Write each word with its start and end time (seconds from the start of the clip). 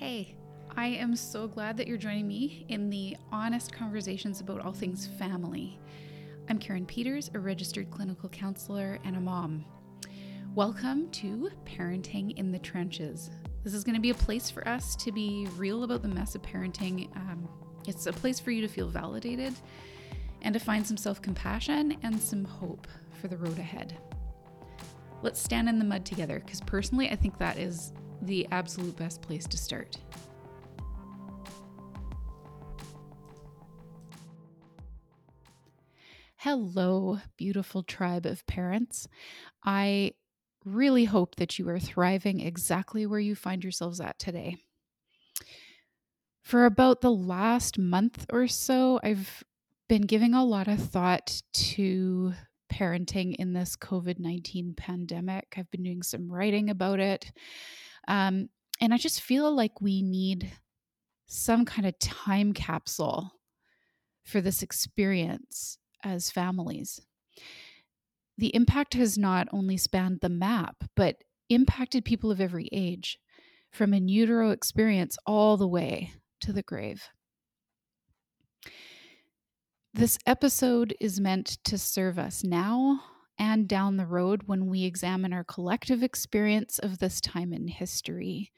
Hey, 0.00 0.34
I 0.78 0.86
am 0.86 1.14
so 1.14 1.46
glad 1.46 1.76
that 1.76 1.86
you're 1.86 1.98
joining 1.98 2.26
me 2.26 2.64
in 2.68 2.88
the 2.88 3.18
honest 3.30 3.70
conversations 3.70 4.40
about 4.40 4.62
all 4.62 4.72
things 4.72 5.06
family. 5.06 5.78
I'm 6.48 6.58
Karen 6.58 6.86
Peters, 6.86 7.30
a 7.34 7.38
registered 7.38 7.90
clinical 7.90 8.30
counselor 8.30 8.98
and 9.04 9.14
a 9.14 9.20
mom. 9.20 9.62
Welcome 10.54 11.10
to 11.10 11.50
Parenting 11.66 12.34
in 12.38 12.50
the 12.50 12.58
Trenches. 12.58 13.30
This 13.62 13.74
is 13.74 13.84
going 13.84 13.94
to 13.94 14.00
be 14.00 14.08
a 14.08 14.14
place 14.14 14.48
for 14.48 14.66
us 14.66 14.96
to 14.96 15.12
be 15.12 15.46
real 15.58 15.84
about 15.84 16.00
the 16.00 16.08
mess 16.08 16.34
of 16.34 16.40
parenting. 16.40 17.14
Um, 17.14 17.46
it's 17.86 18.06
a 18.06 18.12
place 18.14 18.40
for 18.40 18.52
you 18.52 18.62
to 18.62 18.68
feel 18.68 18.88
validated 18.88 19.52
and 20.40 20.54
to 20.54 20.60
find 20.60 20.86
some 20.86 20.96
self 20.96 21.20
compassion 21.20 21.98
and 22.02 22.18
some 22.18 22.46
hope 22.46 22.88
for 23.20 23.28
the 23.28 23.36
road 23.36 23.58
ahead. 23.58 23.98
Let's 25.20 25.42
stand 25.42 25.68
in 25.68 25.78
the 25.78 25.84
mud 25.84 26.06
together 26.06 26.40
because 26.42 26.62
personally, 26.62 27.10
I 27.10 27.16
think 27.16 27.36
that 27.36 27.58
is 27.58 27.92
the 28.22 28.46
absolute 28.50 28.96
best 28.96 29.22
place 29.22 29.46
to 29.46 29.56
start. 29.56 29.96
Hello, 36.36 37.18
beautiful 37.36 37.82
tribe 37.82 38.24
of 38.24 38.46
parents. 38.46 39.06
I 39.62 40.12
really 40.64 41.04
hope 41.04 41.36
that 41.36 41.58
you 41.58 41.68
are 41.68 41.78
thriving 41.78 42.40
exactly 42.40 43.06
where 43.06 43.20
you 43.20 43.34
find 43.34 43.62
yourselves 43.62 44.00
at 44.00 44.18
today. 44.18 44.56
For 46.42 46.64
about 46.64 47.00
the 47.00 47.12
last 47.12 47.78
month 47.78 48.26
or 48.32 48.48
so, 48.48 49.00
I've 49.02 49.44
been 49.88 50.02
giving 50.02 50.34
a 50.34 50.44
lot 50.44 50.68
of 50.68 50.78
thought 50.80 51.42
to 51.52 52.32
parenting 52.72 53.34
in 53.34 53.52
this 53.52 53.76
COVID 53.76 54.18
19 54.18 54.74
pandemic. 54.74 55.54
I've 55.56 55.70
been 55.70 55.82
doing 55.82 56.02
some 56.02 56.32
writing 56.32 56.70
about 56.70 57.00
it. 57.00 57.30
Um, 58.08 58.48
and 58.80 58.94
I 58.94 58.96
just 58.96 59.20
feel 59.20 59.54
like 59.54 59.80
we 59.80 60.02
need 60.02 60.52
some 61.26 61.64
kind 61.64 61.86
of 61.86 61.98
time 61.98 62.52
capsule 62.52 63.32
for 64.24 64.40
this 64.40 64.62
experience 64.62 65.78
as 66.02 66.30
families. 66.30 67.00
The 68.38 68.54
impact 68.54 68.94
has 68.94 69.18
not 69.18 69.48
only 69.52 69.76
spanned 69.76 70.20
the 70.22 70.28
map, 70.28 70.76
but 70.96 71.16
impacted 71.48 72.04
people 72.04 72.30
of 72.30 72.40
every 72.40 72.68
age, 72.72 73.18
from 73.70 73.92
in 73.92 74.08
utero 74.08 74.50
experience 74.50 75.16
all 75.26 75.56
the 75.56 75.68
way 75.68 76.12
to 76.40 76.52
the 76.52 76.62
grave. 76.62 77.04
This 79.92 80.18
episode 80.26 80.94
is 81.00 81.20
meant 81.20 81.58
to 81.64 81.76
serve 81.76 82.18
us 82.18 82.42
now 82.42 83.00
and 83.40 83.68
down 83.68 83.96
the 83.96 84.06
road 84.06 84.44
when 84.44 84.66
we 84.68 84.84
examine 84.84 85.32
our 85.32 85.44
collective 85.44 86.04
experience 86.04 86.78
of 86.78 86.98
this 86.98 87.20
time 87.20 87.52
in 87.54 87.68
history, 87.68 88.52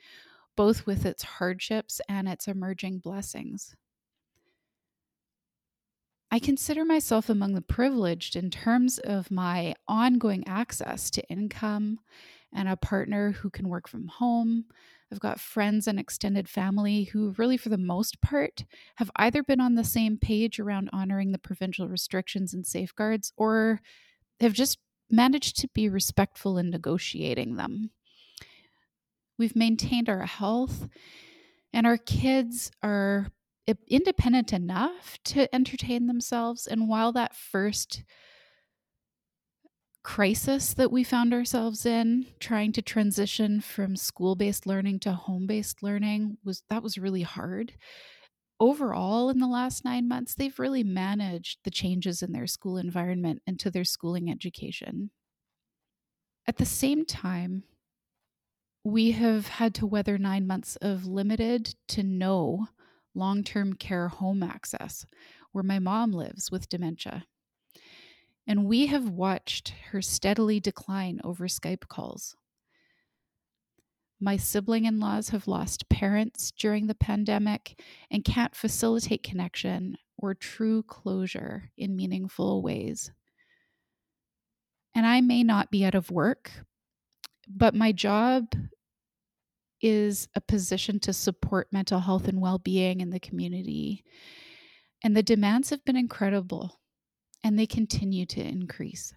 both 0.57 0.87
with 0.87 1.07
its 1.07 1.23
hardships 1.23 2.01
and 2.09 2.29
its 2.29 2.49
emerging 2.49 2.99
blessings. 3.01 3.77
I 6.31 6.39
consider 6.39 6.85
myself 6.85 7.29
among 7.29 7.55
the 7.55 7.63
privileged 7.63 8.37
in 8.37 8.51
terms 8.51 8.99
of 8.99 9.31
my 9.31 9.75
ongoing 9.87 10.47
access 10.47 11.11
to 11.11 11.29
income 11.29 12.01
and 12.53 12.69
a 12.69 12.77
partner 12.77 13.33
who 13.33 13.51
can 13.51 13.69
work 13.69 13.87
from 13.87 14.09
home. 14.09 14.65
I've 15.11 15.21
got 15.21 15.41
friends 15.41 15.87
and 15.87 16.01
extended 16.01 16.49
family 16.49 17.05
who, 17.05 17.35
really, 17.37 17.59
for 17.59 17.69
the 17.69 17.77
most 17.77 18.23
part, 18.23 18.65
have 18.97 19.11
either 19.17 19.43
been 19.43 19.61
on 19.61 19.75
the 19.75 19.85
same 19.85 20.17
page 20.19 20.59
around 20.59 20.89
honoring 20.93 21.33
the 21.33 21.39
provincial 21.39 21.87
restrictions 21.87 22.55
and 22.55 22.67
safeguards 22.67 23.33
or 23.37 23.81
have 24.43 24.53
just 24.53 24.79
managed 25.11 25.59
to 25.59 25.69
be 25.75 25.89
respectful 25.89 26.59
in 26.59 26.71
negotiating 26.71 27.57
them. 27.57 27.91
We've 29.39 29.57
maintained 29.57 30.09
our 30.09 30.27
health, 30.27 30.89
and 31.73 31.87
our 31.87 31.97
kids 31.97 32.71
are 32.83 33.29
independent 33.89 34.53
enough 34.53 35.19
to 35.25 35.53
entertain 35.55 36.07
themselves. 36.07 36.67
And 36.67 36.89
while 36.89 37.13
that 37.13 37.35
first 37.35 38.05
crisis 40.03 40.75
that 40.75 40.91
we 40.91 41.05
found 41.05 41.33
ourselves 41.33 41.87
in 41.87 42.27
trying 42.41 42.73
to 42.73 42.83
transition 42.83 43.61
from 43.61 43.95
school-based 43.95 44.67
learning 44.67 44.99
to 44.99 45.13
home-based 45.13 45.83
learning 45.83 46.39
was 46.45 46.65
that 46.69 46.83
was 46.83 46.99
really 46.99 47.23
hard 47.23 47.75
overall 48.63 49.29
in 49.29 49.41
the 49.41 49.49
last 49.49 49.85
nine 49.85 50.07
months, 50.07 50.37
they've 50.37 50.59
really 50.61 50.85
managed 50.85 51.59
the 51.65 51.71
changes 51.71 52.23
in 52.23 52.31
their 52.31 52.47
school 52.47 52.79
environment 52.79 53.43
and 53.45 53.59
to 53.59 53.73
their 53.73 53.83
schooling 53.83 54.31
education. 54.31 55.11
At 56.47 56.59
the 56.59 56.65
same 56.65 57.05
time, 57.05 57.65
we 58.85 59.11
have 59.13 59.49
had 59.49 59.75
to 59.75 59.87
weather 59.87 60.17
nine 60.17 60.47
months 60.47 60.77
of 60.77 61.07
limited 61.07 61.75
to 61.89 62.05
no 62.05 62.69
long 63.17 63.43
term 63.43 63.73
care 63.73 64.07
home 64.07 64.45
access, 64.45 65.07
where 65.51 65.65
my 65.65 65.81
mom 65.81 66.13
lives 66.13 66.53
with 66.53 66.69
dementia. 66.69 67.25
And 68.47 68.67
we 68.67 68.87
have 68.87 69.09
watched 69.09 69.75
her 69.91 70.01
steadily 70.01 70.61
decline 70.61 71.21
over 71.25 71.49
Skype 71.49 71.89
calls. 71.89 72.37
My 74.23 74.37
sibling 74.37 74.85
in 74.85 75.01
laws 75.01 75.31
have 75.31 75.49
lost 75.49 75.89
parents 75.89 76.53
during 76.53 76.87
the 76.87 76.95
pandemic 76.95 77.83
and 78.09 78.25
can't 78.25 78.55
facilitate 78.55 79.25
connection 79.25 79.97
or 80.17 80.33
true 80.33 80.85
closure 80.85 81.73
in 81.77 81.97
meaningful 81.97 82.63
ways. 82.63 83.11
And 84.95 85.05
I 85.05 85.23
may 85.23 85.43
not 85.43 85.73
be 85.73 85.85
out 85.85 85.97
of 85.97 86.13
work, 86.13 86.53
but 87.49 87.75
my 87.75 87.91
job 87.91 88.55
is 89.81 90.29
a 90.37 90.41
position 90.41 91.01
to 91.01 91.13
support 91.13 91.73
mental 91.73 91.99
health 91.99 92.29
and 92.29 92.41
well 92.41 92.59
being 92.59 93.01
in 93.01 93.11
the 93.11 93.19
community. 93.19 94.05
And 95.03 95.17
the 95.17 95.25
demands 95.25 95.71
have 95.71 95.85
been 95.85 95.97
incredible 95.97 96.79
and 97.43 97.59
they 97.59 97.67
continue 97.67 98.27
to 98.27 98.41
increase. 98.41 99.15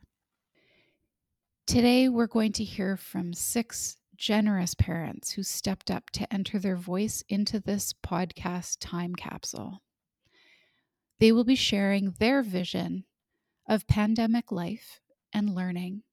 Today, 1.67 2.09
we're 2.09 2.25
going 2.25 2.53
to 2.53 2.63
hear 2.63 2.97
from 2.97 3.33
six 3.33 3.97
generous 4.17 4.75
parents 4.75 5.31
who 5.31 5.43
stepped 5.43 5.89
up 5.91 6.09
to 6.11 6.31
enter 6.33 6.59
their 6.59 6.75
voice 6.75 7.23
into 7.29 7.59
this 7.59 7.93
podcast 8.05 8.77
time 8.79 9.15
capsule. 9.15 9.81
They 11.19 11.31
will 11.31 11.43
be 11.43 11.55
sharing 11.55 12.11
their 12.19 12.41
vision 12.41 13.05
of 13.67 13.87
pandemic 13.87 14.51
life 14.51 14.99
and 15.33 15.55
learning 15.55 16.03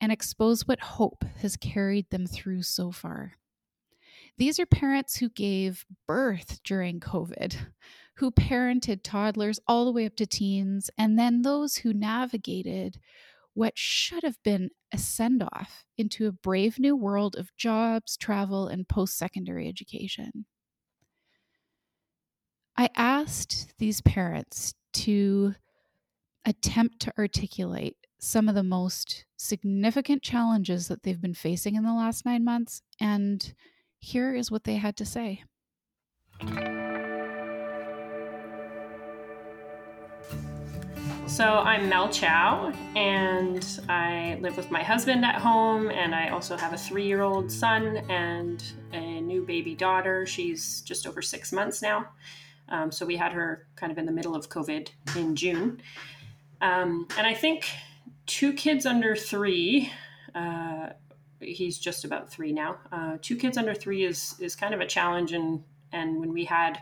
and 0.00 0.12
expose 0.12 0.66
what 0.66 0.80
hope 0.80 1.24
has 1.38 1.56
carried 1.56 2.10
them 2.10 2.26
through 2.26 2.62
so 2.62 2.90
far. 2.90 3.32
These 4.36 4.58
are 4.58 4.66
parents 4.66 5.16
who 5.16 5.28
gave 5.28 5.86
birth 6.06 6.60
during 6.64 7.00
COVID, 7.00 7.56
who 8.16 8.30
parented 8.30 9.00
toddlers 9.02 9.60
all 9.66 9.84
the 9.84 9.92
way 9.92 10.06
up 10.06 10.16
to 10.16 10.26
teens, 10.26 10.90
and 10.98 11.18
then 11.18 11.42
those 11.42 11.76
who 11.76 11.92
navigated 11.92 12.98
what 13.54 13.78
should 13.78 14.24
have 14.24 14.42
been 14.42 14.70
a 14.94 14.98
send 14.98 15.42
off 15.42 15.84
into 15.98 16.26
a 16.28 16.32
brave 16.32 16.78
new 16.78 16.96
world 16.96 17.34
of 17.34 17.54
jobs, 17.56 18.16
travel, 18.16 18.68
and 18.68 18.88
post 18.88 19.18
secondary 19.18 19.68
education. 19.68 20.46
I 22.76 22.88
asked 22.96 23.74
these 23.78 24.00
parents 24.00 24.74
to 24.94 25.54
attempt 26.44 27.00
to 27.00 27.12
articulate 27.18 27.96
some 28.20 28.48
of 28.48 28.54
the 28.54 28.62
most 28.62 29.24
significant 29.36 30.22
challenges 30.22 30.86
that 30.88 31.02
they've 31.02 31.20
been 31.20 31.34
facing 31.34 31.74
in 31.74 31.82
the 31.82 31.92
last 31.92 32.24
nine 32.24 32.44
months, 32.44 32.80
and 33.00 33.52
here 33.98 34.34
is 34.34 34.50
what 34.50 34.64
they 34.64 34.76
had 34.76 34.96
to 34.96 35.04
say. 35.04 35.42
So 41.34 41.44
I'm 41.44 41.88
Mel 41.88 42.08
Chow, 42.10 42.72
and 42.94 43.80
I 43.88 44.38
live 44.40 44.56
with 44.56 44.70
my 44.70 44.84
husband 44.84 45.24
at 45.24 45.34
home, 45.34 45.90
and 45.90 46.14
I 46.14 46.28
also 46.28 46.56
have 46.56 46.72
a 46.72 46.78
three 46.78 47.04
year 47.08 47.22
old 47.22 47.50
son 47.50 47.96
and 48.08 48.62
a 48.92 49.20
new 49.20 49.44
baby 49.44 49.74
daughter. 49.74 50.26
She's 50.26 50.80
just 50.82 51.08
over 51.08 51.20
six 51.20 51.50
months 51.50 51.82
now. 51.82 52.06
Um, 52.68 52.92
so 52.92 53.04
we 53.04 53.16
had 53.16 53.32
her 53.32 53.66
kind 53.74 53.90
of 53.90 53.98
in 53.98 54.06
the 54.06 54.12
middle 54.12 54.36
of 54.36 54.48
COVID 54.48 54.90
in 55.16 55.34
June. 55.34 55.82
Um, 56.60 57.08
and 57.18 57.26
I 57.26 57.34
think 57.34 57.66
two 58.26 58.52
kids 58.52 58.86
under 58.86 59.16
three, 59.16 59.90
uh, 60.36 60.90
he's 61.40 61.80
just 61.80 62.04
about 62.04 62.30
three 62.30 62.52
now. 62.52 62.78
Uh, 62.92 63.16
two 63.20 63.34
kids 63.34 63.58
under 63.58 63.74
three 63.74 64.04
is, 64.04 64.36
is 64.38 64.54
kind 64.54 64.72
of 64.72 64.78
a 64.78 64.86
challenge. 64.86 65.32
And, 65.32 65.64
and 65.90 66.20
when 66.20 66.32
we 66.32 66.44
had 66.44 66.78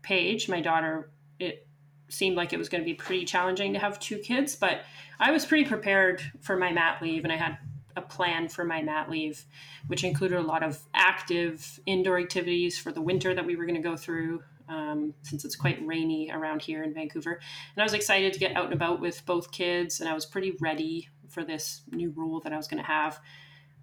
Paige, 0.00 0.48
my 0.48 0.62
daughter, 0.62 1.10
it 1.38 1.66
seemed 2.12 2.36
like 2.36 2.52
it 2.52 2.58
was 2.58 2.68
going 2.68 2.82
to 2.82 2.84
be 2.84 2.94
pretty 2.94 3.24
challenging 3.24 3.72
to 3.72 3.78
have 3.78 3.98
two 3.98 4.18
kids, 4.18 4.54
but 4.56 4.82
I 5.18 5.30
was 5.30 5.44
pretty 5.44 5.64
prepared 5.64 6.22
for 6.40 6.56
my 6.56 6.72
mat 6.72 7.00
leave 7.00 7.24
and 7.24 7.32
I 7.32 7.36
had 7.36 7.58
a 7.96 8.02
plan 8.02 8.48
for 8.48 8.64
my 8.64 8.82
mat 8.82 9.10
leave, 9.10 9.44
which 9.86 10.04
included 10.04 10.38
a 10.38 10.42
lot 10.42 10.62
of 10.62 10.78
active 10.94 11.80
indoor 11.86 12.18
activities 12.18 12.78
for 12.78 12.92
the 12.92 13.02
winter 13.02 13.34
that 13.34 13.44
we 13.44 13.56
were 13.56 13.66
going 13.66 13.80
to 13.80 13.88
go 13.88 13.96
through. 13.96 14.42
Um, 14.68 15.12
since 15.22 15.44
it's 15.44 15.56
quite 15.56 15.84
rainy 15.84 16.30
around 16.32 16.62
here 16.62 16.82
in 16.82 16.94
Vancouver. 16.94 17.32
And 17.32 17.82
I 17.82 17.84
was 17.84 17.92
excited 17.92 18.32
to 18.32 18.38
get 18.38 18.56
out 18.56 18.66
and 18.66 18.72
about 18.72 19.00
with 19.00 19.26
both 19.26 19.50
kids, 19.50 20.00
and 20.00 20.08
I 20.08 20.14
was 20.14 20.24
pretty 20.24 20.56
ready 20.60 21.10
for 21.28 21.44
this 21.44 21.82
new 21.90 22.10
rule 22.10 22.40
that 22.40 22.52
I 22.52 22.56
was 22.56 22.68
going 22.68 22.82
to 22.82 22.86
have. 22.86 23.20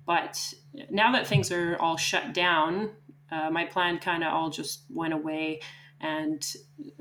But 0.08 0.54
now 0.90 1.12
that 1.12 1.28
things 1.28 1.52
are 1.52 1.78
all 1.80 1.98
shut 1.98 2.34
down, 2.34 2.92
uh, 3.30 3.52
my 3.52 3.66
plan 3.66 4.00
kind 4.00 4.24
of 4.24 4.34
all 4.34 4.50
just 4.50 4.84
went 4.90 5.14
away. 5.14 5.60
And 6.02 6.46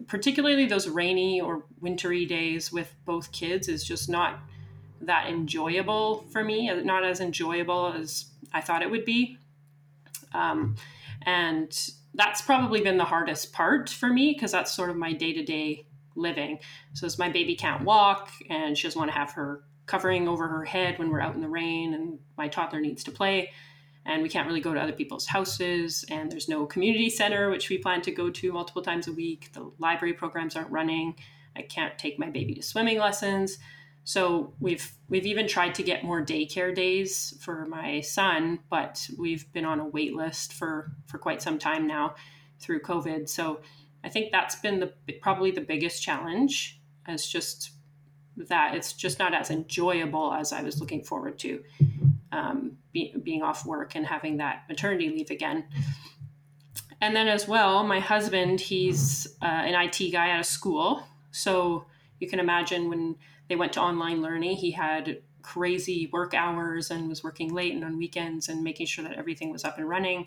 particularly 0.07 0.67
those 0.67 0.89
rainy 0.89 1.41
or 1.41 1.65
wintry 1.81 2.27
days 2.27 2.73
with 2.73 2.93
both 3.05 3.31
kids 3.33 3.69
is 3.69 3.85
just 3.85 4.09
not 4.09 4.41
that 5.03 5.29
enjoyable 5.29 6.27
for 6.33 6.43
me, 6.43 6.71
not 6.83 7.05
as 7.05 7.21
enjoyable 7.21 7.93
as 7.97 8.27
I 8.53 8.61
thought 8.61 8.83
it 8.83 8.91
would 8.91 9.05
be. 9.05 9.39
Um, 10.33 10.77
and 11.23 11.77
that's 12.15 12.43
probably 12.43 12.81
been 12.81 12.97
the 12.97 13.05
hardest 13.05 13.53
part 13.53 13.89
for 13.89 14.09
me 14.09 14.33
because 14.33 14.51
that's 14.51 14.75
sort 14.75 14.91
of 14.91 14.97
my 14.97 15.13
day 15.13 15.33
to 15.33 15.45
day 15.45 15.87
living. 16.17 16.59
So 16.95 17.07
as 17.07 17.19
my 17.19 17.29
baby 17.29 17.55
can't 17.55 17.85
walk 17.85 18.31
and 18.51 18.77
she 18.77 18.89
doesn't 18.89 18.99
want 18.99 19.13
to 19.13 19.17
have 19.17 19.33
her 19.33 19.63
covering 19.87 20.29
over 20.29 20.49
her 20.49 20.65
head 20.65 20.99
when 20.99 21.11
we're 21.11 21.21
out 21.21 21.35
in 21.35 21.41
the 21.41 21.49
rain 21.49 21.95
and 21.95 22.19
my 22.37 22.49
toddler 22.49 22.81
needs 22.81 23.05
to 23.05 23.11
play 23.11 23.51
and 24.09 24.23
we 24.23 24.29
can't 24.29 24.49
really 24.49 24.61
go 24.61 24.73
to 24.73 24.81
other 24.81 24.93
people's 24.93 25.27
houses 25.27 26.05
and 26.11 26.33
there's 26.33 26.49
no 26.49 26.65
community 26.67 27.11
center 27.11 27.51
which 27.51 27.69
we 27.69 27.77
plan 27.77 28.01
to 28.03 28.11
go 28.11 28.31
to 28.31 28.53
multiple 28.53 28.83
times 28.83 29.07
a 29.07 29.13
week. 29.13 29.51
The 29.53 29.71
library 29.79 30.15
programs 30.15 30.57
aren't 30.57 30.71
running. 30.71 31.15
I 31.55 31.63
can't 31.63 31.99
take 31.99 32.19
my 32.19 32.31
baby 32.31 32.55
to 32.55 32.63
swimming 32.63 32.99
lessons. 32.99 33.59
So 34.05 34.55
we've 34.59 34.91
we've 35.11 35.27
even 35.27 35.47
tried 35.47 35.75
to 35.75 35.83
get 35.83 36.05
more 36.05 36.25
daycare 36.25 36.75
days 36.75 37.37
for 37.43 37.67
my 37.67 38.01
son 38.01 38.61
but 38.71 39.07
we've 39.19 39.53
been 39.53 39.67
on 39.67 39.79
a 39.79 39.87
wait 39.87 40.15
list 40.17 40.55
for 40.55 40.91
for 41.07 41.19
quite 41.19 41.43
some 41.43 41.59
time 41.59 41.87
now 41.87 42.15
through 42.59 42.81
covid. 42.81 43.29
So 43.29 43.61
i 44.05 44.09
think 44.09 44.33
that's 44.33 44.57
been 44.57 44.81
the 44.81 44.93
probably 45.21 45.51
the 45.51 45.61
biggest 45.61 46.03
challenge 46.03 46.81
as 47.07 47.27
just 47.27 47.73
that 48.47 48.75
it's 48.75 48.93
just 48.93 49.19
not 49.19 49.35
as 49.35 49.51
enjoyable 49.51 50.33
as 50.33 50.53
I 50.53 50.63
was 50.63 50.81
looking 50.81 51.03
forward 51.03 51.39
to 51.41 51.63
um, 52.33 52.79
be, 52.93 53.15
being 53.23 53.43
off 53.43 53.65
work 53.65 53.95
and 53.95 54.07
having 54.07 54.39
that 54.39 54.65
maternity 54.69 55.09
leave 55.09 55.31
again. 55.31 55.65
And 57.01 57.15
then, 57.15 57.29
as 57.29 57.47
well, 57.47 57.85
my 57.85 58.01
husband, 58.01 58.61
he's 58.61 59.29
uh, 59.41 59.47
an 59.47 59.75
IT 59.75 60.11
guy 60.11 60.31
at 60.31 60.41
a 60.41 60.45
school. 60.45 61.05
So 61.31 61.85
you 62.19 62.29
can 62.29 62.41
imagine 62.41 62.89
when 62.89 63.17
they 63.49 63.57
went 63.57 63.73
to 63.75 63.81
online 63.81 64.21
learning, 64.21 64.57
he 64.57 64.73
had 64.73 65.23
crazy 65.43 66.11
work 66.13 66.35
hours 66.35 66.91
and 66.91 67.09
was 67.09 67.23
working 67.23 67.55
late 67.55 67.73
and 67.73 67.85
on 67.85 67.97
weekends 67.97 68.49
and 68.49 68.65
making 68.65 68.87
sure 68.87 69.05
that 69.05 69.17
everything 69.17 69.53
was 69.53 69.65
up 69.65 69.79
and 69.79 69.89
running. 69.89 70.27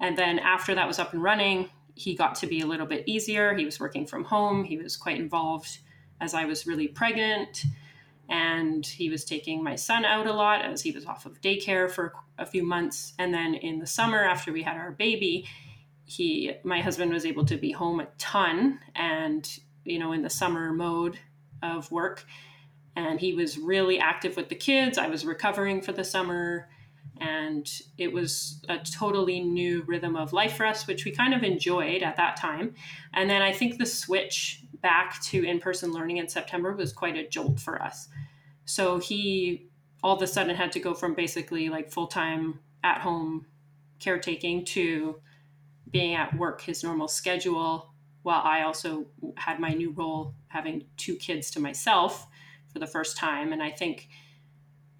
And 0.00 0.16
then, 0.18 0.38
after 0.38 0.74
that 0.74 0.86
was 0.86 0.98
up 0.98 1.14
and 1.14 1.22
running, 1.22 1.70
he 1.94 2.14
got 2.14 2.34
to 2.36 2.46
be 2.46 2.60
a 2.60 2.66
little 2.66 2.86
bit 2.86 3.04
easier. 3.06 3.54
He 3.54 3.64
was 3.64 3.80
working 3.80 4.06
from 4.06 4.24
home, 4.24 4.64
he 4.64 4.76
was 4.76 4.96
quite 4.96 5.18
involved 5.18 5.78
as 6.20 6.34
I 6.34 6.44
was 6.44 6.66
really 6.66 6.88
pregnant. 6.88 7.64
And 8.28 8.86
he 8.86 9.10
was 9.10 9.24
taking 9.24 9.62
my 9.62 9.74
son 9.74 10.04
out 10.04 10.26
a 10.26 10.32
lot 10.32 10.64
as 10.64 10.82
he 10.82 10.92
was 10.92 11.04
off 11.04 11.26
of 11.26 11.40
daycare 11.40 11.90
for 11.90 12.14
a 12.38 12.46
few 12.46 12.64
months. 12.64 13.14
And 13.18 13.34
then 13.34 13.54
in 13.54 13.78
the 13.78 13.86
summer, 13.86 14.22
after 14.22 14.52
we 14.52 14.62
had 14.62 14.76
our 14.76 14.92
baby, 14.92 15.46
he, 16.04 16.52
my 16.64 16.80
husband 16.80 17.12
was 17.12 17.26
able 17.26 17.44
to 17.46 17.56
be 17.56 17.72
home 17.72 18.00
a 18.00 18.08
ton 18.18 18.78
and, 18.94 19.48
you 19.84 19.98
know, 19.98 20.12
in 20.12 20.22
the 20.22 20.30
summer 20.30 20.72
mode 20.72 21.18
of 21.62 21.90
work. 21.90 22.24
And 22.96 23.20
he 23.20 23.34
was 23.34 23.58
really 23.58 23.98
active 23.98 24.36
with 24.36 24.48
the 24.48 24.54
kids. 24.54 24.98
I 24.98 25.08
was 25.08 25.24
recovering 25.24 25.82
for 25.82 25.92
the 25.92 26.04
summer 26.04 26.68
and 27.22 27.82
it 27.98 28.12
was 28.12 28.60
a 28.68 28.78
totally 28.78 29.40
new 29.40 29.82
rhythm 29.82 30.16
of 30.16 30.32
life 30.32 30.56
for 30.56 30.66
us 30.66 30.86
which 30.86 31.04
we 31.04 31.10
kind 31.10 31.34
of 31.34 31.42
enjoyed 31.42 32.02
at 32.02 32.16
that 32.16 32.36
time 32.36 32.74
and 33.12 33.28
then 33.28 33.42
i 33.42 33.52
think 33.52 33.78
the 33.78 33.86
switch 33.86 34.62
back 34.82 35.20
to 35.22 35.44
in-person 35.44 35.92
learning 35.92 36.18
in 36.18 36.28
september 36.28 36.74
was 36.74 36.92
quite 36.92 37.16
a 37.16 37.28
jolt 37.28 37.58
for 37.60 37.80
us 37.80 38.08
so 38.64 38.98
he 38.98 39.68
all 40.02 40.16
of 40.16 40.22
a 40.22 40.26
sudden 40.26 40.56
had 40.56 40.72
to 40.72 40.80
go 40.80 40.94
from 40.94 41.14
basically 41.14 41.68
like 41.68 41.90
full-time 41.90 42.58
at 42.82 43.00
home 43.00 43.46
caretaking 44.00 44.64
to 44.64 45.20
being 45.90 46.14
at 46.14 46.36
work 46.36 46.60
his 46.60 46.82
normal 46.82 47.08
schedule 47.08 47.92
while 48.22 48.42
i 48.44 48.62
also 48.62 49.06
had 49.36 49.60
my 49.60 49.70
new 49.70 49.90
role 49.92 50.34
having 50.48 50.84
two 50.96 51.16
kids 51.16 51.50
to 51.50 51.60
myself 51.60 52.26
for 52.72 52.78
the 52.78 52.86
first 52.86 53.16
time 53.16 53.52
and 53.52 53.62
i 53.62 53.70
think 53.70 54.08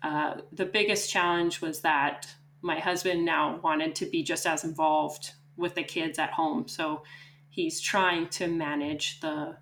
uh, 0.03 0.35
the 0.53 0.67
biggest 0.67 1.11
challenge 1.11 1.61
was 1.61 1.81
that 1.81 2.27
my 2.61 2.79
husband 2.79 3.25
now 3.25 3.59
wanted 3.63 3.95
to 3.97 4.07
be 4.07 4.23
just 4.23 4.47
as 4.47 4.65
involved 4.65 5.33
with 5.57 5.75
the 5.75 5.83
kids 5.83 6.19
at 6.19 6.31
home. 6.31 6.67
So 6.69 7.03
he's 7.51 7.81
trying 7.81 8.29
to 8.29 8.47
manage 8.47 9.21
the 9.21 9.57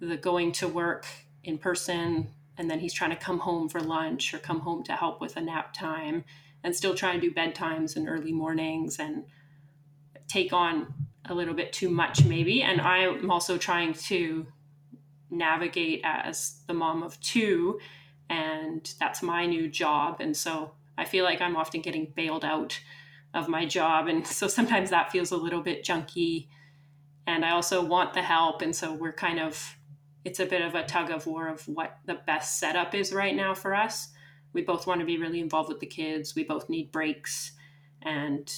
the 0.00 0.16
going 0.16 0.52
to 0.52 0.68
work 0.68 1.06
in 1.42 1.58
person 1.58 2.28
and 2.56 2.70
then 2.70 2.78
he's 2.80 2.94
trying 2.94 3.10
to 3.10 3.16
come 3.16 3.40
home 3.40 3.68
for 3.68 3.80
lunch 3.80 4.32
or 4.32 4.38
come 4.38 4.60
home 4.60 4.82
to 4.84 4.92
help 4.92 5.20
with 5.20 5.36
a 5.36 5.40
nap 5.40 5.74
time 5.74 6.24
and 6.62 6.74
still 6.74 6.94
trying 6.94 7.20
to 7.20 7.28
do 7.28 7.34
bedtimes 7.34 7.96
and 7.96 8.08
early 8.08 8.32
mornings 8.32 8.98
and 8.98 9.24
take 10.28 10.52
on 10.52 10.92
a 11.26 11.34
little 11.34 11.54
bit 11.54 11.72
too 11.72 11.88
much 11.90 12.24
maybe 12.24 12.62
and 12.62 12.80
i'm 12.80 13.30
also 13.30 13.56
trying 13.56 13.92
to 13.92 14.46
navigate 15.30 16.00
as 16.04 16.60
the 16.66 16.74
mom 16.74 17.02
of 17.02 17.18
two 17.20 17.78
and 18.30 18.94
that's 18.98 19.22
my 19.22 19.46
new 19.46 19.68
job. 19.68 20.20
And 20.20 20.36
so 20.36 20.72
I 20.96 21.04
feel 21.04 21.24
like 21.24 21.40
I'm 21.40 21.56
often 21.56 21.80
getting 21.80 22.12
bailed 22.14 22.44
out 22.44 22.80
of 23.32 23.48
my 23.48 23.66
job. 23.66 24.06
And 24.08 24.26
so 24.26 24.48
sometimes 24.48 24.90
that 24.90 25.12
feels 25.12 25.30
a 25.30 25.36
little 25.36 25.60
bit 25.60 25.84
junky. 25.84 26.48
And 27.26 27.44
I 27.44 27.50
also 27.50 27.84
want 27.84 28.14
the 28.14 28.22
help. 28.22 28.62
And 28.62 28.74
so 28.74 28.92
we're 28.92 29.12
kind 29.12 29.40
of, 29.40 29.76
it's 30.24 30.40
a 30.40 30.46
bit 30.46 30.62
of 30.62 30.74
a 30.74 30.84
tug 30.84 31.10
of 31.10 31.26
war 31.26 31.48
of 31.48 31.66
what 31.68 31.98
the 32.06 32.14
best 32.26 32.58
setup 32.58 32.94
is 32.94 33.12
right 33.12 33.34
now 33.34 33.54
for 33.54 33.74
us. 33.74 34.08
We 34.52 34.62
both 34.62 34.86
want 34.86 35.00
to 35.00 35.06
be 35.06 35.18
really 35.18 35.40
involved 35.40 35.68
with 35.68 35.80
the 35.80 35.86
kids, 35.86 36.34
we 36.34 36.44
both 36.44 36.68
need 36.68 36.92
breaks. 36.92 37.52
And 38.02 38.52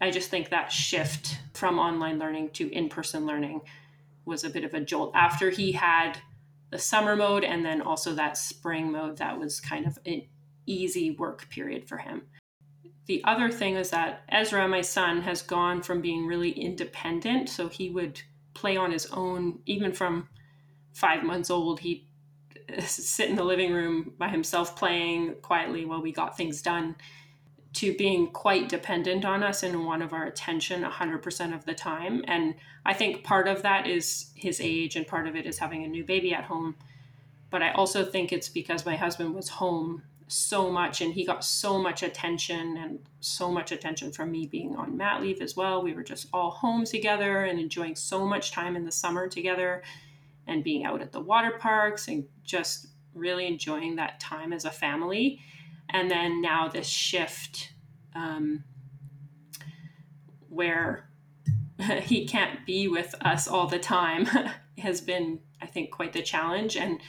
I 0.00 0.10
just 0.10 0.30
think 0.30 0.50
that 0.50 0.72
shift 0.72 1.38
from 1.54 1.78
online 1.78 2.18
learning 2.18 2.50
to 2.50 2.70
in 2.72 2.88
person 2.88 3.26
learning 3.26 3.62
was 4.24 4.44
a 4.44 4.50
bit 4.50 4.64
of 4.64 4.74
a 4.74 4.80
jolt 4.80 5.12
after 5.14 5.50
he 5.50 5.72
had 5.72 6.18
the 6.70 6.78
summer 6.78 7.16
mode 7.16 7.44
and 7.44 7.64
then 7.64 7.80
also 7.80 8.14
that 8.14 8.36
spring 8.36 8.92
mode 8.92 9.16
that 9.16 9.38
was 9.38 9.60
kind 9.60 9.86
of 9.86 9.98
an 10.06 10.22
easy 10.66 11.12
work 11.12 11.48
period 11.48 11.88
for 11.88 11.96
him. 11.96 12.22
The 13.06 13.24
other 13.24 13.50
thing 13.50 13.76
is 13.76 13.90
that 13.90 14.22
Ezra, 14.28 14.68
my 14.68 14.82
son, 14.82 15.22
has 15.22 15.40
gone 15.40 15.82
from 15.82 16.02
being 16.02 16.26
really 16.26 16.50
independent. 16.50 17.48
So 17.48 17.68
he 17.68 17.88
would 17.88 18.20
play 18.52 18.76
on 18.76 18.92
his 18.92 19.06
own, 19.06 19.60
even 19.64 19.92
from 19.92 20.28
five 20.98 21.22
months 21.22 21.48
old. 21.48 21.80
He'd 21.80 22.04
uh, 22.76 22.82
sit 22.82 23.30
in 23.30 23.36
the 23.36 23.44
living 23.44 23.72
room 23.72 24.14
by 24.18 24.28
himself 24.28 24.76
playing 24.76 25.36
quietly 25.42 25.84
while 25.84 26.02
we 26.02 26.12
got 26.12 26.36
things 26.36 26.60
done 26.60 26.96
to 27.74 27.96
being 27.96 28.32
quite 28.32 28.68
dependent 28.68 29.24
on 29.24 29.42
us 29.42 29.62
and 29.62 29.86
one 29.86 30.02
of 30.02 30.12
our 30.12 30.24
attention 30.24 30.82
100% 30.82 31.54
of 31.54 31.64
the 31.66 31.74
time. 31.74 32.24
And 32.26 32.54
I 32.84 32.94
think 32.94 33.22
part 33.22 33.46
of 33.46 33.62
that 33.62 33.86
is 33.86 34.30
his 34.34 34.60
age, 34.60 34.96
and 34.96 35.06
part 35.06 35.28
of 35.28 35.36
it 35.36 35.46
is 35.46 35.58
having 35.58 35.84
a 35.84 35.88
new 35.88 36.02
baby 36.02 36.34
at 36.34 36.44
home. 36.44 36.74
But 37.50 37.62
I 37.62 37.70
also 37.72 38.04
think 38.04 38.32
it's 38.32 38.48
because 38.48 38.84
my 38.84 38.96
husband 38.96 39.34
was 39.34 39.48
home 39.48 40.02
so 40.26 40.70
much 40.70 41.00
and 41.00 41.14
he 41.14 41.24
got 41.24 41.42
so 41.42 41.78
much 41.78 42.02
attention 42.02 42.76
and 42.76 42.98
so 43.20 43.50
much 43.50 43.72
attention 43.72 44.12
from 44.12 44.30
me 44.30 44.46
being 44.46 44.76
on 44.76 44.96
mat 44.96 45.22
leave 45.22 45.40
as 45.40 45.56
well. 45.56 45.82
We 45.82 45.94
were 45.94 46.02
just 46.02 46.26
all 46.32 46.50
home 46.50 46.84
together 46.84 47.44
and 47.44 47.58
enjoying 47.58 47.96
so 47.96 48.26
much 48.26 48.52
time 48.52 48.76
in 48.76 48.84
the 48.84 48.92
summer 48.92 49.28
together 49.28 49.82
and 50.48 50.64
being 50.64 50.84
out 50.84 51.02
at 51.02 51.12
the 51.12 51.20
water 51.20 51.52
parks 51.58 52.08
and 52.08 52.24
just 52.42 52.88
really 53.14 53.46
enjoying 53.46 53.96
that 53.96 54.18
time 54.18 54.52
as 54.52 54.64
a 54.64 54.70
family. 54.70 55.40
And 55.90 56.10
then 56.10 56.40
now 56.40 56.68
this 56.68 56.86
shift 56.86 57.72
um, 58.14 58.64
where 60.48 61.08
he 62.02 62.26
can't 62.26 62.64
be 62.66 62.88
with 62.88 63.14
us 63.20 63.46
all 63.46 63.66
the 63.66 63.78
time 63.78 64.26
has 64.78 65.00
been 65.00 65.40
i 65.60 65.66
think 65.66 65.90
quite 65.90 66.12
the 66.12 66.22
challenge. 66.22 66.76
And 66.76 67.00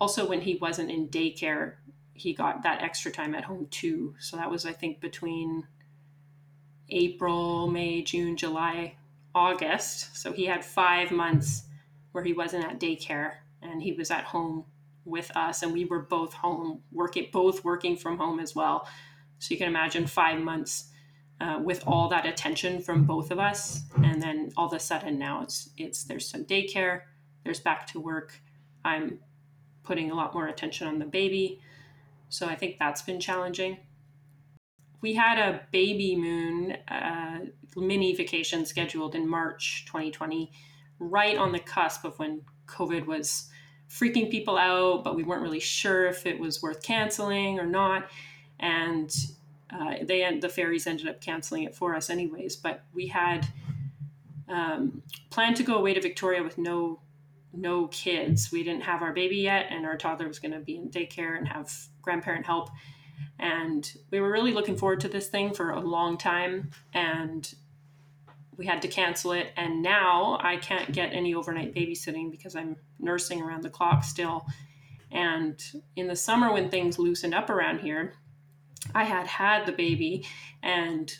also 0.00 0.28
when 0.28 0.40
he 0.40 0.56
wasn't 0.56 0.90
in 0.90 1.08
daycare 1.08 1.74
he 2.12 2.34
got 2.34 2.62
that 2.62 2.82
extra 2.82 3.10
time 3.10 3.34
at 3.34 3.44
home 3.44 3.66
too. 3.70 4.14
So 4.18 4.36
that 4.36 4.50
was 4.50 4.64
i 4.66 4.72
think 4.72 5.00
between 5.00 5.66
april 6.88 7.68
may 7.68 8.02
june 8.02 8.36
july 8.36 8.96
august. 9.34 10.16
So 10.16 10.32
he 10.32 10.44
had 10.46 10.64
five 10.64 11.10
months 11.10 11.64
where 12.12 12.24
he 12.24 12.32
wasn't 12.32 12.64
at 12.64 12.80
daycare 12.80 13.34
and 13.62 13.82
he 13.82 13.92
was 13.92 14.10
at 14.10 14.24
home 14.24 14.64
with 15.04 15.34
us. 15.36 15.62
And 15.62 15.72
we 15.72 15.84
were 15.84 16.00
both 16.00 16.32
home 16.32 16.82
working 16.92 17.28
both 17.32 17.64
working 17.64 17.96
from 17.96 18.18
home 18.18 18.40
as 18.40 18.54
well. 18.54 18.88
So 19.38 19.52
you 19.52 19.58
can 19.58 19.68
imagine 19.68 20.06
five 20.06 20.40
months 20.40 20.88
uh, 21.40 21.58
with 21.62 21.82
all 21.86 22.08
that 22.08 22.26
attention 22.26 22.82
from 22.82 23.04
both 23.04 23.30
of 23.30 23.38
us. 23.38 23.82
And 24.04 24.22
then 24.22 24.50
all 24.56 24.66
of 24.66 24.72
a 24.72 24.80
sudden 24.80 25.18
now 25.18 25.42
it's 25.42 25.70
it's 25.76 26.04
there's 26.04 26.28
some 26.28 26.44
daycare 26.44 27.02
there's 27.44 27.60
back 27.60 27.86
to 27.88 28.00
work. 28.00 28.38
I'm 28.84 29.18
putting 29.82 30.10
a 30.10 30.14
lot 30.14 30.34
more 30.34 30.48
attention 30.48 30.86
on 30.86 30.98
the 30.98 31.04
baby. 31.04 31.60
So 32.28 32.46
i 32.46 32.54
think 32.54 32.78
that's 32.78 33.02
been 33.02 33.20
challenging. 33.20 33.78
We 35.00 35.14
had 35.14 35.38
a 35.38 35.62
baby 35.72 36.14
moon 36.16 36.76
uh, 36.88 37.38
mini 37.76 38.14
vacation 38.14 38.66
scheduled 38.66 39.14
in 39.14 39.28
march 39.28 39.84
2020 39.86 40.52
right 41.00 41.36
on 41.36 41.50
the 41.50 41.58
cusp 41.58 42.04
of 42.04 42.16
when 42.18 42.42
covid 42.68 43.06
was 43.06 43.50
freaking 43.90 44.30
people 44.30 44.56
out, 44.56 45.02
but 45.02 45.16
we 45.16 45.24
weren't 45.24 45.42
really 45.42 45.60
sure 45.60 46.06
if 46.06 46.24
it 46.24 46.38
was 46.38 46.62
worth 46.62 46.82
canceling 46.82 47.58
or 47.58 47.66
not. 47.66 48.08
And 48.60 49.12
uh, 49.72 49.96
they 50.02 50.38
the 50.38 50.48
ferries 50.48 50.86
ended 50.86 51.08
up 51.08 51.20
canceling 51.20 51.64
it 51.64 51.74
for 51.74 51.94
us 51.94 52.08
anyways. 52.08 52.56
But 52.56 52.84
we 52.94 53.08
had 53.08 53.48
um, 54.48 55.02
planned 55.30 55.56
to 55.56 55.62
go 55.62 55.76
away 55.76 55.94
to 55.94 56.00
Victoria 56.00 56.42
with 56.42 56.56
no 56.56 57.00
no 57.52 57.88
kids. 57.88 58.52
We 58.52 58.62
didn't 58.62 58.82
have 58.82 59.02
our 59.02 59.12
baby 59.12 59.38
yet, 59.38 59.66
and 59.70 59.84
our 59.84 59.96
toddler 59.96 60.28
was 60.28 60.38
going 60.38 60.52
to 60.52 60.60
be 60.60 60.76
in 60.76 60.88
daycare 60.88 61.36
and 61.36 61.48
have 61.48 61.72
grandparent 62.00 62.46
help. 62.46 62.70
And 63.40 63.90
we 64.10 64.20
were 64.20 64.30
really 64.30 64.52
looking 64.52 64.76
forward 64.76 65.00
to 65.00 65.08
this 65.08 65.28
thing 65.28 65.52
for 65.52 65.70
a 65.70 65.80
long 65.80 66.16
time, 66.16 66.70
and 66.92 67.52
we 68.60 68.66
had 68.66 68.82
to 68.82 68.88
cancel 68.88 69.32
it. 69.32 69.52
And 69.56 69.82
now 69.82 70.38
I 70.42 70.58
can't 70.58 70.92
get 70.92 71.14
any 71.14 71.34
overnight 71.34 71.74
babysitting 71.74 72.30
because 72.30 72.54
I'm 72.54 72.76
nursing 72.98 73.40
around 73.40 73.62
the 73.62 73.70
clock 73.70 74.04
still. 74.04 74.44
And 75.10 75.58
in 75.96 76.06
the 76.06 76.14
summer, 76.14 76.52
when 76.52 76.68
things 76.68 76.98
loosened 76.98 77.32
up 77.32 77.48
around 77.48 77.80
here, 77.80 78.12
I 78.94 79.04
had 79.04 79.26
had 79.26 79.64
the 79.64 79.72
baby, 79.72 80.26
and 80.62 81.10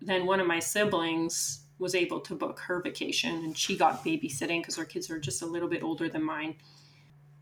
then 0.00 0.24
one 0.24 0.40
of 0.40 0.46
my 0.46 0.58
siblings 0.58 1.66
was 1.78 1.94
able 1.94 2.20
to 2.20 2.34
book 2.34 2.58
her 2.60 2.80
vacation 2.80 3.44
and 3.44 3.56
she 3.56 3.76
got 3.76 4.04
babysitting 4.04 4.60
because 4.60 4.76
her 4.76 4.84
kids 4.84 5.10
are 5.10 5.18
just 5.18 5.42
a 5.42 5.46
little 5.46 5.68
bit 5.68 5.82
older 5.82 6.08
than 6.08 6.22
mine. 6.22 6.56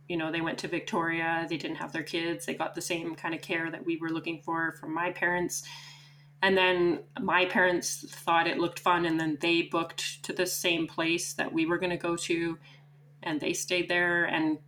You 0.09 0.17
know, 0.17 0.33
they 0.33 0.41
went 0.41 0.59
to 0.59 0.69
Victoria, 0.69 1.47
they 1.49 1.57
didn't 1.57 1.77
have 1.77 1.93
their 1.93 2.03
kids, 2.03 2.47
they 2.47 2.55
got 2.55 2.75
the 2.75 2.81
same 2.81 3.15
kind 3.15 3.35
of 3.35 3.43
care 3.43 3.71
that 3.71 3.85
we 3.85 3.99
were 3.99 4.11
looking 4.11 4.43
for 4.43 4.73
from 4.81 4.93
my 4.93 5.13
parents. 5.13 5.65
And 6.41 6.57
then 6.57 7.01
my 7.21 7.47
parents 7.47 8.05
thought 8.09 8.47
it 8.47 8.59
looked 8.59 8.79
fun, 8.79 9.05
and 9.05 9.19
then 9.19 9.39
they 9.41 9.63
booked 9.63 10.23
to 10.25 10.33
the 10.33 10.47
same 10.47 10.87
place 10.87 11.33
that 11.35 11.53
we 11.53 11.67
were 11.67 11.79
going 11.79 11.91
to 11.91 11.97
go 11.97 12.17
to, 12.17 12.59
and 13.23 13.41
they 13.41 13.53
stayed 13.53 13.89
there. 13.89 14.25
And 14.25 14.59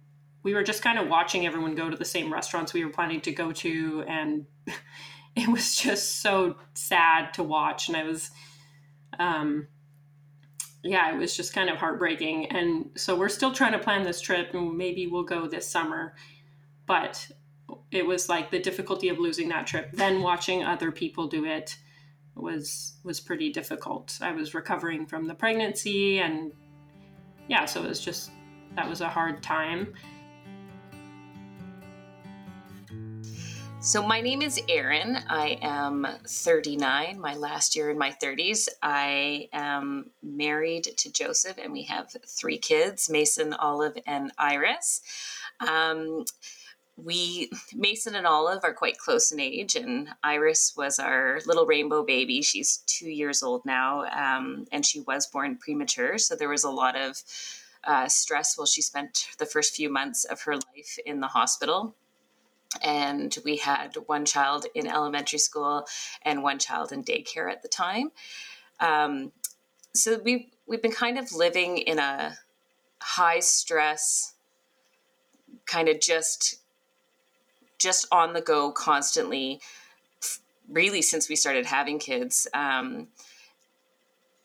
we 0.42 0.54
were 0.54 0.64
just 0.64 0.82
kind 0.82 0.98
of 0.98 1.08
watching 1.08 1.46
everyone 1.46 1.76
go 1.76 1.88
to 1.88 1.96
the 1.96 2.04
same 2.04 2.32
restaurants 2.32 2.72
we 2.72 2.84
were 2.84 2.90
planning 2.90 3.20
to 3.22 3.32
go 3.32 3.52
to, 3.52 4.04
and 4.08 4.46
it 5.36 5.48
was 5.48 5.76
just 5.76 6.20
so 6.22 6.56
sad 6.74 7.34
to 7.34 7.44
watch. 7.44 7.86
And 7.86 7.96
I 7.96 8.02
was, 8.02 8.30
um, 9.20 9.68
yeah, 10.82 11.14
it 11.14 11.18
was 11.18 11.36
just 11.36 11.54
kind 11.54 11.70
of 11.70 11.76
heartbreaking. 11.76 12.46
And 12.46 12.90
so 12.96 13.14
we're 13.14 13.28
still 13.28 13.52
trying 13.52 13.72
to 13.72 13.78
plan 13.78 14.02
this 14.02 14.20
trip, 14.20 14.54
and 14.54 14.76
maybe 14.76 15.06
we'll 15.06 15.22
go 15.22 15.46
this 15.46 15.70
summer. 15.70 16.16
But 16.86 17.30
it 17.92 18.06
was 18.06 18.28
like 18.28 18.50
the 18.50 18.58
difficulty 18.60 19.08
of 19.08 19.18
losing 19.18 19.48
that 19.48 19.66
trip, 19.66 19.90
then 19.92 20.22
watching 20.22 20.64
other 20.64 20.92
people 20.92 21.26
do 21.26 21.44
it 21.44 21.76
was 22.36 22.94
was 23.04 23.20
pretty 23.20 23.50
difficult. 23.50 24.18
I 24.20 24.32
was 24.32 24.54
recovering 24.54 25.06
from 25.06 25.26
the 25.26 25.34
pregnancy, 25.34 26.20
and 26.20 26.52
yeah, 27.48 27.64
so 27.64 27.82
it 27.82 27.88
was 27.88 28.00
just 28.00 28.30
that 28.76 28.88
was 28.88 29.00
a 29.00 29.08
hard 29.08 29.42
time. 29.42 29.94
So, 33.82 34.06
my 34.06 34.20
name 34.20 34.42
is 34.42 34.60
Erin. 34.68 35.16
I 35.26 35.58
am 35.62 36.06
39, 36.28 37.18
my 37.18 37.34
last 37.34 37.74
year 37.74 37.90
in 37.90 37.96
my 37.96 38.14
30s. 38.22 38.68
I 38.82 39.48
am 39.54 40.10
married 40.22 40.84
to 40.98 41.10
Joseph, 41.10 41.56
and 41.56 41.72
we 41.72 41.84
have 41.84 42.14
three 42.28 42.58
kids 42.58 43.08
Mason, 43.08 43.54
Olive, 43.54 43.96
and 44.06 44.32
Iris. 44.36 45.00
Um, 45.66 46.26
we, 47.04 47.50
Mason 47.74 48.14
and 48.14 48.26
Olive, 48.26 48.60
are 48.64 48.72
quite 48.72 48.98
close 48.98 49.32
in 49.32 49.40
age, 49.40 49.76
and 49.76 50.08
Iris 50.22 50.74
was 50.76 50.98
our 50.98 51.40
little 51.46 51.66
rainbow 51.66 52.04
baby. 52.04 52.42
She's 52.42 52.78
two 52.86 53.10
years 53.10 53.42
old 53.42 53.64
now, 53.64 54.04
um, 54.06 54.66
and 54.72 54.84
she 54.84 55.00
was 55.00 55.26
born 55.26 55.56
premature. 55.56 56.18
So, 56.18 56.36
there 56.36 56.48
was 56.48 56.64
a 56.64 56.70
lot 56.70 56.96
of 56.96 57.22
uh, 57.84 58.08
stress 58.08 58.56
while 58.56 58.66
she 58.66 58.82
spent 58.82 59.28
the 59.38 59.46
first 59.46 59.74
few 59.74 59.90
months 59.90 60.24
of 60.24 60.42
her 60.42 60.54
life 60.54 60.98
in 61.06 61.20
the 61.20 61.28
hospital 61.28 61.94
and 62.82 63.36
we 63.44 63.56
had 63.56 63.96
one 64.06 64.24
child 64.24 64.66
in 64.74 64.86
elementary 64.86 65.38
school 65.38 65.86
and 66.22 66.42
one 66.42 66.58
child 66.58 66.92
in 66.92 67.02
daycare 67.02 67.50
at 67.50 67.62
the 67.62 67.68
time. 67.68 68.12
Um, 68.78 69.32
so 69.94 70.20
we 70.24 70.50
we've 70.66 70.82
been 70.82 70.92
kind 70.92 71.18
of 71.18 71.32
living 71.32 71.78
in 71.78 71.98
a 71.98 72.36
high 73.00 73.40
stress, 73.40 74.34
kind 75.66 75.88
of 75.88 76.00
just 76.00 76.59
just 77.80 78.06
on 78.12 78.32
the 78.32 78.40
go 78.40 78.70
constantly. 78.70 79.60
Really, 80.68 81.02
since 81.02 81.28
we 81.28 81.34
started 81.34 81.66
having 81.66 81.98
kids. 81.98 82.46
Um, 82.54 83.08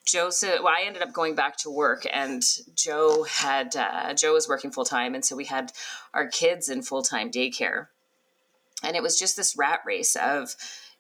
Joseph, 0.06 0.60
well, 0.63 0.74
I 0.75 0.86
ended 0.86 1.01
up 1.01 1.13
going 1.13 1.36
back 1.36 1.58
to 1.58 1.70
work, 1.70 2.06
and 2.12 2.44
Joe 2.75 3.24
had 3.24 3.75
uh, 3.75 4.13
Joe 4.13 4.34
was 4.34 4.48
working 4.48 4.72
full 4.72 4.86
time, 4.86 5.13
and 5.13 5.25
so 5.25 5.36
we 5.36 5.46
had 5.46 5.72
our 6.13 6.27
kids 6.27 6.70
in 6.70 6.82
full 6.82 7.01
time 7.01 7.30
daycare. 7.30 7.88
And 8.84 8.96
it 8.96 9.04
was 9.04 9.18
just 9.18 9.36
this 9.36 9.58
rat 9.58 9.82
race 9.86 10.15
of 10.15 10.56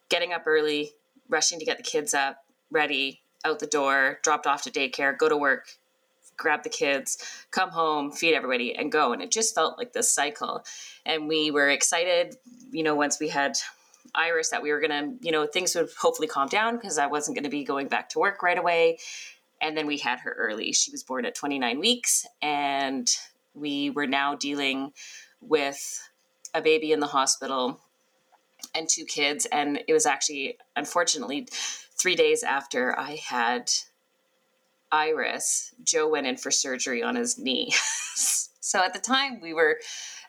getting 0.09 0.33
up 0.33 0.43
early, 0.45 0.91
rushing 1.29 1.59
to 1.59 1.65
get 1.65 1.77
the 1.77 1.83
kids 1.83 2.13
up, 2.13 2.37
ready, 2.71 3.21
out 3.43 3.59
the 3.59 3.67
door, 3.67 4.19
dropped 4.23 4.47
off 4.47 4.63
to 4.63 4.71
daycare, 4.71 5.15
go 5.17 5.29
to 5.29 5.37
work, 5.37 5.67
grab 6.37 6.63
the 6.63 6.69
kids, 6.69 7.17
come 7.51 7.69
home, 7.69 8.11
feed 8.11 8.35
everybody, 8.35 8.75
and 8.75 8.91
go. 8.91 9.13
And 9.13 9.21
it 9.21 9.31
just 9.31 9.55
felt 9.55 9.77
like 9.77 9.93
this 9.93 10.11
cycle. 10.11 10.65
And 11.05 11.27
we 11.27 11.51
were 11.51 11.69
excited, 11.69 12.35
you 12.71 12.83
know, 12.83 12.95
once 12.95 13.19
we 13.19 13.29
had 13.29 13.57
Iris 14.13 14.49
that 14.49 14.61
we 14.61 14.71
were 14.71 14.79
going 14.79 14.91
to, 14.91 15.25
you 15.25 15.31
know, 15.31 15.45
things 15.45 15.75
would 15.75 15.89
hopefully 15.99 16.27
calm 16.27 16.47
down 16.47 16.75
because 16.75 16.97
I 16.97 17.07
wasn't 17.07 17.35
going 17.35 17.43
to 17.43 17.49
be 17.49 17.63
going 17.63 17.87
back 17.87 18.09
to 18.09 18.19
work 18.19 18.43
right 18.43 18.57
away. 18.57 18.99
And 19.61 19.77
then 19.77 19.87
we 19.87 19.97
had 19.97 20.19
her 20.19 20.31
early. 20.31 20.73
She 20.73 20.91
was 20.91 21.03
born 21.03 21.25
at 21.25 21.35
29 21.35 21.79
weeks, 21.79 22.25
and 22.41 23.09
we 23.53 23.89
were 23.89 24.07
now 24.07 24.35
dealing 24.35 24.91
with 25.41 26.09
a 26.53 26.61
baby 26.61 26.91
in 26.91 26.99
the 26.99 27.07
hospital 27.07 27.79
and 28.73 28.87
two 28.89 29.05
kids. 29.05 29.45
And 29.45 29.81
it 29.87 29.93
was 29.93 30.05
actually, 30.05 30.57
unfortunately, 30.75 31.47
three 31.97 32.15
days 32.15 32.43
after 32.43 32.97
I 32.97 33.15
had 33.27 33.71
Iris, 34.95 35.73
Joe 35.83 36.07
went 36.07 36.27
in 36.27 36.37
for 36.37 36.51
surgery 36.51 37.03
on 37.03 37.15
his 37.15 37.37
knee. 37.37 37.73
so 38.15 38.79
at 38.79 38.93
the 38.93 38.99
time, 38.99 39.41
we 39.41 39.53
were. 39.53 39.79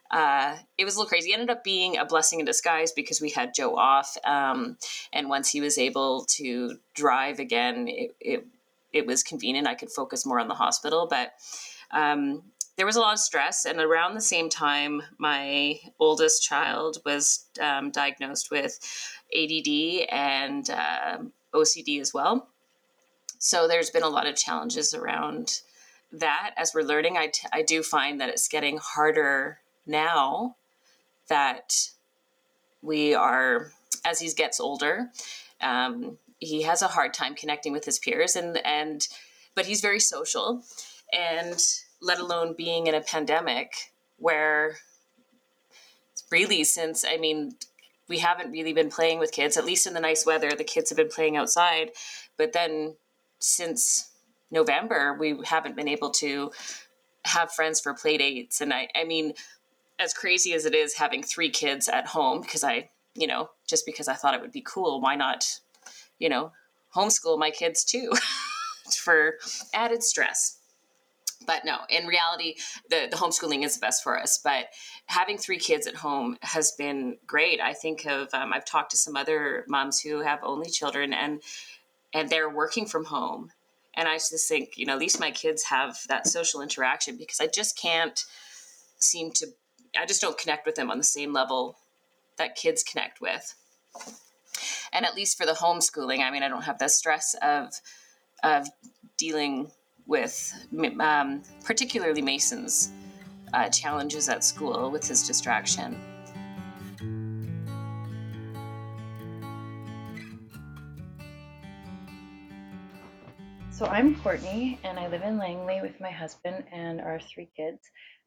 Uh, 0.09 0.57
it 0.79 0.85
was 0.85 0.95
a 0.95 0.99
little 0.99 1.09
crazy. 1.09 1.31
It 1.31 1.35
ended 1.35 1.51
up 1.51 1.65
being 1.65 1.99
a 1.99 2.05
blessing 2.05 2.39
in 2.39 2.47
disguise 2.47 2.93
because 2.93 3.21
we 3.21 3.31
had 3.31 3.55
Joe 3.55 3.77
off, 3.77 4.17
um, 4.25 4.77
and 5.13 5.29
once 5.29 5.51
he 5.51 5.61
was 5.61 5.79
able 5.79 6.25
to 6.37 6.79
drive 6.95 7.41
again, 7.41 7.89
it, 7.89 8.15
it 8.21 8.47
it 8.93 9.07
was 9.07 9.23
convenient. 9.23 9.67
I 9.67 9.75
could 9.75 9.91
focus 9.91 10.25
more 10.25 10.41
on 10.41 10.49
the 10.49 10.55
hospital, 10.55 11.07
but 11.09 11.33
um, 11.91 12.43
there 12.77 12.87
was 12.87 12.97
a 12.97 13.01
lot 13.01 13.15
of 13.15 13.19
stress. 13.19 13.65
And 13.65 13.81
around 13.81 14.15
the 14.15 14.21
same 14.21 14.49
time, 14.49 15.03
my 15.19 15.81
oldest 15.99 16.43
child 16.43 16.99
was 17.05 17.47
um, 17.61 17.91
diagnosed 17.91 18.51
with 18.51 18.79
ADD 19.37 20.09
and 20.11 20.71
um, 20.71 21.33
OCD 21.55 22.01
as 22.01 22.13
well. 22.15 22.49
So 23.47 23.69
there's 23.69 23.91
been 23.91 24.03
a 24.03 24.09
lot 24.09 24.27
of 24.27 24.35
challenges 24.35 24.93
around 24.93 25.61
that 26.11 26.51
as 26.57 26.75
we're 26.75 26.83
learning. 26.83 27.17
I, 27.17 27.29
t- 27.29 27.47
I 27.53 27.63
do 27.63 27.81
find 27.81 28.21
that 28.21 28.29
it's 28.29 28.49
getting 28.49 28.81
harder 28.83 29.61
now 29.87 30.57
that 31.29 31.91
we 32.83 33.15
are, 33.15 33.71
as 34.05 34.19
he 34.19 34.29
gets 34.33 34.59
older, 34.59 35.13
um, 35.61 36.19
he 36.41 36.63
has 36.63 36.83
a 36.83 36.89
hard 36.89 37.15
time 37.15 37.37
connecting 37.37 37.73
with 37.73 37.85
his 37.85 38.01
peers 38.01 38.35
and, 38.35 38.59
and, 38.67 39.07
but 39.55 39.67
he's 39.67 39.81
very 39.81 40.01
social 40.01 40.65
and 41.13 41.63
let 42.03 42.19
alone 42.19 42.53
being 42.53 42.89
in 42.89 42.97
a 42.97 43.01
pandemic 43.01 43.93
where 44.19 44.79
really 46.33 46.65
since 46.65 47.05
I 47.09 47.17
mean 47.17 47.55
we 48.09 48.19
haven't 48.19 48.51
really 48.51 48.73
been 48.73 48.91
playing 48.91 49.21
with 49.21 49.31
kids 49.31 49.57
at 49.57 49.65
least 49.65 49.87
in 49.87 49.95
the 49.95 50.01
nice 50.01 50.27
weather 50.27 50.51
the 50.51 50.65
kids 50.65 50.91
have 50.91 50.97
been 50.97 51.09
playing 51.09 51.37
outside 51.37 51.91
but 52.37 52.53
then 52.53 52.97
since 53.39 54.11
November 54.51 55.17
we 55.19 55.39
haven't 55.45 55.77
been 55.77 55.89
able 55.89 56.11
to 56.11 56.51
have 57.25 57.53
friends 57.53 57.81
for 57.81 57.95
play 57.95 58.17
dates. 58.17 58.61
And 58.61 58.73
I 58.73 58.89
I 58.95 59.05
mean 59.05 59.35
as 59.99 60.13
crazy 60.13 60.53
as 60.53 60.67
it 60.67 60.75
is 60.75 60.95
having 60.95 61.23
three 61.23 61.51
kids 61.51 61.89
at 61.89 62.07
home 62.07 62.41
because 62.41 62.65
I 62.65 62.91
you 63.15 63.27
know 63.27 63.51
just 63.67 63.87
because 63.87 64.09
I 64.09 64.15
thought 64.15 64.35
it 64.35 64.41
would 64.41 64.53
be 64.53 64.65
cool 64.67 65.01
why 65.01 65.17
not 65.17 65.61
you 66.19 66.29
know 66.29 66.53
homeschool 66.95 67.39
my 67.39 67.51
kids 67.51 67.85
too 67.85 68.13
for 68.99 69.35
added 69.75 70.03
stress? 70.03 70.59
But 71.47 71.65
no 71.65 71.79
in 71.91 72.07
reality 72.07 72.55
the, 72.89 73.09
the 73.11 73.17
homeschooling 73.17 73.65
is 73.65 73.75
the 73.75 73.81
best 73.81 74.03
for 74.05 74.19
us. 74.19 74.39
But 74.43 74.67
having 75.07 75.39
three 75.39 75.59
kids 75.59 75.87
at 75.87 75.97
home 75.97 76.39
has 76.43 76.73
been 76.73 77.19
great. 77.27 77.61
I 77.61 77.73
think 77.73 78.07
of 78.07 78.29
um, 78.33 78.53
i've 78.53 78.65
talked 78.65 78.93
to 78.93 78.97
some 78.97 79.17
other 79.17 79.65
moms 79.69 80.01
who 80.01 80.21
have 80.21 80.39
only 80.45 80.71
children 80.71 81.13
and 81.13 81.43
and 82.13 82.29
they're 82.29 82.51
working 82.51 82.87
from 82.87 83.05
home 83.05 83.51
and 83.95 84.09
i 84.09 84.15
just 84.15 84.49
think 84.49 84.71
you 84.77 84.87
know 84.87 84.95
at 84.95 84.99
least 84.99 85.21
my 85.21 85.31
kids 85.31 85.65
have 85.65 85.99
that 86.09 86.27
social 86.27 86.61
interaction 86.61 87.17
because 87.17 87.41
i 87.41 87.47
just 87.47 87.79
can't 87.81 88.25
seem 88.99 89.31
to 89.31 89.47
i 89.99 90.07
just 90.07 90.21
don't 90.21 90.39
connect 90.39 90.67
with 90.67 90.75
them 90.75 90.91
on 90.91 90.99
the 90.99 91.05
same 91.05 91.33
level 91.33 91.77
that 92.39 92.57
kids 92.57 92.83
connect 92.83 93.21
with 93.21 93.55
and 94.93 95.05
at 95.05 95.15
least 95.15 95.37
for 95.39 95.47
the 95.47 95.53
homeschooling 95.53 96.21
i 96.21 96.31
mean 96.31 96.43
i 96.43 96.49
don't 96.49 96.65
have 96.65 96.79
the 96.79 96.89
stress 96.89 97.35
of 97.43 97.71
of 98.43 98.69
dealing 99.17 99.71
with 100.07 100.53
um, 101.01 101.43
particularly 101.65 102.23
Mason's 102.23 102.93
uh, 103.53 103.69
challenges 103.69 104.29
at 104.29 104.45
school 104.45 104.91
with 104.91 105.07
his 105.07 105.27
distraction. 105.27 106.01
So 113.77 113.85
I'm 113.85 114.19
Courtney, 114.23 114.81
and 114.85 114.99
I 114.99 115.07
live 115.09 115.21
in 115.21 115.37
Langley 115.37 115.83
with 115.83 116.01
my 116.01 116.11
husband 116.11 116.65
and 116.73 116.99
our 116.99 117.21
three 117.21 117.51
kids. 117.55 117.79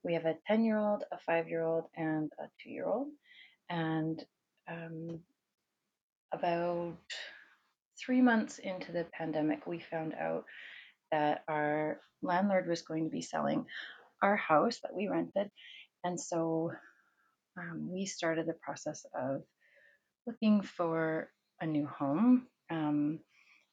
We 0.04 0.14
have 0.14 0.26
a 0.26 0.38
10 0.46 0.64
year 0.64 0.78
old, 0.78 1.06
a 1.12 1.18
five 1.26 1.50
year 1.50 1.64
old, 1.64 1.86
and 1.98 2.32
a 2.40 2.44
two 2.62 2.70
year 2.70 2.86
old. 2.86 3.08
And 3.68 4.24
um, 4.70 5.22
about 6.32 7.00
three 8.00 8.22
months 8.22 8.60
into 8.60 8.92
the 8.92 9.08
pandemic, 9.12 9.66
we 9.66 9.80
found 9.80 10.14
out 10.14 10.44
that 11.12 11.46
our 11.48 12.00
landlord 12.22 12.68
was 12.68 12.84
going 12.84 13.06
to 13.06 13.10
be 13.10 13.24
selling 13.24 13.66
our 14.22 14.36
house 14.36 14.80
that 14.84 14.96
we 14.96 15.08
rented. 15.08 15.50
And 16.04 16.22
so 16.22 16.74
um, 17.58 17.90
we 17.92 18.06
started 18.06 18.46
the 18.46 18.54
process 18.54 19.04
of 19.20 19.42
looking 20.28 20.62
for 20.62 21.32
a 21.60 21.66
new 21.66 21.88
home. 21.88 22.46
Um, 22.70 23.22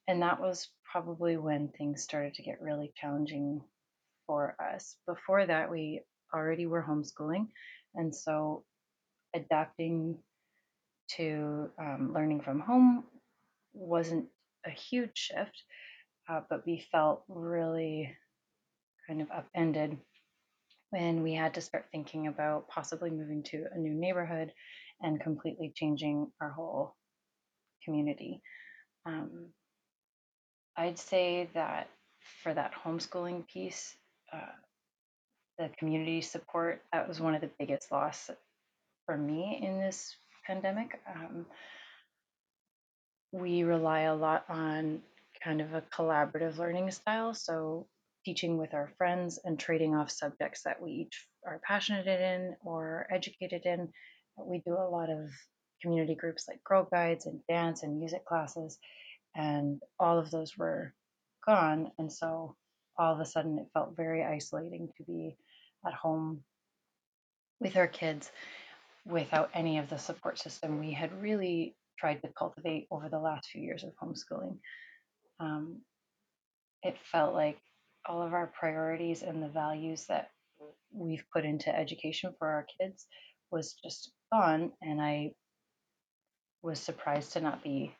and 0.08 0.22
that 0.22 0.40
was 0.40 0.68
probably 0.90 1.36
when 1.36 1.68
things 1.68 2.02
started 2.02 2.34
to 2.34 2.42
get 2.42 2.60
really 2.60 2.92
challenging 2.96 3.60
for 4.26 4.56
us. 4.60 4.96
Before 5.06 5.44
that, 5.44 5.70
we 5.70 6.02
already 6.32 6.66
were 6.66 6.84
homeschooling. 6.88 7.48
And 7.94 8.14
so 8.14 8.64
adapting 9.34 10.18
to 11.16 11.70
um, 11.78 12.12
learning 12.14 12.40
from 12.42 12.60
home 12.60 13.04
wasn't 13.72 14.26
a 14.64 14.70
huge 14.70 15.16
shift, 15.16 15.62
uh, 16.28 16.40
but 16.48 16.66
we 16.66 16.86
felt 16.90 17.24
really 17.28 18.16
kind 19.06 19.22
of 19.22 19.30
upended 19.30 19.96
when 20.90 21.22
we 21.22 21.34
had 21.34 21.54
to 21.54 21.60
start 21.60 21.86
thinking 21.90 22.26
about 22.26 22.68
possibly 22.68 23.10
moving 23.10 23.42
to 23.42 23.64
a 23.72 23.78
new 23.78 23.94
neighborhood 23.94 24.52
and 25.00 25.20
completely 25.20 25.72
changing 25.74 26.30
our 26.40 26.50
whole 26.50 26.96
community. 27.84 28.40
Um, 29.04 29.50
I'd 30.76 30.98
say 30.98 31.48
that 31.54 31.88
for 32.42 32.52
that 32.52 32.72
homeschooling 32.84 33.46
piece, 33.48 33.96
uh, 34.32 34.52
the 35.58 35.70
community 35.78 36.20
support, 36.20 36.82
that 36.92 37.08
was 37.08 37.20
one 37.20 37.34
of 37.34 37.40
the 37.40 37.50
biggest 37.58 37.90
loss 37.90 38.30
for 39.06 39.16
me 39.16 39.60
in 39.62 39.80
this 39.80 40.14
pandemic. 40.46 41.00
Um, 41.14 41.46
we 43.32 43.62
rely 43.62 44.00
a 44.00 44.14
lot 44.14 44.44
on 44.48 45.00
kind 45.42 45.60
of 45.60 45.74
a 45.74 45.82
collaborative 45.94 46.58
learning 46.58 46.90
style. 46.90 47.34
So, 47.34 47.86
teaching 48.24 48.58
with 48.58 48.74
our 48.74 48.90
friends 48.98 49.38
and 49.44 49.58
trading 49.58 49.94
off 49.94 50.10
subjects 50.10 50.62
that 50.64 50.82
we 50.82 50.90
each 50.90 51.26
are 51.46 51.60
passionate 51.66 52.08
in 52.08 52.56
or 52.64 53.06
educated 53.10 53.64
in. 53.64 53.88
We 54.36 54.62
do 54.66 54.72
a 54.72 54.90
lot 54.90 55.10
of 55.10 55.30
community 55.80 56.16
groups 56.16 56.46
like 56.48 56.62
Girl 56.64 56.88
Guides 56.90 57.26
and 57.26 57.40
dance 57.48 57.82
and 57.84 58.00
music 58.00 58.26
classes, 58.26 58.78
and 59.36 59.80
all 60.00 60.18
of 60.18 60.30
those 60.30 60.56
were 60.56 60.92
gone. 61.46 61.92
And 61.98 62.12
so, 62.12 62.56
all 62.98 63.12
of 63.12 63.20
a 63.20 63.26
sudden, 63.26 63.58
it 63.58 63.68
felt 63.74 63.96
very 63.96 64.24
isolating 64.24 64.88
to 64.96 65.04
be 65.04 65.36
at 65.86 65.92
home 65.92 66.42
with 67.60 67.76
our 67.76 67.86
kids 67.86 68.30
without 69.04 69.50
any 69.54 69.78
of 69.78 69.88
the 69.88 69.98
support 69.98 70.38
system 70.38 70.80
we 70.80 70.92
had 70.92 71.22
really 71.22 71.76
tried 71.98 72.20
to 72.22 72.28
cultivate 72.36 72.86
over 72.90 73.08
the 73.08 73.18
last 73.18 73.48
few 73.50 73.62
years 73.62 73.84
of 73.84 73.92
homeschooling. 74.02 74.58
Um, 75.38 75.80
it 76.82 76.96
felt 77.12 77.34
like 77.34 77.58
all 78.06 78.22
of 78.22 78.32
our 78.32 78.52
priorities 78.58 79.22
and 79.22 79.42
the 79.42 79.48
values 79.48 80.06
that 80.06 80.30
we've 80.92 81.24
put 81.32 81.44
into 81.44 81.74
education 81.74 82.34
for 82.38 82.48
our 82.48 82.66
kids 82.80 83.06
was 83.50 83.74
just 83.82 84.12
gone. 84.32 84.72
And 84.82 85.00
I 85.00 85.32
was 86.62 86.78
surprised 86.78 87.32
to 87.32 87.40
not 87.40 87.62
be 87.62 87.94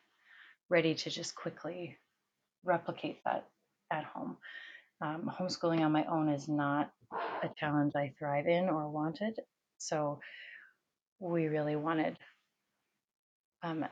ready 0.69 0.95
to 0.95 1.09
just 1.09 1.35
quickly 1.35 1.97
replicate 2.63 3.19
that 3.25 3.47
at 3.91 4.03
home. 4.03 4.37
Um, 5.01 5.31
homeschooling 5.39 5.81
on 5.81 5.91
my 5.91 6.05
own 6.05 6.29
is 6.29 6.47
not 6.47 6.91
a 7.43 7.49
challenge 7.55 7.93
I 7.95 8.13
thrive 8.17 8.47
in 8.47 8.69
or 8.69 8.89
wanted. 8.89 9.39
So 9.77 10.19
we 11.19 11.47
really 11.47 11.75
wanted 11.75 12.17
um, 13.63 13.85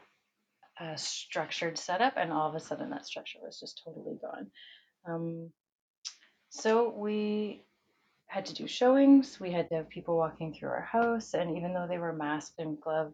a 0.79 0.97
structured 0.97 1.77
setup, 1.77 2.13
and 2.17 2.31
all 2.31 2.49
of 2.49 2.55
a 2.55 2.59
sudden 2.59 2.89
that 2.89 3.05
structure 3.05 3.39
was 3.41 3.59
just 3.59 3.81
totally 3.85 4.17
gone. 4.21 4.47
Um, 5.07 5.51
so 6.49 6.89
we 6.89 7.63
had 8.27 8.45
to 8.47 8.53
do 8.53 8.67
showings. 8.67 9.39
We 9.39 9.51
had 9.51 9.69
to 9.69 9.75
have 9.75 9.89
people 9.89 10.17
walking 10.17 10.53
through 10.53 10.69
our 10.69 10.81
house, 10.81 11.33
and 11.33 11.57
even 11.57 11.73
though 11.73 11.88
they 11.88 11.99
were 11.99 12.13
masked 12.13 12.59
and 12.59 12.79
gloved, 12.81 13.13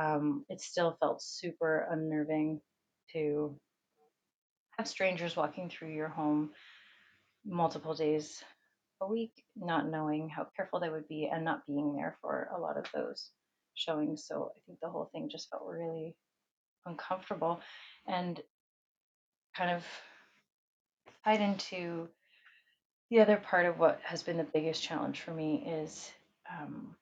um, 0.00 0.44
it 0.48 0.60
still 0.60 0.96
felt 1.00 1.22
super 1.22 1.86
unnerving 1.90 2.60
to 3.12 3.56
have 4.78 4.88
strangers 4.88 5.36
walking 5.36 5.68
through 5.68 5.92
your 5.92 6.08
home 6.08 6.50
multiple 7.44 7.94
days 7.94 8.42
a 9.00 9.06
week, 9.06 9.32
not 9.56 9.88
knowing 9.88 10.28
how 10.28 10.46
careful 10.56 10.80
they 10.80 10.88
would 10.88 11.08
be 11.08 11.28
and 11.32 11.44
not 11.44 11.66
being 11.66 11.94
there 11.94 12.16
for 12.20 12.48
a 12.56 12.60
lot 12.60 12.76
of 12.76 12.86
those 12.94 13.30
showings. 13.74 14.24
So 14.26 14.52
I 14.56 14.60
think 14.66 14.78
the 14.80 14.88
whole 14.88 15.10
thing 15.12 15.28
just 15.30 15.50
felt 15.50 15.64
really 15.66 16.14
uncomfortable 16.86 17.60
and 18.06 18.40
kind 19.56 19.70
of 19.70 19.84
tied 21.24 21.40
into 21.40 22.08
the 23.10 23.20
other 23.20 23.36
part 23.36 23.66
of 23.66 23.78
what 23.78 24.00
has 24.04 24.22
been 24.22 24.36
the 24.38 24.44
biggest 24.44 24.82
challenge 24.82 25.20
for 25.20 25.32
me 25.32 25.64
is 25.66 26.10
um, 26.50 26.96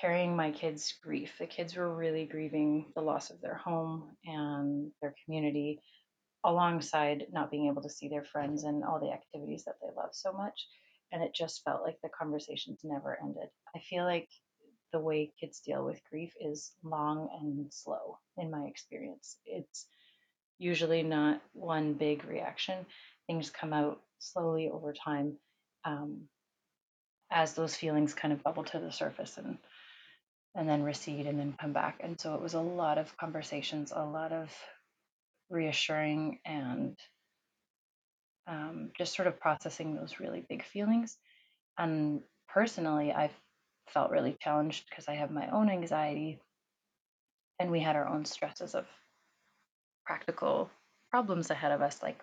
carrying 0.00 0.36
my 0.36 0.50
kids' 0.50 0.94
grief. 1.02 1.32
The 1.38 1.46
kids 1.46 1.76
were 1.76 1.94
really 1.94 2.26
grieving 2.26 2.92
the 2.94 3.02
loss 3.02 3.30
of 3.30 3.40
their 3.40 3.54
home 3.54 4.16
and 4.24 4.90
their 5.00 5.14
community 5.24 5.80
alongside 6.44 7.26
not 7.32 7.50
being 7.50 7.68
able 7.68 7.82
to 7.82 7.90
see 7.90 8.08
their 8.08 8.24
friends 8.24 8.64
and 8.64 8.84
all 8.84 9.00
the 9.00 9.12
activities 9.12 9.64
that 9.64 9.76
they 9.80 9.88
love 9.96 10.10
so 10.12 10.32
much. 10.32 10.66
And 11.12 11.22
it 11.22 11.34
just 11.34 11.62
felt 11.64 11.82
like 11.82 11.96
the 12.02 12.10
conversations 12.18 12.80
never 12.84 13.18
ended. 13.22 13.48
I 13.74 13.78
feel 13.80 14.04
like 14.04 14.28
the 14.92 15.00
way 15.00 15.32
kids 15.40 15.60
deal 15.60 15.84
with 15.84 16.00
grief 16.10 16.32
is 16.40 16.72
long 16.82 17.28
and 17.40 17.72
slow 17.72 18.18
in 18.36 18.50
my 18.50 18.64
experience. 18.64 19.38
It's 19.46 19.86
usually 20.58 21.02
not 21.02 21.40
one 21.52 21.94
big 21.94 22.24
reaction. 22.24 22.86
Things 23.26 23.50
come 23.50 23.72
out 23.72 24.00
slowly 24.18 24.70
over 24.72 24.92
time 24.92 25.36
um, 25.84 26.22
as 27.30 27.54
those 27.54 27.74
feelings 27.74 28.14
kind 28.14 28.32
of 28.32 28.42
bubble 28.42 28.64
to 28.64 28.78
the 28.78 28.92
surface 28.92 29.36
and 29.36 29.58
and 30.54 30.68
then 30.68 30.82
recede 30.82 31.26
and 31.26 31.38
then 31.38 31.54
come 31.60 31.72
back. 31.72 32.00
And 32.00 32.20
so 32.20 32.34
it 32.34 32.40
was 32.40 32.54
a 32.54 32.60
lot 32.60 32.98
of 32.98 33.16
conversations, 33.16 33.92
a 33.94 34.04
lot 34.04 34.32
of 34.32 34.54
reassuring 35.50 36.38
and 36.44 36.96
um, 38.46 38.90
just 38.96 39.14
sort 39.16 39.28
of 39.28 39.40
processing 39.40 39.94
those 39.94 40.20
really 40.20 40.44
big 40.48 40.64
feelings. 40.64 41.16
And 41.78 42.20
personally, 42.48 43.12
I 43.12 43.30
felt 43.88 44.10
really 44.10 44.36
challenged 44.40 44.84
because 44.88 45.08
I 45.08 45.14
have 45.14 45.30
my 45.30 45.48
own 45.48 45.68
anxiety 45.68 46.40
and 47.58 47.70
we 47.70 47.80
had 47.80 47.96
our 47.96 48.08
own 48.08 48.24
stresses 48.24 48.74
of 48.74 48.86
practical 50.06 50.70
problems 51.10 51.50
ahead 51.50 51.72
of 51.72 51.82
us, 51.82 52.02
like 52.02 52.20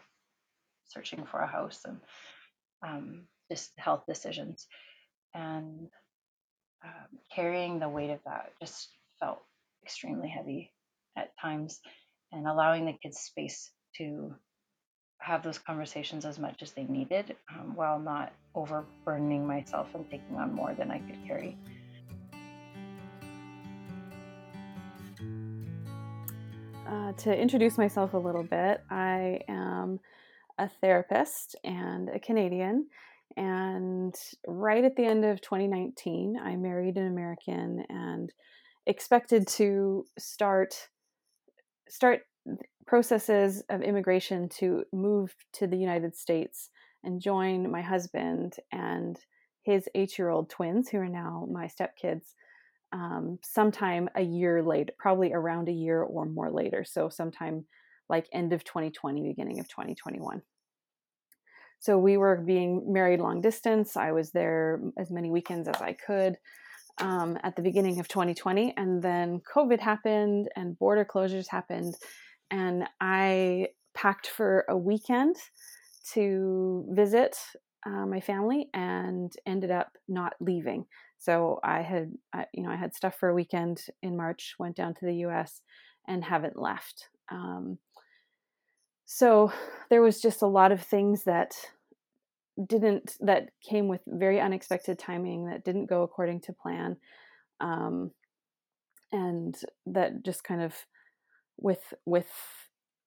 searching 0.86 1.26
for 1.26 1.39
a 1.39 1.48
house 1.48 1.82
and 1.86 2.00
um, 2.86 3.22
just 3.52 3.72
health 3.78 4.04
decisions. 4.08 4.67
And 5.34 5.89
um, 6.84 7.20
carrying 7.34 7.80
the 7.80 7.89
weight 7.89 8.10
of 8.10 8.20
that 8.26 8.54
just 8.60 8.89
felt 9.20 9.41
extremely 9.84 10.30
heavy 10.30 10.72
at 11.17 11.32
times 11.39 11.80
and 12.32 12.48
allowing 12.48 12.86
the 12.86 12.94
kids 12.94 13.20
space 13.20 13.72
to 13.98 14.34
have 15.20 15.44
those 15.44 15.60
conversations 15.60 16.26
as 16.26 16.39
much 16.39 16.62
as 16.62 16.72
they 16.72 16.84
needed 16.84 17.36
um, 17.54 17.76
while 17.76 18.00
not 18.00 18.34
overburdening 18.56 19.46
myself 19.46 19.88
and 19.94 20.10
taking 20.10 20.36
on 20.36 20.54
more 20.54 20.74
than 20.74 20.89
I 20.89 21.00
could 21.00 21.17
carry. 21.28 21.58
Uh, 26.88 27.13
to 27.13 27.36
introduce 27.36 27.78
myself 27.78 28.13
a 28.13 28.17
little 28.17 28.44
bit, 28.44 28.82
I 28.89 29.41
am 29.48 30.00
a 30.58 30.67
therapist 30.67 31.56
and 31.63 32.10
a 32.10 32.20
Canadian. 32.20 32.88
And 33.38 34.15
right 34.48 34.84
at 34.84 34.96
the 34.96 35.06
end 35.06 35.26
of 35.26 35.41
2019, 35.41 36.39
I 36.44 36.56
married 36.56 36.98
an 36.98 37.08
American 37.08 37.84
and 37.89 38.32
expected 38.86 39.48
to 39.48 40.06
start 40.17 40.76
start 41.88 42.22
processes 42.88 43.63
of 43.70 43.82
immigration 43.82 44.50
to 44.50 44.84
move 44.91 45.36
to 45.54 45.67
the 45.67 45.78
United 45.78 46.15
States 46.15 46.70
and 47.04 47.22
join 47.22 47.70
my 47.70 47.82
husband 47.82 48.56
and 48.72 49.17
his 49.63 49.88
eight 49.96 50.17
year 50.17 50.30
old 50.30 50.50
twins, 50.50 50.89
who 50.89 50.98
are 50.98 51.08
now 51.08 51.48
my 51.52 51.67
stepkids, 51.67 52.34
um, 52.91 53.38
sometime 53.44 54.10
a 54.15 54.22
year 54.22 54.63
later, 54.63 54.94
probably 54.98 55.34
around 55.34 55.70
a 55.70 55.74
year 55.74 56.02
or 56.02 56.26
more 56.26 56.52
later. 56.52 56.84
So, 56.84 57.10
sometime 57.10 57.65
like 58.10 58.28
end 58.34 58.54
of 58.54 58.63
2020, 58.63 59.28
beginning 59.28 59.60
of 59.60 59.67
2021. 59.70 60.41
So, 61.82 61.98
we 61.98 62.15
were 62.17 62.38
being 62.38 62.91
married 62.91 63.20
long 63.20 63.41
distance. 63.41 63.98
I 63.98 64.13
was 64.13 64.32
there 64.32 64.82
as 64.98 65.12
many 65.12 65.30
weekends 65.30 65.67
as 65.67 65.82
I 65.82 65.94
could. 65.94 66.38
Um, 67.00 67.38
at 67.41 67.56
the 67.56 67.62
beginning 67.62 68.00
of 68.00 68.08
2020, 68.08 68.74
and 68.78 69.02
then 69.02 69.41
COVID 69.56 69.80
happened 69.80 70.50
and 70.56 70.78
border 70.78 71.06
closures 71.06 71.48
happened, 71.48 71.96
and 72.52 72.84
I 73.00 73.70
packed 73.94 74.28
for 74.28 74.65
a 74.70 74.78
weekend 74.78 75.36
to 76.13 76.86
visit 76.89 77.38
uh, 77.86 78.06
my 78.06 78.20
family 78.20 78.70
and 78.74 79.32
ended 79.46 79.72
up 79.72 79.98
not 80.08 80.34
leaving. 80.39 80.86
So 81.17 81.60
I 81.63 81.82
had, 81.82 82.12
I, 82.34 82.46
you 82.54 82.63
know, 82.63 82.70
I 82.72 82.76
had 82.76 82.94
stuff 82.94 83.15
for 83.15 83.30
a 83.30 83.34
weekend 83.34 83.86
in 84.02 84.17
March, 84.17 84.56
went 84.60 84.76
down 84.76 84.94
to 84.96 85.06
the 85.06 85.15
U.S. 85.17 85.62
and 86.08 86.24
haven't 86.24 86.58
left. 86.58 87.10
Um, 87.32 87.78
so 89.13 89.52
there 89.89 90.02
was 90.02 90.21
just 90.21 90.41
a 90.41 90.47
lot 90.47 90.71
of 90.71 90.82
things 90.82 91.26
that 91.26 91.54
didn't 92.65 93.17
that 93.19 93.50
came 93.62 93.89
with 93.89 94.00
very 94.08 94.39
unexpected 94.39 94.97
timing 94.97 95.47
that 95.47 95.65
didn't 95.65 95.88
go 95.88 96.04
according 96.04 96.39
to 96.39 96.54
plan 96.54 96.95
um, 97.60 98.12
and 99.12 99.58
that 99.86 100.24
just 100.24 100.45
kind 100.45 100.62
of 100.62 100.74
with 101.58 101.93
with 102.06 102.30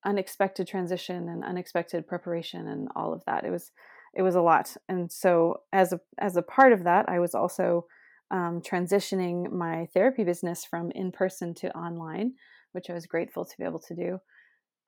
unexpected 0.04 0.68
transition 0.68 1.26
and 1.30 1.42
unexpected 1.42 2.06
preparation 2.06 2.68
and 2.68 2.88
all 2.94 3.14
of 3.14 3.22
that 3.24 3.46
it 3.46 3.50
was 3.50 3.72
it 4.12 4.22
was 4.22 4.34
a 4.34 4.42
lot. 4.42 4.76
And 4.90 5.10
so 5.10 5.62
as 5.72 5.94
a 5.94 6.00
as 6.18 6.36
a 6.36 6.42
part 6.42 6.74
of 6.74 6.84
that 6.84 7.08
i 7.08 7.18
was 7.18 7.34
also 7.34 7.86
um, 8.30 8.60
transitioning 8.60 9.50
my 9.50 9.86
therapy 9.94 10.22
business 10.22 10.66
from 10.66 10.90
in 10.90 11.12
person 11.12 11.54
to 11.54 11.74
online 11.74 12.34
which 12.72 12.90
i 12.90 12.92
was 12.92 13.06
grateful 13.06 13.46
to 13.46 13.56
be 13.58 13.64
able 13.64 13.80
to 13.80 13.94
do 13.94 14.18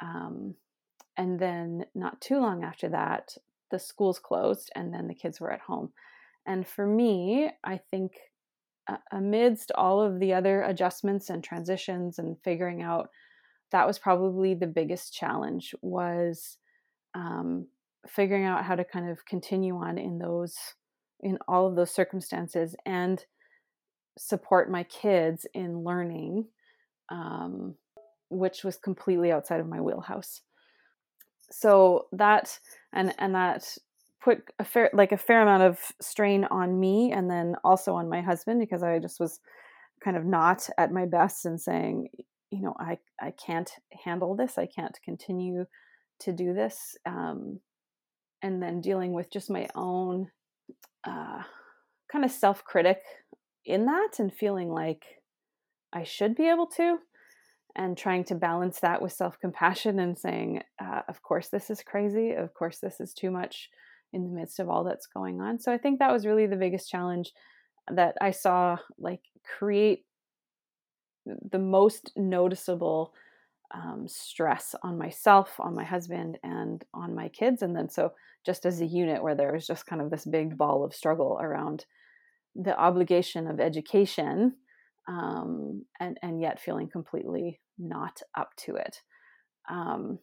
um, 0.03 0.55
and 1.17 1.39
then 1.39 1.87
not 1.95 2.21
too 2.21 2.39
long 2.39 2.65
after 2.65 2.89
that 2.89 3.37
the 3.71 3.79
schools 3.79 4.19
closed 4.19 4.71
and 4.77 4.95
then 4.95 5.09
the 5.09 5.15
kids 5.15 5.41
were 5.41 5.53
at 5.53 5.61
home. 5.61 5.93
And 6.47 6.67
for 6.67 6.87
me 6.87 7.51
i 7.65 7.81
think 7.91 8.13
uh, 8.89 8.99
amidst 9.11 9.73
all 9.73 10.01
of 10.01 10.21
the 10.21 10.33
other 10.33 10.63
adjustments 10.63 11.29
and 11.29 11.43
transitions 11.43 12.19
and 12.19 12.37
figuring 12.45 12.83
out 12.83 13.11
that 13.73 13.87
was 13.87 13.99
probably 13.99 14.55
the 14.55 14.67
biggest 14.67 15.13
challenge 15.13 15.75
was 15.83 16.59
um, 17.15 17.67
figuring 18.07 18.45
out 18.45 18.65
how 18.65 18.77
to 18.77 18.85
kind 18.85 19.11
of 19.11 19.25
continue 19.27 19.77
on 19.77 19.99
in 19.99 20.19
those 20.19 20.57
in 21.21 21.39
all 21.49 21.67
of 21.67 21.75
those 21.75 21.91
circumstances 21.91 22.77
and 22.85 23.25
support 24.19 24.71
my 24.71 24.85
kids 24.85 25.47
in 25.55 25.83
learning 25.83 26.47
um, 27.11 27.75
which 28.29 28.65
was 28.65 28.77
completely 28.77 29.33
outside 29.33 29.61
of 29.61 29.69
my 29.69 29.81
wheelhouse 29.81 30.43
so 31.51 32.07
that 32.13 32.59
and 32.93 33.15
and 33.19 33.35
that 33.35 33.77
put 34.23 34.43
a 34.59 34.65
fair 34.65 34.91
like 34.93 35.13
a 35.13 35.17
fair 35.17 35.43
amount 35.43 35.63
of 35.63 35.79
strain 36.01 36.45
on 36.45 36.79
me 36.79 37.13
and 37.13 37.31
then 37.31 37.55
also 37.63 37.95
on 37.95 38.09
my 38.09 38.21
husband 38.21 38.61
because 38.61 38.83
I 38.83 38.99
just 38.99 39.21
was 39.21 39.41
kind 40.03 40.17
of 40.17 40.25
not 40.25 40.69
at 40.79 40.93
my 40.93 41.07
best 41.07 41.45
and 41.45 41.61
saying 41.61 42.09
you 42.51 42.63
know 42.63 42.75
I 42.79 42.99
I 43.21 43.33
can't 43.33 43.71
handle 44.05 44.35
this. 44.35 44.59
I 44.59 44.67
can't 44.67 44.99
continue 45.05 45.67
to 46.21 46.33
do 46.33 46.55
this 46.55 46.97
um, 47.05 47.61
and 48.43 48.63
then 48.63 48.81
dealing 48.81 49.13
with 49.13 49.31
just 49.31 49.51
my 49.51 49.69
own 49.75 50.29
uh, 51.05 51.43
kind 52.11 52.25
of 52.25 52.31
self 52.31 52.65
critic 52.65 53.01
in 53.65 53.87
that 53.87 54.13
and 54.19 54.33
feeling 54.33 54.71
like 54.71 55.05
I 55.93 56.05
should 56.05 56.35
be 56.35 56.49
able 56.49 56.67
to 56.77 56.99
and 57.77 57.97
trying 57.97 58.25
to 58.25 58.35
balance 58.35 58.81
that 58.81 59.01
with 59.01 59.13
self 59.13 59.39
compassion 59.39 59.99
and 60.01 60.19
saying, 60.19 60.63
uh, 60.83 61.03
of 61.09 61.23
course, 61.23 61.49
this 61.49 61.71
is 61.71 61.83
crazy. 61.83 62.33
Of 62.33 62.55
course, 62.55 62.79
this 62.79 63.01
is 63.01 63.15
too 63.15 63.31
much 63.31 63.71
in 64.13 64.25
the 64.25 64.35
midst 64.35 64.59
of 64.59 64.69
all 64.69 64.83
that's 64.83 65.07
going 65.07 65.41
on. 65.41 65.61
So 65.61 65.73
I 65.73 65.79
think 65.79 65.99
that 65.99 66.13
was 66.13 66.27
really 66.27 66.47
the 66.47 66.57
biggest 66.57 66.91
challenge 66.91 67.33
that 67.93 68.17
I 68.21 68.31
saw 68.31 68.79
like 68.99 69.21
create 69.59 70.05
the 71.51 71.59
most 71.59 72.13
noticeable 72.17 73.13
um, 73.75 74.07
stress 74.09 74.75
on 74.83 74.97
myself, 74.97 75.55
on 75.59 75.75
my 75.75 75.85
husband, 75.85 76.39
and 76.43 76.85
on 76.95 77.15
my 77.15 77.29
kids. 77.29 77.63
And 77.63 77.77
then, 77.77 77.91
so 77.91 78.13
just 78.45 78.65
as 78.65 78.81
a 78.81 78.87
unit, 78.87 79.23
where 79.23 79.35
there 79.35 79.53
was 79.53 79.67
just 79.67 79.87
kind 79.87 80.01
of 80.01 80.11
this 80.11 80.25
big 80.25 80.57
ball 80.57 80.85
of 80.85 80.95
struggle 80.95 81.39
around 81.41 81.85
the 82.55 82.79
obligation 82.79 83.47
of 83.49 83.61
education 83.61 84.55
um, 85.09 85.85
and, 86.01 86.19
and 86.23 86.41
yet 86.41 86.61
feeling 86.61 86.89
completely 86.89 87.61
not 87.79 88.21
up 88.37 88.51
to 88.57 88.77
it. 88.77 89.01
Um, 89.71 90.19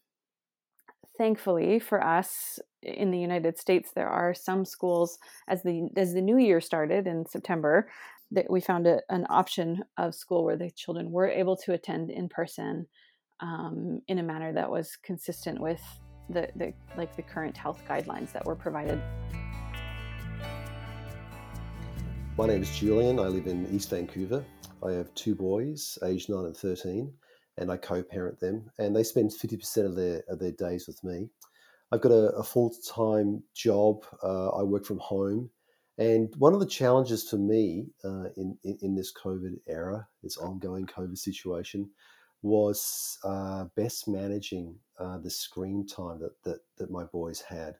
thankfully 1.18 1.80
for 1.80 2.04
us 2.04 2.60
in 2.82 3.12
the 3.12 3.20
United 3.20 3.58
States, 3.58 3.92
there 3.96 4.10
are 4.10 4.34
some 4.34 4.66
schools 4.66 5.18
as 5.48 5.64
the 5.64 5.90
as 5.96 6.14
the 6.14 6.22
new 6.22 6.38
year 6.38 6.60
started 6.60 7.08
in 7.08 7.26
September 7.26 7.90
that 8.32 8.50
we 8.50 8.60
found 8.60 8.88
a, 8.88 9.00
an 9.10 9.26
option 9.30 9.84
of 9.98 10.16
school 10.16 10.44
where 10.44 10.58
the 10.58 10.72
children 10.72 11.12
were 11.12 11.28
able 11.28 11.56
to 11.56 11.74
attend 11.74 12.10
in 12.10 12.28
person 12.28 12.88
um, 13.42 14.02
in 14.08 14.20
a 14.20 14.24
manner 14.24 14.52
that 14.54 14.70
was 14.70 14.98
consistent 15.04 15.60
with 15.60 15.82
the, 16.30 16.48
the 16.56 16.74
like 16.98 17.16
the 17.16 17.22
current 17.22 17.56
health 17.56 17.82
guidelines 17.88 18.32
that 18.32 18.46
were 18.46 18.56
provided. 18.56 19.02
My 22.36 22.48
name 22.48 22.64
is 22.64 22.76
Julian. 22.76 23.20
I 23.20 23.28
live 23.28 23.46
in 23.46 23.68
East 23.72 23.92
Vancouver. 23.92 24.44
I 24.84 24.92
have 24.94 25.14
two 25.14 25.36
boys, 25.36 26.00
aged 26.04 26.30
nine 26.30 26.46
and 26.46 26.58
thirteen 26.58 27.14
and 27.58 27.72
I 27.72 27.78
co-parent 27.78 28.40
them, 28.40 28.72
and 28.80 28.96
they 28.96 29.04
spend 29.04 29.32
fifty 29.32 29.56
percent 29.56 29.86
of 29.86 29.96
their 29.96 30.24
of 30.28 30.40
their 30.40 30.52
days 30.52 30.88
with 30.88 31.04
me. 31.04 31.30
I've 31.92 32.02
got 32.02 32.12
a, 32.12 32.32
a 32.36 32.44
full 32.44 32.72
time 32.72 33.44
job. 33.54 34.04
Uh, 34.24 34.50
I 34.50 34.64
work 34.64 34.84
from 34.84 34.98
home, 34.98 35.52
and 36.00 36.34
one 36.40 36.56
of 36.56 36.60
the 36.60 36.66
challenges 36.66 37.30
for 37.30 37.38
me 37.38 37.86
uh, 38.04 38.30
in, 38.36 38.58
in, 38.64 38.80
in 38.82 38.96
this 38.96 39.14
COVID 39.14 39.60
era, 39.68 40.08
this 40.24 40.38
ongoing 40.38 40.88
COVID 40.88 41.20
situation, 41.20 41.88
was 42.42 43.20
uh, 43.24 43.66
best 43.76 44.08
managing 44.08 44.76
uh, 45.00 45.20
the 45.20 45.30
screen 45.30 45.86
time 45.86 46.20
that, 46.20 46.42
that 46.46 46.62
that 46.80 46.90
my 46.90 47.04
boys 47.04 47.42
had 47.42 47.76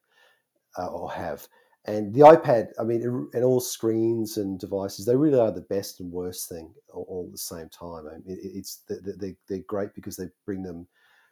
uh, 0.78 0.90
or 0.90 1.12
have. 1.12 1.48
And 1.86 2.14
the 2.14 2.22
iPad, 2.22 2.70
I 2.80 2.84
mean, 2.84 3.30
and 3.34 3.44
all 3.44 3.60
screens 3.60 4.38
and 4.38 4.58
devices, 4.58 5.06
they 5.06 5.18
really 5.18 5.40
are 5.40 5.52
the 5.52 5.62
best 5.62 6.00
and 6.00 6.12
worst 6.12 6.48
thing 6.48 6.74
all, 6.94 7.26
at 7.28 7.34
the 7.34 7.38
same 7.38 7.68
time. 7.68 8.08
I 8.08 8.14
mean, 8.14 8.24
it's 8.26 8.84
they, 8.88 9.36
they're 9.50 9.60
great 9.68 9.94
because 9.94 10.16
they 10.16 10.30
bring 10.46 10.64
them 10.64 10.88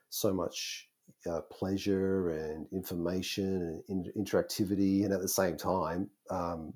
so 0.09 0.33
much 0.33 0.89
uh, 1.29 1.39
pleasure 1.49 2.31
and 2.31 2.67
information 2.73 3.81
and 3.87 4.11
interactivity, 4.17 5.05
and 5.05 5.13
at 5.13 5.21
the 5.21 5.27
same 5.27 5.55
time, 5.55 6.09
um, 6.29 6.73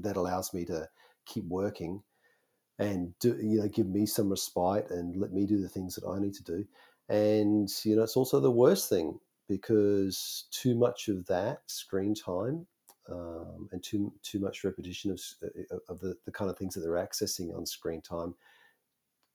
that 0.00 0.16
allows 0.16 0.54
me 0.54 0.64
to 0.66 0.88
keep 1.24 1.44
working 1.48 2.02
and 2.78 3.18
do, 3.18 3.36
you 3.42 3.58
know 3.60 3.68
give 3.68 3.88
me 3.88 4.06
some 4.06 4.28
respite 4.30 4.90
and 4.90 5.16
let 5.16 5.32
me 5.32 5.46
do 5.46 5.60
the 5.60 5.68
things 5.68 5.94
that 5.94 6.06
I 6.06 6.18
need 6.20 6.34
to 6.34 6.44
do. 6.44 6.64
And 7.08 7.68
you 7.84 7.96
know, 7.96 8.02
it's 8.02 8.16
also 8.16 8.38
the 8.38 8.50
worst 8.50 8.88
thing 8.88 9.18
because 9.48 10.46
too 10.50 10.76
much 10.76 11.08
of 11.08 11.26
that 11.26 11.62
screen 11.66 12.14
time 12.14 12.66
um, 13.10 13.68
and 13.72 13.82
too 13.82 14.12
too 14.22 14.38
much 14.38 14.64
repetition 14.64 15.10
of, 15.10 15.20
uh, 15.42 15.76
of 15.88 16.00
the, 16.00 16.16
the 16.24 16.32
kind 16.32 16.50
of 16.50 16.58
things 16.58 16.74
that 16.74 16.80
they're 16.80 16.92
accessing 16.92 17.56
on 17.56 17.66
screen 17.66 18.00
time 18.00 18.34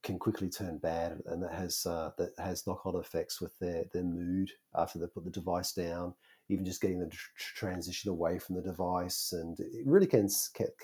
can 0.03 0.17
quickly 0.17 0.49
turn 0.49 0.77
bad, 0.79 1.21
and 1.27 1.43
that 1.43 1.53
has 1.53 1.86
uh, 1.86 2.12
that 2.17 2.31
has 2.38 2.65
knock 2.65 2.86
on 2.86 2.95
effects 2.95 3.39
with 3.39 3.57
their 3.60 3.86
their 3.93 4.03
mood 4.03 4.51
after 4.75 4.99
they 4.99 5.07
put 5.07 5.23
the 5.23 5.31
device 5.31 5.73
down. 5.73 6.13
Even 6.49 6.65
just 6.65 6.81
getting 6.81 6.99
them 6.99 7.10
to 7.10 7.17
transition 7.38 8.10
away 8.10 8.38
from 8.38 8.55
the 8.55 8.62
device, 8.62 9.34
and 9.34 9.60
it 9.60 9.86
really 9.86 10.07
can 10.07 10.27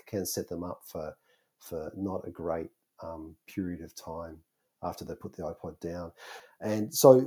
can 0.06 0.24
set 0.24 0.48
them 0.48 0.64
up 0.64 0.82
for 0.84 1.14
for 1.58 1.92
not 1.96 2.26
a 2.26 2.30
great 2.30 2.70
um, 3.02 3.34
period 3.46 3.82
of 3.82 3.94
time 3.94 4.38
after 4.82 5.04
they 5.04 5.14
put 5.14 5.34
the 5.34 5.42
iPod 5.42 5.80
down. 5.80 6.12
And 6.60 6.94
so 6.94 7.20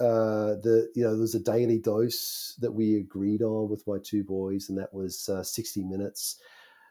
uh, 0.00 0.56
the 0.62 0.90
you 0.94 1.04
know 1.04 1.12
there 1.12 1.20
was 1.20 1.34
a 1.34 1.40
daily 1.40 1.78
dose 1.78 2.56
that 2.60 2.72
we 2.72 2.96
agreed 2.96 3.42
on 3.42 3.68
with 3.68 3.86
my 3.86 3.98
two 4.02 4.24
boys, 4.24 4.68
and 4.68 4.78
that 4.78 4.94
was 4.94 5.28
uh, 5.28 5.42
60 5.42 5.84
minutes. 5.84 6.40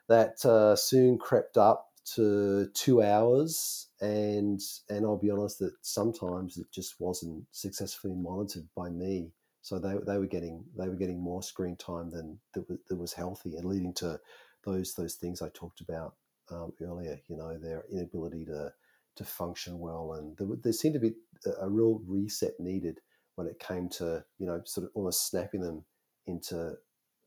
That 0.08 0.44
uh, 0.46 0.76
soon 0.76 1.18
crept 1.18 1.58
up 1.58 1.88
to 2.16 2.68
two 2.74 3.02
hours, 3.02 3.88
and 4.00 4.60
and 4.90 5.06
I'll 5.06 5.18
be 5.18 5.32
honest 5.32 5.60
that 5.60 5.74
sometimes 5.82 6.58
it 6.58 6.68
just 6.72 7.00
wasn't 7.00 7.46
successfully 7.52 8.16
monitored 8.16 8.68
by 8.76 8.90
me. 8.90 9.32
So 9.62 9.80
they, 9.80 9.96
they 10.06 10.18
were 10.18 10.28
getting 10.28 10.64
they 10.78 10.90
were 10.90 10.96
getting 10.96 11.20
more 11.22 11.44
screen 11.44 11.76
time 11.78 12.10
than 12.10 12.40
that 12.54 12.68
was, 12.70 12.80
that 12.90 12.96
was 12.96 13.14
healthy, 13.14 13.56
and 13.56 13.66
leading 13.66 13.94
to 13.96 14.20
those 14.66 14.94
those 14.94 15.16
things 15.16 15.42
I 15.42 15.50
talked 15.54 15.82
about 15.82 16.16
um, 16.52 16.74
earlier. 16.82 17.20
You 17.28 17.38
know 17.38 17.58
their 17.58 17.86
inability 17.92 18.46
to 18.46 18.74
to 19.16 19.24
function 19.24 19.80
well. 19.80 20.14
And 20.14 20.38
there, 20.38 20.58
there 20.64 20.74
seemed 20.74 20.94
to 20.96 21.00
be 21.00 21.14
a, 21.60 21.70
real 21.70 22.02
reset 22.08 22.54
needed 22.60 23.00
when 23.36 23.48
it 23.48 23.60
came 23.60 23.90
to, 23.90 24.24
you 24.38 24.46
know, 24.46 24.62
sort 24.66 24.86
of 24.86 24.92
almost 24.94 25.30
snapping 25.30 25.62
them 25.62 25.84
into 26.28 26.74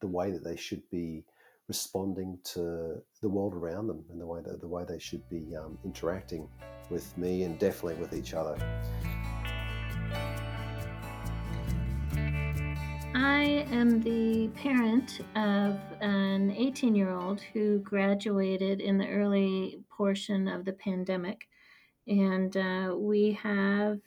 the 0.00 0.06
way 0.06 0.30
that 0.30 0.44
they 0.44 0.56
should 0.56 0.82
be 0.90 1.24
responding 1.68 2.38
to 2.44 3.02
the 3.22 3.28
world 3.28 3.54
around 3.54 3.86
them 3.86 4.04
and 4.10 4.20
the 4.20 4.26
way 4.26 4.40
that, 4.44 4.60
the 4.60 4.68
way 4.68 4.84
they 4.86 4.98
should 4.98 5.26
be 5.28 5.54
um, 5.56 5.78
interacting 5.84 6.48
with 6.90 7.16
me 7.16 7.44
and 7.44 7.58
definitely 7.58 7.94
with 7.94 8.12
each 8.12 8.34
other. 8.34 8.56
I 13.16 13.66
am 13.70 14.00
the 14.00 14.48
parent 14.48 15.20
of 15.36 15.78
an 16.00 16.50
18 16.50 16.94
year 16.94 17.10
old 17.10 17.40
who 17.52 17.78
graduated 17.78 18.80
in 18.80 18.98
the 18.98 19.08
early 19.08 19.78
portion 19.88 20.48
of 20.48 20.64
the 20.64 20.72
pandemic 20.72 21.48
and 22.06 22.56
uh, 22.56 22.94
we 22.96 23.32
have 23.32 24.00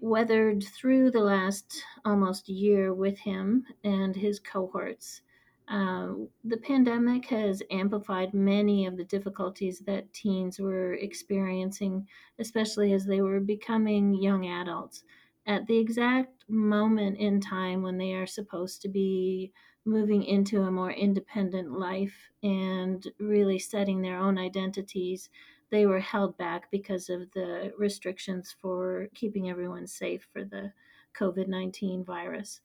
weathered 0.00 0.64
through 0.64 1.10
the 1.10 1.20
last 1.20 1.82
almost 2.04 2.48
year 2.48 2.92
with 2.94 3.18
him 3.18 3.66
and 3.84 4.16
his 4.16 4.40
cohorts. 4.40 5.22
Um, 5.68 6.30
the 6.42 6.56
pandemic 6.56 7.26
has 7.26 7.62
amplified 7.70 8.34
many 8.34 8.86
of 8.86 8.96
the 8.96 9.04
difficulties 9.04 9.80
that 9.80 10.12
teens 10.12 10.58
were 10.58 10.94
experiencing, 10.94 12.08
especially 12.38 12.92
as 12.92 13.04
they 13.04 13.20
were 13.20 13.40
becoming 13.40 14.14
young 14.14 14.46
adults. 14.48 15.04
At 15.46 15.66
the 15.66 15.78
exact 15.78 16.48
moment 16.48 17.18
in 17.18 17.40
time 17.40 17.82
when 17.82 17.98
they 17.98 18.14
are 18.14 18.26
supposed 18.26 18.82
to 18.82 18.88
be 18.88 19.52
moving 19.84 20.24
into 20.24 20.62
a 20.62 20.70
more 20.70 20.90
independent 20.90 21.70
life 21.72 22.30
and 22.42 23.06
really 23.18 23.58
setting 23.58 24.02
their 24.02 24.18
own 24.18 24.38
identities, 24.38 25.30
they 25.70 25.86
were 25.86 26.00
held 26.00 26.36
back 26.36 26.70
because 26.70 27.08
of 27.08 27.30
the 27.32 27.72
restrictions 27.78 28.54
for 28.60 29.08
keeping 29.14 29.48
everyone 29.50 29.86
safe 29.86 30.26
for 30.32 30.44
the 30.44 30.72
COVID 31.14 31.48
19 31.48 32.04
virus 32.04 32.60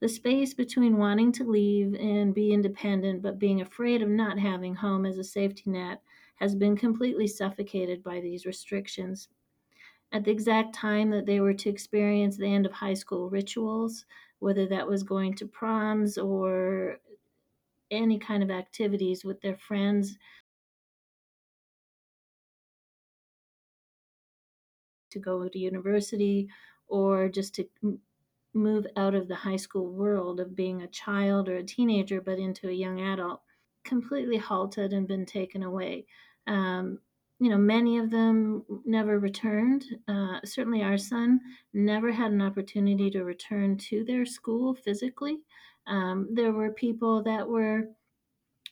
the 0.00 0.08
space 0.08 0.54
between 0.54 0.96
wanting 0.96 1.30
to 1.30 1.44
leave 1.44 1.94
and 1.94 2.34
be 2.34 2.52
independent 2.52 3.22
but 3.22 3.38
being 3.38 3.60
afraid 3.60 4.02
of 4.02 4.08
not 4.08 4.38
having 4.38 4.74
home 4.74 5.04
as 5.04 5.18
a 5.18 5.24
safety 5.24 5.64
net 5.66 6.00
has 6.36 6.54
been 6.54 6.74
completely 6.74 7.26
suffocated 7.26 8.02
by 8.02 8.18
these 8.18 8.46
restrictions. 8.46 9.28
At 10.12 10.24
the 10.24 10.30
exact 10.30 10.74
time 10.74 11.10
that 11.10 11.26
they 11.26 11.40
were 11.40 11.52
to 11.52 11.68
experience 11.68 12.36
the 12.36 12.46
end 12.46 12.64
of 12.64 12.72
high 12.72 12.94
school 12.94 13.28
rituals, 13.28 14.06
whether 14.38 14.66
that 14.66 14.88
was 14.88 15.02
going 15.02 15.34
to 15.34 15.46
proms 15.46 16.16
or 16.16 16.98
any 17.90 18.18
kind 18.18 18.42
of 18.42 18.50
activities 18.50 19.22
with 19.22 19.40
their 19.42 19.56
friends, 19.56 20.16
to 25.10 25.18
go 25.18 25.48
to 25.48 25.58
university 25.58 26.48
or 26.88 27.28
just 27.28 27.54
to 27.54 27.68
move 28.52 28.86
out 28.96 29.14
of 29.14 29.28
the 29.28 29.34
high 29.34 29.56
school 29.56 29.92
world 29.92 30.40
of 30.40 30.56
being 30.56 30.82
a 30.82 30.88
child 30.88 31.48
or 31.48 31.56
a 31.56 31.62
teenager, 31.62 32.20
but 32.20 32.38
into 32.38 32.68
a 32.68 32.72
young 32.72 33.00
adult, 33.00 33.40
completely 33.84 34.36
halted 34.36 34.92
and 34.92 35.06
been 35.06 35.24
taken 35.24 35.62
away. 35.62 36.04
Um, 36.46 36.98
you 37.38 37.48
know, 37.48 37.56
many 37.56 37.98
of 37.98 38.10
them 38.10 38.64
never 38.84 39.18
returned. 39.18 39.84
Uh, 40.06 40.40
certainly, 40.44 40.82
our 40.82 40.98
son 40.98 41.40
never 41.72 42.12
had 42.12 42.32
an 42.32 42.42
opportunity 42.42 43.10
to 43.10 43.24
return 43.24 43.78
to 43.78 44.04
their 44.04 44.26
school 44.26 44.74
physically. 44.74 45.38
Um, 45.86 46.28
there 46.32 46.52
were 46.52 46.70
people 46.70 47.22
that 47.22 47.48
were 47.48 47.84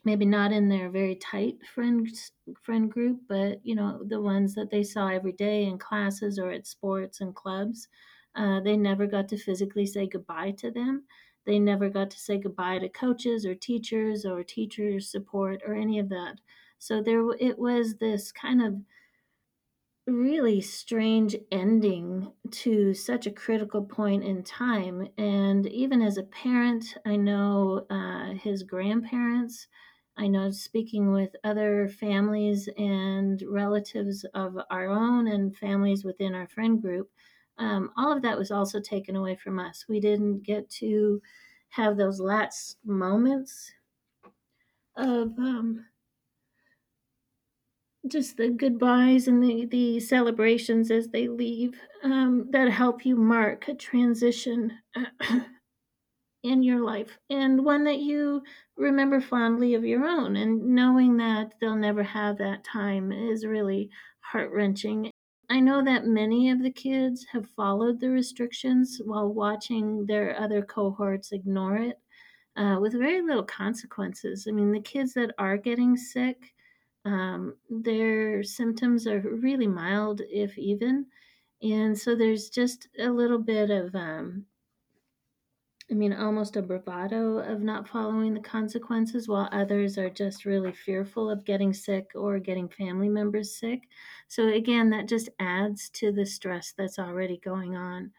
maybe 0.08 0.24
not 0.24 0.52
in 0.52 0.70
their 0.70 0.88
very 0.88 1.14
tight 1.16 1.58
friends 1.74 2.32
friend 2.62 2.90
group, 2.90 3.20
but 3.28 3.60
you 3.62 3.74
know, 3.74 4.02
the 4.06 4.22
ones 4.22 4.54
that 4.54 4.70
they 4.70 4.82
saw 4.82 5.08
every 5.08 5.32
day 5.32 5.64
in 5.64 5.76
classes 5.78 6.38
or 6.38 6.50
at 6.50 6.66
sports 6.66 7.20
and 7.20 7.34
clubs. 7.34 7.88
Uh, 8.34 8.58
they 8.60 8.74
never 8.74 9.06
got 9.06 9.28
to 9.28 9.36
physically 9.36 9.84
say 9.84 10.06
goodbye 10.06 10.52
to 10.52 10.70
them. 10.70 11.04
They 11.44 11.58
never 11.58 11.90
got 11.90 12.10
to 12.12 12.18
say 12.18 12.38
goodbye 12.38 12.78
to 12.78 12.88
coaches 12.88 13.44
or 13.44 13.54
teachers 13.54 14.24
or 14.24 14.42
teachers 14.42 15.10
support 15.10 15.60
or 15.66 15.74
any 15.74 15.98
of 15.98 16.08
that. 16.08 16.40
So 16.78 17.02
there, 17.02 17.22
it 17.38 17.58
was 17.58 17.96
this 17.96 18.32
kind 18.32 18.62
of 18.62 18.76
really 20.06 20.60
strange 20.62 21.36
ending 21.52 22.32
to 22.50 22.94
such 22.94 23.26
a 23.26 23.30
critical 23.30 23.82
point 23.84 24.24
in 24.24 24.42
time. 24.42 25.08
And 25.18 25.66
even 25.66 26.00
as 26.00 26.16
a 26.16 26.22
parent, 26.22 26.96
I 27.04 27.16
know 27.16 27.86
uh, 27.90 28.32
his 28.32 28.62
grandparents. 28.62 29.68
I 30.18 30.26
know 30.28 30.50
speaking 30.50 31.12
with 31.12 31.34
other 31.44 31.88
families 31.88 32.68
and 32.76 33.42
relatives 33.48 34.24
of 34.34 34.58
our 34.70 34.88
own 34.88 35.28
and 35.28 35.56
families 35.56 36.04
within 36.04 36.34
our 36.34 36.48
friend 36.48 36.82
group, 36.82 37.10
um, 37.58 37.92
all 37.96 38.12
of 38.12 38.22
that 38.22 38.38
was 38.38 38.50
also 38.50 38.80
taken 38.80 39.16
away 39.16 39.36
from 39.36 39.58
us. 39.58 39.86
We 39.88 40.00
didn't 40.00 40.40
get 40.42 40.68
to 40.82 41.22
have 41.70 41.96
those 41.96 42.20
last 42.20 42.78
moments 42.84 43.72
of 44.96 45.38
um, 45.38 45.86
just 48.06 48.36
the 48.36 48.48
goodbyes 48.50 49.26
and 49.28 49.42
the, 49.42 49.64
the 49.66 50.00
celebrations 50.00 50.90
as 50.90 51.08
they 51.08 51.28
leave 51.28 51.80
um, 52.02 52.50
that 52.50 52.70
help 52.70 53.04
you 53.04 53.16
mark 53.16 53.68
a 53.68 53.74
transition 53.74 54.78
in 56.42 56.62
your 56.62 56.84
life 56.84 57.18
and 57.30 57.64
one 57.64 57.84
that 57.84 57.98
you 57.98 58.42
remember 58.76 59.20
fondly 59.20 59.74
of 59.74 59.84
your 59.84 60.04
own. 60.04 60.36
And 60.36 60.62
knowing 60.62 61.16
that 61.16 61.52
they'll 61.60 61.76
never 61.76 62.02
have 62.02 62.38
that 62.38 62.64
time 62.64 63.12
is 63.12 63.44
really 63.44 63.90
heart 64.20 64.50
wrenching. 64.52 65.10
I 65.50 65.60
know 65.60 65.82
that 65.82 66.04
many 66.04 66.50
of 66.50 66.62
the 66.62 66.70
kids 66.70 67.24
have 67.32 67.48
followed 67.50 68.00
the 68.00 68.10
restrictions 68.10 69.00
while 69.04 69.32
watching 69.32 70.04
their 70.06 70.38
other 70.38 70.62
cohorts 70.62 71.32
ignore 71.32 71.76
it 71.76 71.98
uh, 72.56 72.78
with 72.80 72.92
very 72.92 73.22
little 73.22 73.44
consequences. 73.44 74.46
I 74.48 74.52
mean, 74.52 74.72
the 74.72 74.80
kids 74.80 75.14
that 75.14 75.34
are 75.38 75.56
getting 75.56 75.96
sick, 75.96 76.52
um, 77.04 77.56
their 77.70 78.42
symptoms 78.42 79.06
are 79.06 79.20
really 79.20 79.66
mild, 79.66 80.20
if 80.28 80.58
even. 80.58 81.06
And 81.62 81.98
so 81.98 82.14
there's 82.14 82.50
just 82.50 82.88
a 82.98 83.08
little 83.08 83.38
bit 83.38 83.70
of, 83.70 83.94
um, 83.94 84.44
I 85.90 85.94
mean, 85.94 86.12
almost 86.12 86.54
a 86.56 86.60
bravado 86.62 87.38
of 87.38 87.62
not 87.62 87.88
following 87.88 88.34
the 88.34 88.40
consequences, 88.40 89.26
while 89.26 89.48
others 89.52 89.96
are 89.96 90.10
just 90.10 90.44
really 90.44 90.72
fearful 90.72 91.30
of 91.30 91.44
getting 91.46 91.72
sick 91.72 92.10
or 92.14 92.38
getting 92.38 92.68
family 92.68 93.08
members 93.08 93.54
sick. 93.58 93.88
So, 94.28 94.48
again, 94.48 94.90
that 94.90 95.08
just 95.08 95.30
adds 95.38 95.88
to 95.90 96.12
the 96.12 96.26
stress 96.26 96.72
that's 96.72 96.98
already 96.98 97.38
going 97.38 97.74
on. 97.74 98.12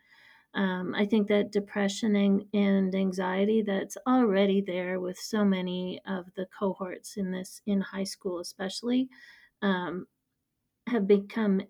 Um, 0.56 0.96
I 0.96 1.06
think 1.06 1.28
that 1.30 1.52
depression 1.52 2.16
and, 2.54 2.96
anxiety 2.96 3.62
that's 3.64 3.98
already 4.08 4.62
there 4.62 5.00
with 5.00 5.20
so 5.20 5.46
many 5.46 6.02
of 6.08 6.34
the 6.36 6.48
cohorts 6.48 7.18
in 7.18 7.32
this 7.32 7.62
in 7.68 7.82
high 7.82 8.06
school, 8.06 8.40
especially, 8.40 9.10
um, 9.62 10.08
have 10.88 11.08
become 11.08 11.62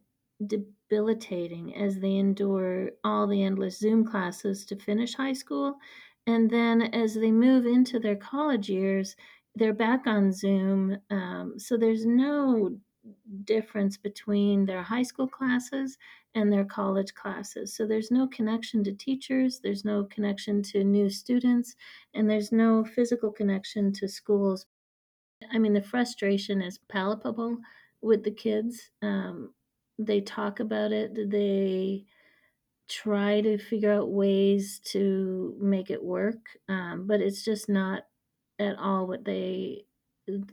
debilitating 0.89 1.75
as 1.75 1.99
they 1.99 2.15
endure 2.15 2.91
all 3.04 3.28
the 3.28 3.43
endless 3.43 3.78
Zoom 3.78 4.06
classes 4.06 4.65
to 4.65 4.75
finish 4.75 5.13
high 5.13 5.34
school, 5.34 5.75
and 6.28 6.49
then 6.49 6.82
as 6.93 7.13
they 7.15 7.32
move 7.32 7.65
into 7.65 7.99
their 7.99 8.15
college 8.15 8.69
years, 8.69 9.15
they're 9.56 9.73
back 9.73 10.08
on 10.08 10.32
Zoom. 10.32 10.97
Um, 11.10 11.54
so 11.58 11.78
there's 11.78 12.06
no 12.06 12.71
difference 13.45 13.97
between 13.97 14.65
their 14.65 14.84
high 14.84 15.04
school 15.04 15.28
classes 15.28 15.97
and 16.36 16.52
their 16.52 16.65
college 16.65 17.13
classes. 17.15 17.73
So 17.73 17.88
there's 17.88 18.12
no 18.12 18.28
connection 18.28 18.84
to 18.84 18.93
teachers, 18.93 19.60
there's 19.60 19.86
no 19.86 20.04
connection 20.06 20.62
to 20.63 20.84
new 20.84 21.10
students, 21.10 21.75
and 22.13 22.30
there's 22.30 22.52
no 22.52 22.84
physical 22.84 23.32
connection 23.32 23.91
to 23.93 24.08
schools. 24.08 24.65
I 25.52 25.58
mean, 25.58 25.73
the 25.73 25.82
frustration 25.82 26.62
is 26.62 26.80
palpable 26.89 27.58
with 28.02 28.23
the 28.23 28.32
kids. 28.32 28.91
Um, 29.02 29.54
they 29.99 30.21
talk 30.21 30.62
about 30.62 30.93
it, 30.93 31.31
they 31.31 32.05
try 32.89 33.41
to 33.41 33.57
figure 33.57 33.91
out 33.93 34.12
ways 34.12 34.79
to 34.79 35.55
make 35.62 35.89
it 35.91 36.03
work, 36.03 36.57
um, 36.69 37.07
but 37.07 37.21
it's 37.21 37.45
just 37.45 37.69
not 37.69 38.03
at 38.59 38.77
all 38.77 39.07
what 39.07 39.25
they 39.25 39.85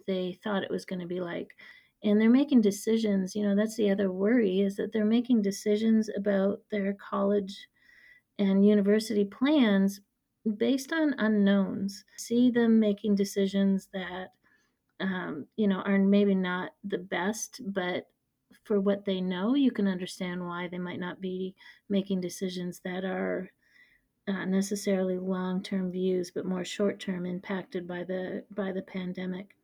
they 0.07 0.33
thought 0.45 0.63
it 0.63 0.71
was 0.71 0.85
going 0.85 1.01
to 1.01 1.07
be 1.07 1.21
like. 1.21 1.57
And 2.03 2.21
they're 2.21 2.31
making 2.31 2.61
decisions 2.61 3.35
you 3.35 3.43
know 3.43 3.57
that's 3.57 3.77
the 3.77 3.91
other 3.91 4.13
worry 4.13 4.61
is 4.61 4.77
that 4.77 4.93
they're 4.93 5.05
making 5.05 5.43
decisions 5.43 6.11
about 6.17 6.61
their 6.71 6.95
college 6.95 7.69
and 8.39 8.67
university 8.67 9.25
plans 9.25 10.01
based 10.57 10.93
on 10.93 11.15
unknowns. 11.19 12.05
See 12.17 12.51
them 12.51 12.79
making 12.81 13.17
decisions 13.17 13.89
that 13.93 14.35
um, 15.01 15.47
you 15.57 15.69
know 15.69 15.81
are 15.83 15.99
maybe 15.99 16.35
not 16.35 16.73
the 16.85 16.99
best 16.99 17.61
but 17.67 18.09
for 18.65 18.81
what 18.81 19.05
they 19.05 19.21
know 19.21 19.55
you 19.55 19.71
can 19.71 19.87
understand 19.87 20.45
why 20.45 20.69
they 20.69 20.79
might 20.79 21.01
not 21.01 21.21
be 21.21 21.55
making 21.89 22.21
decisions 22.21 22.81
that 22.85 23.05
are 23.05 23.51
uh, 24.29 24.45
necessarily 24.45 25.19
long-term 25.19 25.91
views 25.91 26.31
but 26.31 26.45
more 26.47 26.65
short-term 26.65 27.27
impacted 27.27 27.87
by 27.87 28.03
the 28.05 28.43
by 28.51 28.73
the 28.73 28.83
pandemic 28.83 29.57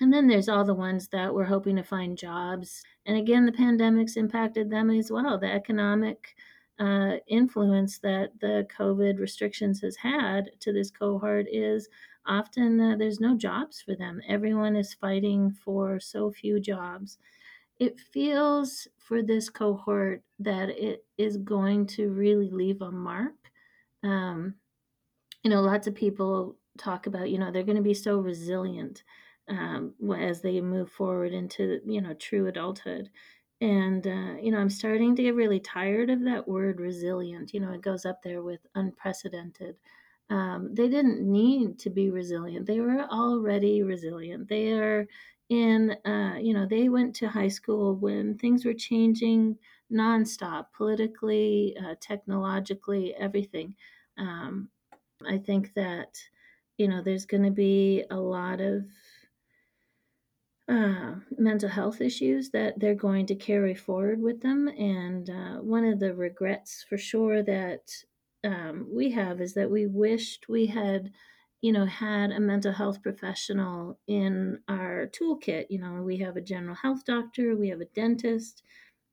and 0.00 0.12
then 0.12 0.26
there's 0.26 0.48
all 0.48 0.64
the 0.64 0.74
ones 0.74 1.08
that 1.08 1.32
were 1.32 1.44
hoping 1.44 1.76
to 1.76 1.82
find 1.82 2.18
jobs. 2.18 2.82
And 3.06 3.16
again, 3.16 3.46
the 3.46 3.52
pandemic's 3.52 4.16
impacted 4.16 4.68
them 4.70 4.90
as 4.90 5.10
well. 5.10 5.38
The 5.38 5.50
economic 5.50 6.36
uh, 6.78 7.16
influence 7.26 7.98
that 7.98 8.32
the 8.40 8.66
COVID 8.78 9.18
restrictions 9.18 9.80
has 9.80 9.96
had 9.96 10.50
to 10.60 10.72
this 10.72 10.90
cohort 10.90 11.46
is 11.50 11.88
often 12.26 12.78
uh, 12.78 12.96
there's 12.96 13.20
no 13.20 13.36
jobs 13.36 13.80
for 13.80 13.94
them. 13.94 14.20
Everyone 14.28 14.76
is 14.76 14.92
fighting 14.92 15.50
for 15.50 15.98
so 15.98 16.30
few 16.30 16.60
jobs. 16.60 17.18
It 17.78 18.00
feels 18.00 18.88
for 18.98 19.22
this 19.22 19.50
cohort 19.50 20.24
that 20.38 20.70
it 20.70 21.06
is 21.18 21.36
going 21.38 21.86
to 21.88 22.10
really 22.10 22.50
leave 22.50 22.82
a 22.82 22.90
mark. 22.90 23.50
Um, 24.02 24.56
you 25.42 25.50
know, 25.50 25.60
lots 25.62 25.86
of 25.86 25.94
people 25.94 26.58
talk 26.78 27.06
about, 27.06 27.30
you 27.30 27.38
know, 27.38 27.50
they're 27.50 27.62
going 27.62 27.76
to 27.76 27.82
be 27.82 27.94
so 27.94 28.18
resilient 28.18 29.04
um, 29.48 29.94
as 30.18 30.42
they 30.42 30.60
move 30.60 30.90
forward 30.90 31.32
into 31.32 31.80
you 31.86 32.00
know 32.00 32.14
true 32.14 32.46
adulthood. 32.48 33.10
And 33.60 34.06
uh, 34.06 34.36
you 34.42 34.50
know 34.50 34.58
i'm 34.58 34.68
starting 34.68 35.16
to 35.16 35.22
get 35.22 35.34
really 35.34 35.60
tired 35.60 36.10
of 36.10 36.22
that 36.24 36.48
word 36.48 36.80
resilient. 36.80 37.54
You 37.54 37.60
know 37.60 37.72
it 37.72 37.80
goes 37.82 38.04
up 38.04 38.22
there 38.22 38.42
with 38.42 38.66
unprecedented. 38.74 39.76
Um, 40.28 40.74
they 40.74 40.88
didn't 40.88 41.20
need 41.20 41.78
to 41.80 41.90
be 41.90 42.10
resilient. 42.10 42.66
They 42.66 42.80
were 42.80 43.02
already 43.02 43.82
resilient. 43.84 44.48
They 44.48 44.72
are 44.72 45.06
in 45.48 45.92
uh, 46.04 46.36
you 46.40 46.52
know 46.52 46.66
they 46.66 46.88
went 46.88 47.14
to 47.14 47.28
high 47.28 47.48
school 47.48 47.94
when 47.94 48.36
things 48.36 48.64
were 48.64 48.74
changing 48.74 49.58
nonstop 49.92 50.66
politically 50.76 51.76
uh, 51.80 51.94
technologically 52.00 53.14
everything 53.14 53.74
um, 54.18 54.68
i 55.26 55.38
think 55.38 55.72
that 55.74 56.18
you 56.78 56.88
know 56.88 57.02
there's 57.02 57.26
going 57.26 57.44
to 57.44 57.50
be 57.50 58.04
a 58.10 58.16
lot 58.16 58.60
of 58.60 58.84
uh, 60.68 61.14
mental 61.38 61.68
health 61.68 62.00
issues 62.00 62.50
that 62.50 62.78
they're 62.78 62.94
going 62.94 63.26
to 63.26 63.34
carry 63.34 63.74
forward 63.74 64.20
with 64.20 64.40
them. 64.40 64.68
And 64.68 65.30
uh, 65.30 65.56
one 65.58 65.84
of 65.84 66.00
the 66.00 66.14
regrets 66.14 66.84
for 66.88 66.98
sure 66.98 67.42
that 67.42 68.04
um, 68.42 68.88
we 68.92 69.10
have 69.12 69.40
is 69.40 69.54
that 69.54 69.70
we 69.70 69.86
wished 69.86 70.48
we 70.48 70.66
had, 70.66 71.12
you 71.62 71.72
know, 71.72 71.86
had 71.86 72.30
a 72.30 72.40
mental 72.40 72.72
health 72.72 73.02
professional 73.02 73.98
in 74.06 74.60
our 74.68 75.08
toolkit. 75.08 75.66
You 75.70 75.78
know, 75.80 76.02
we 76.02 76.18
have 76.18 76.36
a 76.36 76.40
general 76.40 76.74
health 76.74 77.04
doctor, 77.04 77.56
we 77.56 77.68
have 77.68 77.80
a 77.80 77.86
dentist. 77.86 78.62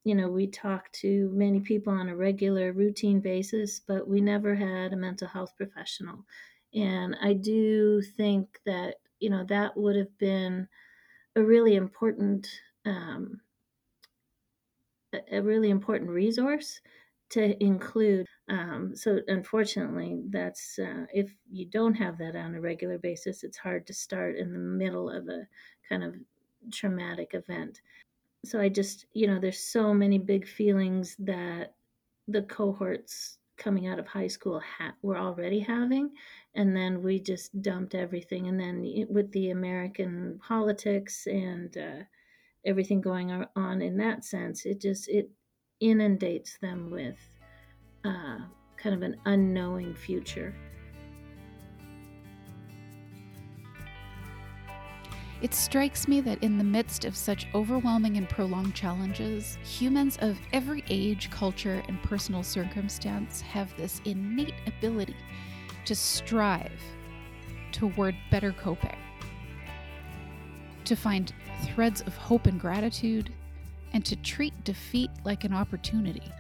You 0.04 0.16
know, 0.16 0.30
we 0.30 0.48
talk 0.48 0.92
to 0.94 1.30
many 1.34 1.62
people 1.62 1.94
on 1.94 2.10
a 2.10 2.16
regular, 2.16 2.74
routine 2.74 3.22
basis, 3.22 3.80
but 3.80 4.08
we 4.08 4.20
never 4.20 4.54
had 4.54 4.92
a 4.92 4.98
mental 4.98 5.28
health 5.30 5.56
professional. 5.56 6.26
And 6.74 7.16
I 7.22 7.34
do 7.34 8.02
think 8.02 8.60
that, 8.66 8.96
you 9.20 9.30
know, 9.30 9.46
that 9.46 9.78
would 9.78 9.96
have 9.96 10.18
been 10.18 10.68
a 11.36 11.44
really 11.44 11.76
important 11.76 12.48
um, 12.86 13.42
a 15.32 15.42
really 15.42 15.70
important 15.70 16.10
resource 16.10 16.82
to 17.32 17.62
include. 17.64 18.28
Um, 18.50 18.96
so 18.96 19.20
unfortunately, 19.28 20.22
that's 20.30 20.78
uh, 20.78 21.06
if 21.14 21.34
you 21.50 21.66
don't 21.66 21.96
have 21.96 22.18
that 22.18 22.36
on 22.36 22.56
a 22.56 22.62
regular 22.62 22.98
basis, 22.98 23.44
it's 23.44 23.58
hard 23.58 23.88
to 23.88 23.94
start 23.94 24.36
in 24.36 24.52
the 24.52 24.60
middle 24.60 25.10
of 25.10 25.28
a 25.30 25.48
kind 25.88 26.04
of 26.04 26.16
traumatic 26.72 27.32
event. 27.34 27.82
So 28.46 28.60
I 28.60 28.68
just, 28.68 29.06
you 29.14 29.28
know, 29.28 29.40
there's 29.40 29.60
so 29.60 29.94
many 29.94 30.18
big 30.18 30.46
feelings 30.46 31.16
that 31.20 31.76
the 32.28 32.42
cohorts 32.44 33.38
coming 33.58 33.88
out 33.88 34.00
of 34.00 34.08
high 34.08 34.28
school 34.28 34.60
ha- 34.78 34.96
were 35.02 35.18
already 35.18 35.60
having 35.60 36.12
and 36.56 36.76
then 36.76 37.02
we 37.04 37.20
just 37.20 37.62
dumped 37.62 37.96
everything 37.96 38.48
and 38.48 38.60
then 38.60 39.06
with 39.10 39.32
the 39.32 39.52
american 39.52 40.40
politics 40.46 41.28
and 41.28 41.78
uh, 41.78 42.04
everything 42.66 43.00
going 43.00 43.46
on 43.56 43.82
in 43.82 43.96
that 43.98 44.24
sense 44.24 44.66
it 44.66 44.82
just 44.82 45.08
it 45.08 45.30
inundates 45.80 46.58
them 46.62 46.90
with 46.90 47.18
uh, 48.06 48.38
kind 48.78 48.96
of 48.96 49.02
an 49.02 49.16
unknowing 49.26 49.94
future 49.96 50.54
It 55.44 55.54
strikes 55.54 56.08
me 56.08 56.22
that 56.22 56.42
in 56.42 56.58
the 56.58 56.64
midst 56.64 57.04
of 57.04 57.18
such 57.18 57.48
overwhelming 57.54 58.16
and 58.16 58.30
prolonged 58.30 58.76
challenges, 58.76 59.58
humans 59.62 60.18
of 60.22 60.40
every 60.54 60.86
age, 60.90 61.30
culture, 61.32 61.84
and 61.90 62.02
personal 62.02 62.44
circumstance 62.44 63.42
have 63.42 63.76
this 63.76 64.00
innate 64.06 64.54
ability 64.66 65.18
to 65.84 65.96
strive 65.96 66.80
toward 67.74 68.16
better 68.32 68.54
coping, 68.54 68.96
to 70.86 70.96
find 70.96 71.34
threads 71.66 72.00
of 72.00 72.16
hope 72.16 72.46
and 72.46 72.58
gratitude, 72.58 73.34
and 73.92 74.06
to 74.06 74.16
treat 74.16 74.54
defeat 74.64 75.12
like 75.26 75.44
an 75.44 75.54
opportunity. 75.54 76.32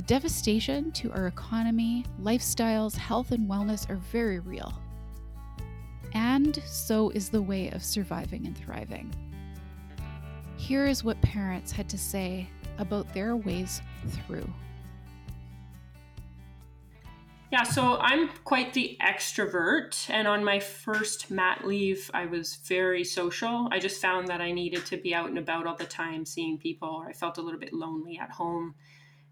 The 0.00 0.06
devastation 0.06 0.92
to 0.92 1.12
our 1.12 1.26
economy, 1.26 2.06
lifestyles, 2.22 2.96
health, 2.96 3.32
and 3.32 3.46
wellness 3.46 3.90
are 3.90 3.96
very 3.96 4.38
real. 4.38 4.72
And 6.14 6.56
so 6.64 7.10
is 7.10 7.28
the 7.28 7.42
way 7.42 7.68
of 7.68 7.84
surviving 7.84 8.46
and 8.46 8.56
thriving. 8.56 9.12
Here 10.56 10.86
is 10.86 11.04
what 11.04 11.20
parents 11.20 11.70
had 11.70 11.86
to 11.90 11.98
say 11.98 12.48
about 12.78 13.12
their 13.12 13.36
ways 13.36 13.82
through. 14.08 14.50
Yeah, 17.52 17.64
so 17.64 17.98
I'm 17.98 18.30
quite 18.44 18.72
the 18.72 18.96
extrovert. 19.02 20.08
And 20.08 20.26
on 20.26 20.42
my 20.42 20.60
first 20.60 21.30
mat 21.30 21.66
leave, 21.66 22.10
I 22.14 22.24
was 22.24 22.54
very 22.64 23.04
social. 23.04 23.68
I 23.70 23.78
just 23.78 24.00
found 24.00 24.28
that 24.28 24.40
I 24.40 24.50
needed 24.50 24.86
to 24.86 24.96
be 24.96 25.14
out 25.14 25.28
and 25.28 25.36
about 25.36 25.66
all 25.66 25.76
the 25.76 25.84
time, 25.84 26.24
seeing 26.24 26.56
people. 26.56 26.88
Or 26.88 27.10
I 27.10 27.12
felt 27.12 27.36
a 27.36 27.42
little 27.42 27.60
bit 27.60 27.74
lonely 27.74 28.18
at 28.18 28.30
home. 28.30 28.76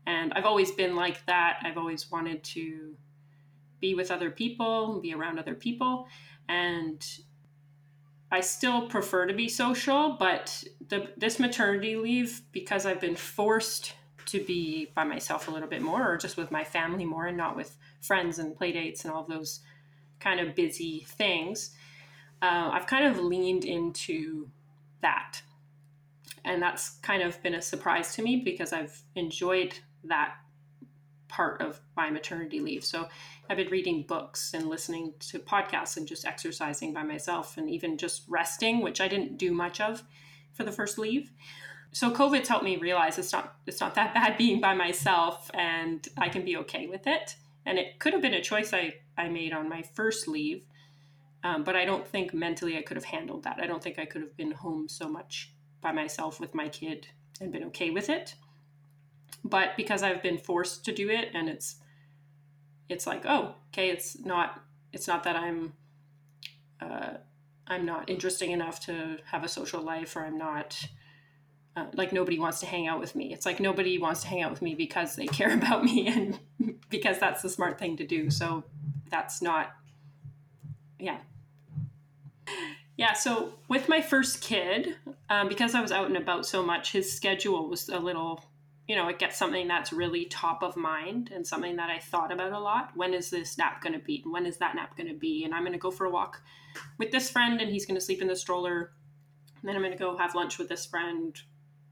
And 0.09 0.33
I've 0.33 0.47
always 0.47 0.73
been 0.73 0.97
like 0.97 1.25
that. 1.27 1.61
I've 1.62 1.79
always 1.79 2.11
wanted 2.11 2.42
to 2.55 2.97
be 3.81 3.94
with 3.94 4.11
other 4.11 4.31
people, 4.31 5.01
be 5.01 5.14
around 5.14 5.38
other 5.38 5.55
people 5.55 6.09
and 6.49 7.05
I 8.31 8.40
still 8.40 8.88
prefer 8.88 9.27
to 9.27 9.35
be 9.35 9.49
social, 9.49 10.16
but 10.18 10.64
the 10.88 11.09
this 11.16 11.38
maternity 11.38 11.97
leave 11.97 12.42
because 12.53 12.85
I've 12.85 13.01
been 13.01 13.16
forced 13.16 13.94
to 14.27 14.44
be 14.44 14.90
by 14.94 15.05
myself 15.05 15.49
a 15.49 15.51
little 15.51 15.68
bit 15.68 15.81
more 15.81 16.12
or 16.12 16.16
just 16.18 16.37
with 16.37 16.51
my 16.51 16.62
family 16.62 17.07
more 17.07 17.27
and 17.27 17.37
not 17.37 17.57
with 17.57 17.77
friends 18.03 18.38
and 18.38 18.55
playdates 18.55 19.05
and 19.05 19.12
all 19.12 19.25
those 19.25 19.61
kind 20.21 20.40
of 20.40 20.55
busy 20.55 21.07
things. 21.09 21.75
Uh, 22.42 22.71
I've 22.73 22.87
kind 22.87 23.07
of 23.07 23.18
leaned 23.18 23.64
into 23.64 24.51
that. 25.01 25.40
And 26.44 26.62
that's 26.62 26.90
kind 26.99 27.23
of 27.23 27.42
been 27.42 27.55
a 27.55 27.62
surprise 27.62 28.14
to 28.14 28.23
me 28.23 28.42
because 28.44 28.73
I've 28.73 29.03
enjoyed 29.14 29.79
that 30.09 30.35
part 31.29 31.61
of 31.61 31.81
my 31.97 32.11
maternity 32.11 32.61
leave. 32.61 32.85
So 32.85 33.09
I've 33.49 33.57
been 33.57 33.68
reading 33.68 34.03
books 34.03 34.55
and 34.55 34.68
listening 34.68 35.14
to 35.21 35.38
podcasts 35.38 35.97
and 35.97 36.07
just 36.07 36.27
exercising 36.27 36.92
by 36.92 37.03
myself 37.03 37.57
and 37.57 37.71
even 37.71 37.99
just 37.99 38.23
resting, 38.29 38.81
which 38.81 39.01
I 39.01 39.09
didn't 39.09 39.38
do 39.38 39.53
much 39.53 39.81
of 39.81 40.03
for 40.55 40.64
the 40.64 40.73
first 40.73 40.99
leave. 40.99 41.31
So 41.92 42.11
COVID's 42.11 42.49
helped 42.49 42.64
me 42.64 42.77
realize 42.77 43.18
it's 43.18 43.33
not 43.33 43.57
it's 43.66 43.81
not 43.81 43.94
that 43.94 44.14
bad 44.21 44.37
being 44.37 44.61
by 44.61 44.75
myself 44.75 45.51
and 45.55 46.07
I 46.16 46.29
can 46.29 46.44
be 46.44 46.57
okay 46.59 46.87
with 46.87 47.07
it. 47.07 47.37
And 47.64 47.79
it 47.79 47.99
could 47.99 48.14
have 48.14 48.23
been 48.23 48.35
a 48.35 48.42
choice 48.42 48.73
I, 48.73 48.94
I 49.16 49.29
made 49.29 49.53
on 49.53 49.68
my 49.68 49.83
first 49.83 50.29
leave. 50.29 50.62
Um, 51.44 51.62
but 51.62 51.77
I 51.77 51.85
don't 51.85 52.07
think 52.07 52.35
mentally 52.35 52.77
I 52.77 52.83
could 52.83 52.97
have 52.97 53.05
handled 53.05 53.44
that. 53.44 53.59
I 53.62 53.66
don't 53.66 53.83
think 53.83 53.99
I 53.99 54.07
could 54.07 54.23
have 54.23 54.37
been 54.37 54.51
home 54.51 54.88
so 54.88 55.09
much 55.09 55.53
by 55.81 55.92
myself 55.92 56.40
with 56.40 56.55
my 56.55 56.68
kid 56.68 57.07
and 57.40 57.53
been 57.53 57.64
okay 57.64 57.90
with 57.90 58.09
it. 58.09 58.35
But 59.45 59.77
because 59.77 60.03
I've 60.03 60.23
been 60.23 60.38
forced 60.38 60.85
to 60.87 60.93
do 60.93 61.11
it 61.11 61.31
and 61.35 61.49
it's 61.49 61.77
it's 62.88 63.07
like 63.07 63.25
oh 63.27 63.55
okay 63.71 63.91
it's 63.91 64.19
not 64.21 64.62
it's 64.93 65.07
not 65.07 65.25
that 65.25 65.37
i'm 65.37 65.75
uh, 66.81 67.11
i'm 67.67 67.85
not 67.85 68.09
interesting 68.09 68.51
enough 68.51 68.81
to 68.81 69.19
have 69.27 69.45
a 69.45 69.49
social 69.49 69.83
life 69.83 70.17
or 70.17 70.25
i'm 70.25 70.38
not 70.38 70.88
uh, 71.77 71.85
like 71.95 72.12
nobody 72.12 72.38
wants 72.38 72.61
to 72.61 72.67
hang 72.67 72.88
out 72.88 72.99
with 72.99 73.14
me. 73.14 73.33
It's 73.33 73.47
like 73.47 73.61
nobody 73.61 73.99
wants 73.99 74.23
to 74.23 74.29
hang 74.29 74.43
out 74.43 74.51
with 74.51 74.62
me 74.62 74.75
because 74.75 75.14
they 75.14 75.27
care 75.38 75.55
about 75.55 75.85
me 75.85 76.09
and 76.09 76.38
because 76.91 77.21
that's 77.21 77.43
the 77.43 77.49
smart 77.49 77.79
thing 77.79 77.97
to 77.99 78.07
do. 78.07 78.31
So 78.31 78.64
that's 79.11 79.41
not 79.41 79.71
yeah. 80.99 81.19
Yeah 82.97 83.12
so 83.12 83.53
with 83.69 83.88
my 83.88 84.01
first 84.01 84.41
kid 84.41 84.97
um, 85.31 85.49
because 85.49 85.75
i 85.75 85.81
was 85.81 85.93
out 85.93 86.07
and 86.07 86.17
about 86.17 86.47
so 86.47 86.62
much 86.62 86.93
his 86.93 87.12
schedule 87.12 87.69
was 87.69 87.88
a 87.88 87.99
little 87.99 88.43
you 88.88 88.96
know, 88.96 89.07
it 89.09 89.18
gets 89.18 89.37
something 89.37 89.68
that's 89.68 89.92
really 89.92 90.24
top 90.24 90.62
of 90.62 90.74
mind 90.74 91.31
and 91.33 91.46
something 91.46 91.77
that 91.77 91.90
I 91.90 91.98
thought 91.98 92.33
about 92.33 92.53
a 92.53 92.59
lot. 92.59 92.90
When 92.94 93.12
is 93.12 93.29
this 93.29 93.59
nap 93.59 93.83
going 93.83 93.92
to 93.92 93.98
be? 93.98 94.24
When 94.27 94.46
is 94.46 94.57
that 94.57 94.74
nap 94.74 94.96
going 94.96 95.11
to 95.11 95.14
be? 95.14 95.44
And 95.44 95.55
I'm 95.55 95.62
going 95.62 95.74
to 95.74 95.79
go 95.79 95.90
for 95.90 96.07
a 96.07 96.10
walk 96.10 96.40
with 96.96 97.10
this 97.10 97.31
friend 97.31 97.60
and 97.60 97.71
he's 97.71 97.85
going 97.85 97.96
to 97.96 98.04
sleep 98.04 98.23
in 98.23 98.29
the 98.29 98.35
stroller. 98.35 98.92
And 99.60 99.69
then 99.69 99.77
I'm 99.77 99.83
going 99.83 99.92
to 99.92 99.98
go 99.98 100.17
have 100.17 100.35
lunch 100.35 100.58
with 100.58 100.71
this 100.71 100.87
friend, 100.87 101.38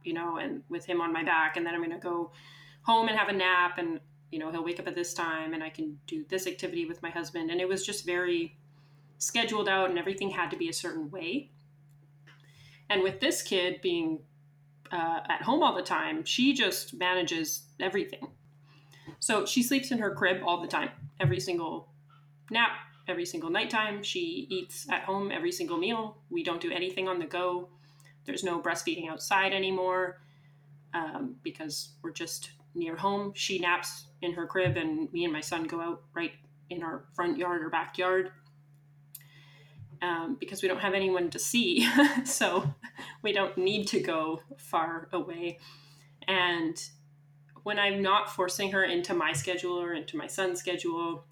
you 0.05 0.15
know, 0.15 0.39
and 0.39 0.63
with 0.71 0.87
him 0.87 1.03
on 1.03 1.13
my 1.13 1.23
back. 1.23 1.59
And 1.59 1.67
then 1.67 1.75
I'm 1.75 1.81
going 1.81 1.93
to 1.93 1.99
go 1.99 2.33
home 2.81 3.09
and 3.09 3.19
have 3.19 3.29
a 3.29 3.35
nap 3.35 3.77
and, 3.77 4.01
you 4.31 4.39
know, 4.39 4.51
he'll 4.51 4.65
wake 4.65 4.81
up 4.81 4.89
at 4.89 4.95
this 4.95 5.13
time 5.13 5.53
and 5.53 5.63
I 5.63 5.69
can 5.69 5.99
do 6.07 6.25
this 6.31 6.47
activity 6.47 6.87
with 6.87 7.03
my 7.03 7.11
husband. 7.11 7.51
And 7.51 7.61
it 7.61 7.69
was 7.69 7.85
just 7.85 8.07
very 8.07 8.57
scheduled 9.19 9.69
out 9.69 9.91
and 9.91 9.99
everything 9.99 10.31
had 10.31 10.51
to 10.51 10.57
be 10.57 10.71
a 10.71 10.73
certain 10.73 11.11
way. 11.11 11.51
And 12.89 13.03
with 13.03 13.21
this 13.21 13.43
kid 13.43 13.83
being 13.83 14.21
uh, 14.93 15.21
at 15.29 15.43
home 15.43 15.63
all 15.63 15.75
the 15.75 15.83
time, 15.83 16.25
she 16.25 16.53
just 16.53 16.95
manages 16.95 17.63
everything. 17.81 18.29
So 19.19 19.47
she 19.47 19.63
sleeps 19.63 19.91
in 19.91 19.99
her 19.99 20.15
crib 20.15 20.43
all 20.45 20.61
the 20.61 20.69
time, 20.69 20.91
every 21.21 21.41
single 21.41 21.89
nap, 22.51 22.71
every 23.09 23.27
single 23.27 23.51
nighttime. 23.51 24.03
She 24.03 24.47
eats 24.51 24.87
at 24.91 25.03
home 25.03 25.31
every 25.33 25.53
single 25.53 25.79
meal. 25.79 26.19
We 26.31 26.43
don't 26.45 26.61
do 26.61 26.71
anything 26.71 27.09
on 27.09 27.19
the 27.19 27.27
go. 27.27 27.69
There's 28.25 28.45
no 28.45 28.61
breastfeeding 28.61 29.09
outside 29.09 29.53
anymore 29.53 30.21
um, 30.95 31.37
because 31.43 31.91
we're 32.03 32.13
just 32.13 32.51
near 32.75 32.97
home. 32.97 33.33
She 33.35 33.59
naps 33.59 34.07
in 34.23 34.33
her 34.33 34.47
crib, 34.47 34.77
and 34.77 35.13
me 35.13 35.25
and 35.25 35.33
my 35.33 35.41
son 35.41 35.65
go 35.65 35.81
out 35.81 36.03
right 36.15 36.33
in 36.71 36.83
our 36.83 37.05
front 37.15 37.39
yard 37.39 37.63
or 37.63 37.71
backyard 37.71 38.33
um, 40.03 40.37
because 40.39 40.63
we 40.63 40.69
don't 40.69 40.81
have 40.81 40.95
anyone 40.95 41.31
to 41.31 41.39
see. 41.39 41.89
so 42.25 42.75
we 43.23 43.33
don't 43.33 43.57
need 43.57 43.87
to 43.89 44.01
go 44.01 44.41
far 44.57 45.09
away. 45.13 45.59
And 46.27 46.83
when 47.63 47.79
I'm 47.79 48.03
not 48.03 48.35
forcing 48.35 48.73
her 48.73 48.85
into 48.85 49.15
my 49.15 49.33
schedule 49.33 49.81
or 49.81 49.93
into 49.93 50.17
my 50.17 50.27
son's 50.27 50.61
schedule, 50.61 51.25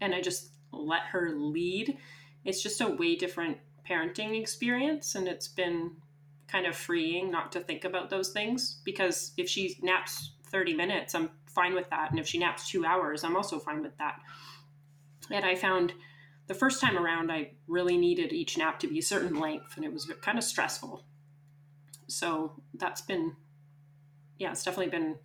and 0.00 0.14
I 0.14 0.20
just 0.20 0.50
let 0.72 1.02
her 1.02 1.30
lead, 1.30 1.96
it's 2.44 2.62
just 2.62 2.80
a 2.80 2.88
way 2.88 3.16
different 3.16 3.58
parenting 3.88 4.38
experience. 4.40 5.14
And 5.14 5.28
it's 5.28 5.48
been 5.48 5.92
kind 6.48 6.66
of 6.66 6.76
freeing 6.76 7.30
not 7.30 7.52
to 7.52 7.60
think 7.60 7.84
about 7.84 8.10
those 8.10 8.30
things 8.30 8.80
because 8.84 9.32
if 9.36 9.48
she 9.48 9.78
naps 9.82 10.32
30 10.50 10.74
minutes, 10.74 11.14
I'm 11.14 11.30
fine 11.46 11.74
with 11.74 11.88
that. 11.90 12.10
And 12.10 12.18
if 12.18 12.26
she 12.26 12.38
naps 12.38 12.68
two 12.68 12.84
hours, 12.84 13.24
I'm 13.24 13.36
also 13.36 13.58
fine 13.58 13.82
with 13.82 13.96
that. 13.98 14.20
And 15.30 15.44
I 15.44 15.54
found 15.54 15.94
the 16.46 16.54
first 16.54 16.80
time 16.80 16.98
around, 16.98 17.32
I 17.32 17.52
really 17.66 17.96
needed 17.96 18.32
each 18.32 18.58
nap 18.58 18.78
to 18.80 18.86
be 18.86 18.98
a 18.98 19.02
certain 19.02 19.38
length, 19.38 19.76
and 19.76 19.84
it 19.84 19.92
was 19.92 20.10
kind 20.20 20.38
of 20.38 20.44
stressful. 20.44 21.04
So 22.06 22.52
that's 22.74 23.00
been, 23.00 23.36
yeah, 24.38 24.50
it's 24.50 24.62
definitely 24.62 24.90
been 24.90 25.16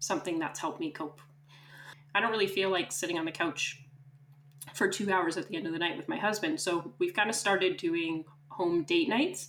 something 0.00 0.38
that's 0.38 0.60
helped 0.60 0.80
me 0.80 0.90
cope. 0.90 1.20
I 2.14 2.20
don't 2.20 2.30
really 2.30 2.46
feel 2.46 2.70
like 2.70 2.92
sitting 2.92 3.18
on 3.18 3.24
the 3.24 3.32
couch 3.32 3.80
for 4.74 4.88
two 4.88 5.10
hours 5.12 5.36
at 5.36 5.48
the 5.48 5.56
end 5.56 5.66
of 5.66 5.72
the 5.72 5.78
night 5.78 5.96
with 5.96 6.08
my 6.08 6.16
husband. 6.16 6.60
So 6.60 6.92
we've 6.98 7.14
kind 7.14 7.30
of 7.30 7.36
started 7.36 7.76
doing 7.76 8.24
home 8.48 8.84
date 8.84 9.08
nights. 9.08 9.48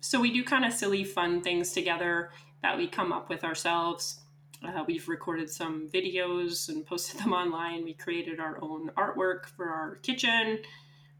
So 0.00 0.20
we 0.20 0.32
do 0.32 0.44
kind 0.44 0.64
of 0.64 0.72
silly, 0.72 1.04
fun 1.04 1.42
things 1.42 1.72
together 1.72 2.30
that 2.62 2.76
we 2.76 2.86
come 2.86 3.12
up 3.12 3.28
with 3.28 3.44
ourselves. 3.44 4.20
Uh, 4.66 4.84
we've 4.86 5.08
recorded 5.08 5.48
some 5.48 5.88
videos 5.88 6.68
and 6.68 6.84
posted 6.84 7.20
them 7.20 7.32
online. 7.32 7.84
We 7.84 7.94
created 7.94 8.40
our 8.40 8.58
own 8.60 8.90
artwork 8.96 9.46
for 9.46 9.68
our 9.68 9.96
kitchen. 9.96 10.58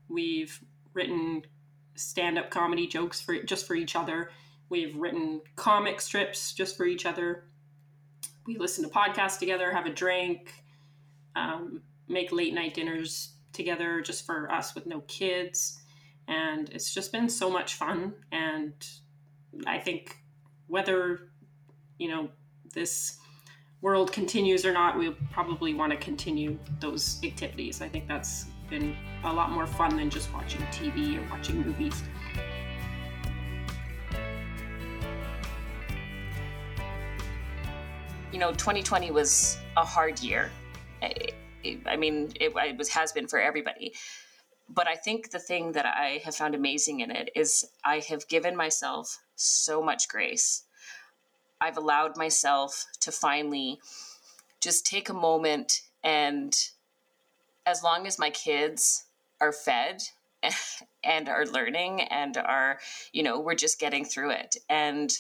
We've 0.09 0.59
written 0.93 1.43
stand-up 1.95 2.51
comedy 2.51 2.87
jokes 2.87 3.21
for 3.21 3.41
just 3.43 3.67
for 3.67 3.75
each 3.75 3.95
other. 3.95 4.31
We've 4.69 4.95
written 4.97 5.41
comic 5.57 6.01
strips 6.01 6.53
just 6.53 6.77
for 6.77 6.85
each 6.85 7.07
other. 7.07 7.45
We 8.47 8.57
listen 8.57 8.85
to 8.85 8.91
podcasts 8.91 9.39
together, 9.39 9.73
have 9.73 9.87
a 9.87 9.93
drink, 9.93 10.53
um, 11.37 11.83
make 12.09 12.33
late 12.33 12.55
night 12.55 12.75
dinners 12.75 13.35
together 13.53 14.01
just 14.01 14.27
for 14.27 14.51
us 14.51 14.75
with 14.75 14.87
no 14.87 15.01
kids. 15.03 15.81
And 16.27 16.69
it's 16.71 16.93
just 16.93 17.13
been 17.13 17.29
so 17.29 17.51
much 17.51 17.75
fun. 17.75 18.15
And 18.33 18.75
I 19.67 19.79
think 19.79 20.17
whether, 20.67 21.31
you 21.99 22.09
know, 22.09 22.31
this 22.75 23.19
world 23.81 24.13
continues 24.13 24.67
or 24.67 24.73
not, 24.73 24.99
we'll 24.99 25.15
probably 25.31 25.75
want 25.75 25.93
to 25.93 25.99
continue 25.99 26.59
those 26.81 27.21
activities. 27.23 27.81
I 27.81 27.89
think 27.89 28.09
that's 28.09 28.47
been 28.69 28.97
a 29.25 29.33
lot 29.33 29.51
more 29.51 29.67
fun 29.67 29.97
than 29.97 30.11
just 30.11 30.33
watching 30.33 30.61
TV 30.73 31.19
or 31.19 31.31
watching 31.31 31.63
movies. 31.63 32.03
You 38.33 38.39
know, 38.39 38.51
2020 38.53 39.11
was 39.11 39.59
a 39.77 39.85
hard 39.85 40.21
year. 40.21 40.51
I, 41.01 41.15
I 41.87 41.97
mean, 41.97 42.33
it, 42.41 42.53
it 42.55 42.77
was 42.77 42.89
has 42.91 43.13
been 43.13 43.27
for 43.27 43.41
everybody. 43.41 43.95
But 44.69 44.87
I 44.87 44.97
think 44.97 45.31
the 45.31 45.39
thing 45.39 45.73
that 45.73 45.87
I 45.87 46.21
have 46.25 46.37
found 46.37 46.55
amazing 46.55 47.01
in 47.01 47.11
it 47.11 47.31
is 47.35 47.65
I 47.85 48.01
have 48.09 48.29
given 48.29 48.55
myself 48.55 49.19
so 49.35 49.83
much 49.83 50.09
grace 50.09 50.65
I've 51.61 51.77
allowed 51.77 52.17
myself 52.17 52.87
to 53.01 53.13
finally 53.13 53.81
just 54.61 54.87
take 54.87 55.09
a 55.09 55.15
moment 55.15 55.83
and 56.03 56.55
as 57.67 57.83
long 57.83 58.07
as 58.07 58.19
my 58.19 58.31
kids 58.31 59.05
are 59.41 59.53
fed 59.53 60.03
and 61.05 61.29
are 61.29 61.47
learning 61.47 62.03
and 62.03 62.37
are, 62.37 62.79
you 63.13 63.23
know, 63.23 63.39
we're 63.41 63.55
just 63.55 63.79
getting 63.79 64.05
through 64.05 64.31
it. 64.31 64.57
And 64.69 65.13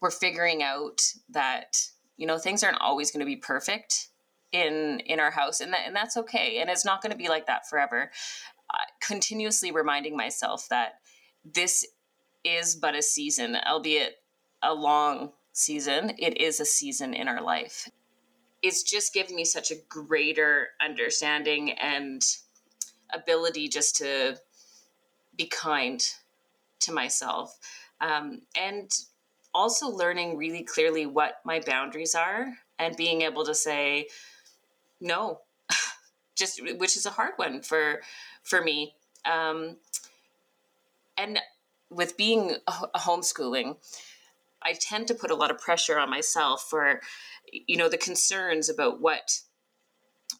we're 0.00 0.10
figuring 0.10 0.62
out 0.62 1.02
that, 1.28 1.76
you 2.16 2.26
know, 2.26 2.38
things 2.38 2.64
aren't 2.64 2.80
always 2.80 3.10
going 3.10 3.20
to 3.20 3.26
be 3.26 3.36
perfect 3.36 4.08
in 4.52 5.00
in 5.06 5.20
our 5.20 5.30
house 5.30 5.60
and 5.60 5.72
that 5.72 5.82
and 5.86 5.94
that's 5.94 6.16
okay 6.16 6.58
and 6.60 6.68
it's 6.68 6.84
not 6.84 7.00
going 7.00 7.12
to 7.12 7.16
be 7.16 7.28
like 7.28 7.46
that 7.46 7.68
forever 7.68 8.10
uh, 8.74 8.78
continuously 9.00 9.70
reminding 9.70 10.16
myself 10.16 10.68
that 10.70 10.94
this 11.44 11.86
is 12.42 12.74
but 12.74 12.96
a 12.96 13.02
season 13.02 13.56
albeit 13.64 14.16
a 14.62 14.74
long 14.74 15.32
season, 15.52 16.12
it 16.18 16.38
is 16.40 16.60
a 16.60 16.64
season 16.64 17.14
in 17.14 17.28
our 17.28 17.42
life. 17.42 17.88
It's 18.62 18.82
just 18.82 19.14
given 19.14 19.34
me 19.36 19.44
such 19.44 19.70
a 19.70 19.76
greater 19.88 20.68
understanding 20.84 21.72
and 21.72 22.22
ability 23.12 23.68
just 23.68 23.96
to 23.96 24.36
be 25.36 25.46
kind 25.46 26.02
to 26.80 26.92
myself. 26.92 27.58
Um, 28.00 28.42
and 28.56 28.90
also 29.54 29.88
learning 29.88 30.36
really 30.36 30.62
clearly 30.62 31.06
what 31.06 31.40
my 31.44 31.60
boundaries 31.60 32.14
are 32.14 32.54
and 32.78 32.96
being 32.96 33.22
able 33.22 33.44
to 33.44 33.54
say 33.54 34.06
no 35.00 35.40
just 36.36 36.60
which 36.78 36.96
is 36.96 37.06
a 37.06 37.10
hard 37.10 37.32
one 37.36 37.60
for 37.62 38.00
for 38.42 38.62
me 38.62 38.94
um, 39.24 39.76
and 41.18 41.38
with 41.90 42.16
being 42.16 42.56
a, 42.66 42.98
homeschooling 42.98 43.76
I 44.62 44.74
tend 44.74 45.08
to 45.08 45.14
put 45.14 45.30
a 45.30 45.34
lot 45.34 45.50
of 45.50 45.58
pressure 45.58 45.98
on 45.98 46.10
myself 46.10 46.66
for, 46.68 47.00
you 47.52 47.76
know, 47.76 47.88
the 47.88 47.98
concerns 47.98 48.68
about 48.68 49.00
what 49.00 49.40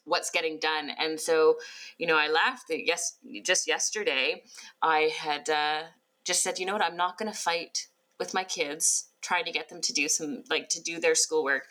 what's 0.05 0.31
getting 0.31 0.57
done. 0.59 0.91
And 0.97 1.19
so, 1.19 1.57
you 1.97 2.07
know, 2.07 2.17
I 2.17 2.27
laughed 2.27 2.67
that 2.69 2.85
yes, 2.85 3.17
just 3.43 3.67
yesterday, 3.67 4.43
I 4.81 5.11
had 5.17 5.49
uh, 5.49 5.83
just 6.23 6.43
said, 6.43 6.59
you 6.59 6.65
know 6.65 6.73
what, 6.73 6.83
I'm 6.83 6.97
not 6.97 7.17
going 7.17 7.31
to 7.31 7.37
fight 7.37 7.87
with 8.19 8.33
my 8.33 8.43
kids 8.43 9.09
trying 9.21 9.45
to 9.45 9.51
get 9.51 9.69
them 9.69 9.81
to 9.81 9.93
do 9.93 10.07
some 10.07 10.43
like 10.49 10.69
to 10.69 10.81
do 10.81 10.99
their 10.99 11.15
schoolwork. 11.15 11.67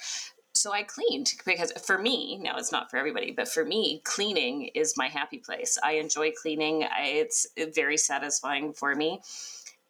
So 0.55 0.73
I 0.73 0.83
cleaned 0.83 1.33
because 1.47 1.73
for 1.85 1.97
me, 1.97 2.39
now 2.39 2.57
it's 2.57 2.73
not 2.73 2.91
for 2.91 2.97
everybody, 2.97 3.31
but 3.31 3.49
for 3.49 3.65
me, 3.65 4.01
cleaning 4.05 4.71
is 4.75 4.97
my 4.97 5.07
happy 5.07 5.39
place. 5.39 5.79
I 5.83 5.93
enjoy 5.93 6.33
cleaning. 6.33 6.85
I, 6.85 7.07
it's 7.07 7.47
very 7.75 7.97
satisfying 7.97 8.73
for 8.73 8.95
me. 8.95 9.21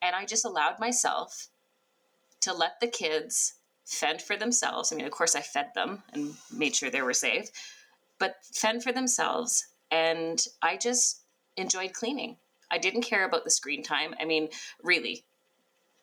And 0.03 0.15
I 0.15 0.27
just 0.27 0.45
allowed 0.45 0.79
myself 0.79 1.49
to 2.41 2.53
let 2.53 2.81
the 2.81 2.87
kids 2.87 3.55
fend 3.85 4.23
for 4.23 4.37
themselves. 4.37 4.93
I 4.93 4.97
mean, 4.97 5.07
of 5.07 5.13
course, 5.13 5.35
I 5.35 5.41
fed 5.41 5.71
them 5.75 6.03
and 6.13 6.35
made 6.53 6.75
sure 6.75 6.91
they 6.91 7.03
were 7.03 7.13
safe, 7.13 7.51
but 8.19 8.37
fend 8.55 8.83
for 8.83 8.93
themselves. 8.93 9.67
And 9.91 10.45
I 10.63 10.77
just 10.77 11.23
enjoyed 11.57 11.93
cleaning. 11.93 12.37
I 12.71 12.79
didn't 12.79 13.03
care 13.03 13.25
about 13.25 13.45
the 13.45 13.51
screen 13.51 13.83
time. 13.83 14.15
I 14.21 14.25
mean, 14.25 14.49
really, 14.83 15.25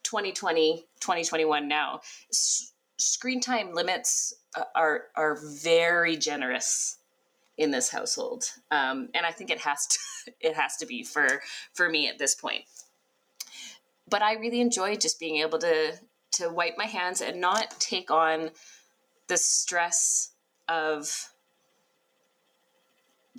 2020, 0.03 0.85
2021 0.99 1.67
now, 1.67 2.01
s- 2.29 2.73
screen 2.97 3.39
time 3.39 3.73
limits 3.73 4.33
uh, 4.55 4.63
are 4.75 5.05
are 5.15 5.37
very 5.41 6.17
generous 6.17 6.97
in 7.57 7.71
this 7.71 7.89
household, 7.89 8.45
um, 8.71 9.09
and 9.13 9.25
I 9.25 9.31
think 9.31 9.49
it 9.49 9.59
has 9.59 9.87
to 9.87 9.99
it 10.41 10.55
has 10.55 10.77
to 10.77 10.85
be 10.85 11.03
for 11.03 11.41
for 11.73 11.89
me 11.89 12.07
at 12.07 12.19
this 12.19 12.35
point. 12.35 12.63
But 14.09 14.21
I 14.21 14.35
really 14.35 14.61
enjoyed 14.61 15.01
just 15.01 15.19
being 15.19 15.37
able 15.37 15.59
to 15.59 15.93
to 16.33 16.49
wipe 16.49 16.77
my 16.77 16.85
hands 16.85 17.21
and 17.21 17.41
not 17.41 17.79
take 17.79 18.11
on 18.11 18.51
the 19.27 19.37
stress 19.37 20.31
of 20.67 21.29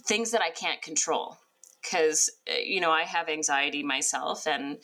things 0.06 0.30
that 0.30 0.42
I 0.42 0.50
can't 0.50 0.82
control. 0.82 1.38
Because, 1.82 2.30
uh, 2.50 2.58
you 2.58 2.80
know, 2.80 2.90
I 2.90 3.04
have 3.04 3.28
anxiety 3.28 3.82
myself, 3.82 4.46
and 4.46 4.78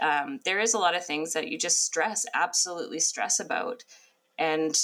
um, 0.00 0.40
there 0.44 0.60
is 0.60 0.74
a 0.74 0.78
lot 0.78 0.94
of 0.94 1.04
things 1.04 1.32
that 1.32 1.48
you 1.48 1.58
just 1.58 1.84
stress, 1.84 2.24
absolutely 2.34 3.00
stress 3.00 3.40
about. 3.40 3.84
And 4.38 4.78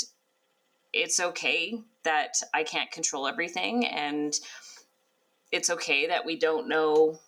it's 0.92 1.20
okay 1.20 1.80
that 2.02 2.42
I 2.52 2.64
can't 2.64 2.90
control 2.90 3.26
everything. 3.26 3.86
And 3.86 4.38
it's 5.50 5.70
okay 5.70 6.06
that 6.08 6.26
we 6.26 6.38
don't 6.38 6.68
know 6.68 7.20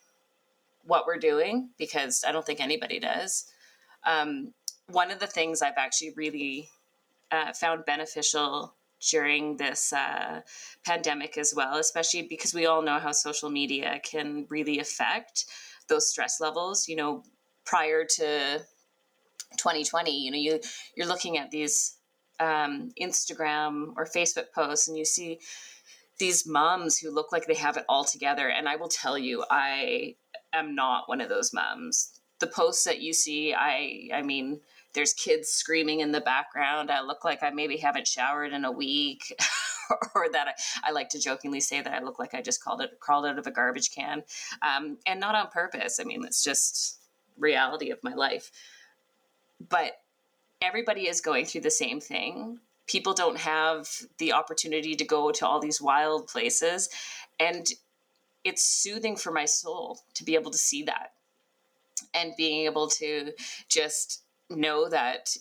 what 0.85 1.07
we're 1.07 1.19
doing 1.19 1.71
because 1.79 2.25
I 2.27 2.33
don't 2.33 2.45
think 2.45 2.61
anybody 2.61 2.99
does. 2.99 3.47
Um, 4.05 4.53
one 4.91 5.11
of 5.11 5.19
the 5.19 5.27
things 5.27 5.63
I've 5.63 5.75
actually 5.77 6.13
really 6.17 6.69
uh, 7.31 7.53
found 7.53 7.85
beneficial 7.85 8.75
during 9.11 9.57
this 9.57 9.93
uh, 9.93 10.41
pandemic 10.85 11.37
as 11.37 11.55
well, 11.55 11.77
especially 11.77 12.23
because 12.23 12.55
we 12.55 12.67
all 12.67 12.83
know 12.83 12.99
how 12.99 13.13
social 13.13 13.51
media 13.51 14.01
can 14.03 14.47
really 14.49 14.79
affect 14.79 15.47
those 15.89 16.09
stress 16.09 16.41
levels. 16.41 16.89
You 16.89 16.97
know, 16.97 17.23
prior 17.65 18.05
to 18.05 18.59
2020, 19.57 20.25
you 20.25 20.31
know, 20.31 20.39
you 20.39 20.61
you're 20.97 21.07
looking 21.07 21.39
at 21.39 21.51
these 21.51 21.97
um, 22.41 22.91
Instagram 23.01 23.93
or 23.97 24.07
Facebook 24.07 24.53
posts, 24.55 24.89
and 24.89 24.97
you 24.97 25.05
see 25.05 25.41
these 26.19 26.47
moms 26.47 26.99
who 26.99 27.11
look 27.11 27.33
like 27.33 27.47
they 27.47 27.55
have 27.55 27.77
it 27.77 27.85
all 27.89 28.05
together. 28.05 28.49
And 28.49 28.69
I 28.69 28.77
will 28.77 28.89
tell 28.89 29.19
you, 29.19 29.45
I 29.51 30.15
am 30.53 30.75
not 30.75 31.09
one 31.09 31.21
of 31.21 31.29
those 31.29 31.53
moms. 31.53 32.21
The 32.39 32.47
posts 32.47 32.85
that 32.85 33.01
you 33.01 33.13
see, 33.13 33.55
I 33.55 34.09
I 34.15 34.23
mean 34.23 34.61
there's 34.95 35.13
kids 35.13 35.49
screaming 35.49 36.01
in 36.01 36.13
the 36.13 36.21
background. 36.21 36.91
I 36.91 37.03
look 37.03 37.25
like 37.25 37.43
I 37.43 37.51
maybe 37.51 37.77
haven't 37.77 38.09
showered 38.09 38.53
in 38.53 38.65
a 38.65 38.73
week. 38.73 39.35
or 40.15 40.29
that 40.33 40.49
I, 40.49 40.89
I, 40.89 40.93
like 40.93 41.11
to 41.11 41.21
jokingly 41.21 41.61
say 41.61 41.83
that 41.83 41.93
I 41.93 42.03
look 42.03 42.19
like 42.19 42.33
I 42.33 42.41
just 42.41 42.65
called 42.65 42.81
it 42.81 42.99
crawled 43.01 43.27
out 43.27 43.39
of 43.39 43.47
a 43.47 43.51
garbage 43.51 43.95
can, 43.95 44.23
um, 44.63 44.97
and 45.07 45.21
not 45.21 45.35
on 45.35 45.49
purpose. 45.49 46.01
I 46.01 46.05
mean, 46.05 46.25
it's 46.25 46.43
just 46.43 47.01
reality 47.37 47.91
of 47.91 48.03
my 48.03 48.15
life. 48.15 48.51
But 49.69 50.01
everybody 50.63 51.07
is 51.09 51.21
going 51.21 51.45
through 51.45 51.63
the 51.63 51.71
same 51.71 52.01
thing. 52.01 52.61
People 52.87 53.15
don't 53.15 53.39
have 53.39 53.89
the 54.19 54.33
opportunity 54.33 54.95
to 54.97 55.05
go 55.05 55.31
to 55.33 55.47
all 55.47 55.61
these 55.61 55.81
wild 55.81 56.29
places. 56.29 56.89
And 57.39 57.67
it's 58.43 58.65
soothing 58.65 59.17
for 59.17 59.33
my 59.33 59.45
soul 59.45 60.01
to 60.15 60.25
be 60.25 60.35
able 60.35 60.51
to 60.51 60.59
see 60.59 60.83
that 60.85 61.13
and 62.13 62.33
being 62.37 62.67
able 62.67 62.89
to 62.89 63.33
just 63.69 64.24
know 64.51 64.89
that 64.89 65.37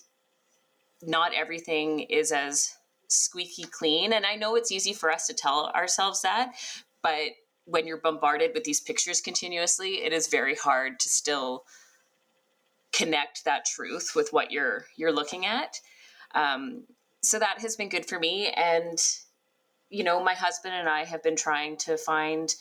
not 1.02 1.34
everything 1.34 2.00
is 2.00 2.32
as 2.32 2.76
squeaky 3.08 3.64
clean. 3.64 4.12
And 4.12 4.24
I 4.24 4.36
know 4.36 4.56
it's 4.56 4.72
easy 4.72 4.92
for 4.92 5.10
us 5.10 5.26
to 5.26 5.34
tell 5.34 5.70
ourselves 5.74 6.22
that, 6.22 6.54
but 7.02 7.32
when 7.66 7.86
you're 7.86 7.98
bombarded 7.98 8.52
with 8.54 8.64
these 8.64 8.80
pictures 8.80 9.20
continuously, 9.20 10.04
it 10.04 10.12
is 10.12 10.26
very 10.28 10.54
hard 10.54 11.00
to 11.00 11.08
still 11.08 11.64
connect 12.92 13.44
that 13.44 13.64
truth 13.64 14.12
with 14.14 14.32
what 14.32 14.52
you're 14.52 14.86
you're 14.96 15.12
looking 15.12 15.46
at. 15.46 15.80
Um, 16.34 16.84
so 17.22 17.38
that 17.38 17.60
has 17.60 17.76
been 17.76 17.88
good 17.88 18.06
for 18.06 18.18
me, 18.18 18.48
and 18.48 18.98
you 19.88 20.04
know, 20.04 20.22
my 20.22 20.34
husband 20.34 20.74
and 20.74 20.88
I 20.88 21.04
have 21.04 21.22
been 21.22 21.36
trying 21.36 21.76
to 21.78 21.96
find 21.96 22.54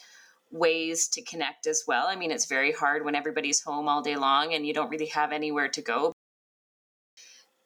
ways 0.51 1.07
to 1.09 1.21
connect 1.23 1.67
as 1.67 1.83
well. 1.87 2.05
I 2.07 2.15
mean, 2.15 2.31
it's 2.31 2.45
very 2.45 2.71
hard 2.71 3.03
when 3.03 3.15
everybody's 3.15 3.61
home 3.61 3.89
all 3.89 4.03
day 4.03 4.15
long 4.15 4.53
and 4.53 4.67
you 4.67 4.73
don't 4.73 4.89
really 4.89 5.07
have 5.07 5.31
anywhere 5.31 5.67
to 5.69 5.81
go. 5.81 6.12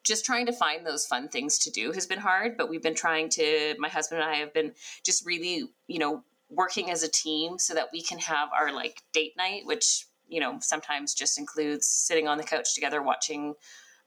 Just 0.08 0.24
trying 0.24 0.46
to 0.46 0.52
find 0.52 0.86
those 0.86 1.04
fun 1.04 1.28
things 1.28 1.58
to 1.58 1.70
do 1.70 1.92
has 1.92 2.06
been 2.06 2.18
hard, 2.18 2.56
but 2.56 2.70
we've 2.70 2.82
been 2.82 2.94
trying 2.94 3.28
to, 3.28 3.74
my 3.78 3.90
husband 3.90 4.22
and 4.22 4.30
I 4.30 4.36
have 4.36 4.54
been 4.54 4.72
just 5.04 5.26
really, 5.26 5.64
you 5.86 5.98
know, 5.98 6.24
working 6.48 6.90
as 6.90 7.02
a 7.02 7.10
team 7.10 7.58
so 7.58 7.74
that 7.74 7.90
we 7.92 8.02
can 8.02 8.18
have 8.18 8.48
our 8.58 8.72
like 8.72 9.02
date 9.12 9.34
night, 9.36 9.66
which, 9.66 10.06
you 10.26 10.40
know, 10.40 10.58
sometimes 10.62 11.12
just 11.12 11.38
includes 11.38 11.86
sitting 11.86 12.26
on 12.26 12.38
the 12.38 12.44
couch 12.44 12.74
together 12.74 13.02
watching 13.02 13.54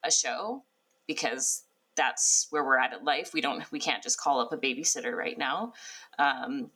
a 0.04 0.12
show 0.12 0.64
because 1.06 1.66
that's 1.96 2.48
where 2.50 2.64
we're 2.64 2.80
at 2.80 2.94
in 2.94 3.06
life. 3.06 3.32
We 3.32 3.42
don't, 3.42 3.72
we 3.72 3.80
can't 3.80 4.02
just 4.02 4.20
call 4.20 4.40
up 4.40 4.52
a 4.52 4.58
babysitter 4.58 5.14
right 5.14 5.38
now. 5.38 5.74
Um, 6.18 6.72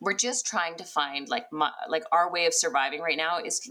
we're 0.00 0.14
just 0.14 0.46
trying 0.46 0.76
to 0.76 0.84
find 0.84 1.28
like 1.28 1.52
my, 1.52 1.70
like 1.86 2.04
our 2.12 2.32
way 2.32 2.46
of 2.46 2.54
surviving 2.54 3.02
right 3.02 3.18
now 3.18 3.40
is 3.40 3.70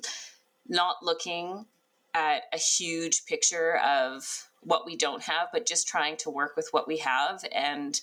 not 0.68 0.97
looking 1.01 1.66
at 2.14 2.43
a 2.53 2.57
huge 2.57 3.26
picture 3.26 3.78
of 3.78 4.49
what 4.62 4.86
we 4.86 4.95
don't 4.95 5.24
have 5.24 5.47
but 5.53 5.66
just 5.66 5.88
trying 5.88 6.18
to 6.18 6.30
work 6.30 6.55
with 6.55 6.68
what 6.72 6.88
we 6.88 6.97
have 6.97 7.43
and 7.53 8.01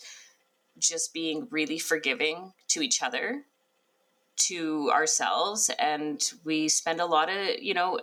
just 0.79 1.13
being 1.13 1.47
really 1.51 1.79
forgiving 1.79 2.53
to 2.69 2.81
each 2.81 3.03
other 3.03 3.45
to 4.37 4.91
ourselves. 4.93 5.71
And 5.79 6.23
we 6.45 6.69
spend 6.69 7.01
a 7.01 7.07
lot 7.07 7.29
of 7.31 7.59
you 7.61 7.75
know 7.75 8.01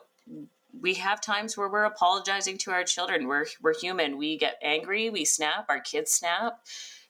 we 0.80 0.96
have 0.96 1.22
times 1.22 1.56
where 1.56 1.70
we're 1.70 1.84
apologizing 1.84 2.58
to 2.60 2.72
our 2.72 2.84
children. 2.84 3.28
We're 3.28 3.46
we're 3.62 3.80
human. 3.80 4.18
We 4.18 4.38
get 4.38 4.58
angry 4.62 5.10
we 5.10 5.26
snap 5.26 5.66
our 5.70 5.80
kids 5.80 6.12
snap. 6.12 6.60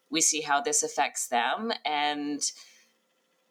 We 0.09 0.21
see 0.21 0.41
how 0.41 0.61
this 0.61 0.83
affects 0.83 1.27
them. 1.27 1.71
And 1.85 2.41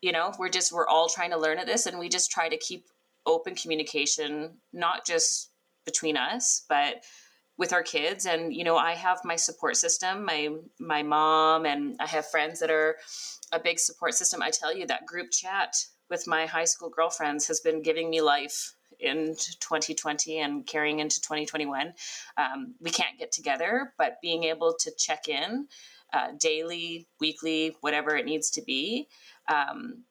you 0.00 0.12
know 0.12 0.32
we're 0.38 0.48
just 0.48 0.72
we're 0.72 0.88
all 0.88 1.08
trying 1.08 1.30
to 1.30 1.38
learn 1.38 1.58
at 1.58 1.66
this 1.66 1.86
and 1.86 1.98
we 1.98 2.08
just 2.08 2.30
try 2.30 2.48
to 2.48 2.56
keep 2.56 2.86
open 3.26 3.54
communication 3.54 4.58
not 4.72 5.06
just 5.06 5.50
between 5.84 6.16
us 6.16 6.64
but 6.68 7.04
with 7.58 7.72
our 7.72 7.82
kids. 7.82 8.26
And 8.26 8.52
you 8.54 8.64
know 8.64 8.76
i 8.76 8.92
have 8.94 9.20
my 9.24 9.36
support 9.36 9.76
system. 9.76 10.24
My 10.24 10.48
my 10.80 11.02
mom 11.02 11.66
and 11.66 11.96
i 12.00 12.06
have 12.06 12.26
friends 12.28 12.60
that 12.60 12.70
are 12.70 12.96
a 13.52 13.60
big 13.60 13.78
support 13.78 14.14
system. 14.14 14.42
I 14.42 14.50
tell 14.50 14.74
you 14.74 14.86
that 14.86 15.06
group 15.06 15.30
chat 15.30 15.76
with 16.10 16.26
my 16.26 16.46
high 16.46 16.64
school 16.64 16.90
girlfriends 16.90 17.46
has 17.48 17.60
been 17.60 17.82
giving 17.82 18.10
me 18.10 18.20
life 18.20 18.74
in 19.00 19.34
2020 19.60 20.38
and 20.38 20.66
carrying 20.66 21.00
into 21.00 21.20
2021 21.20 21.92
um, 22.36 22.74
we 22.80 22.90
can't 22.90 23.18
get 23.18 23.32
together 23.32 23.92
but 23.98 24.18
being 24.22 24.44
able 24.44 24.74
to 24.78 24.92
check 24.96 25.26
in 25.28 25.66
uh, 26.12 26.28
daily 26.38 27.08
weekly 27.18 27.76
whatever 27.80 28.14
it 28.14 28.26
needs 28.26 28.50
to 28.50 28.62
be 28.62 29.08
um, 29.48 30.04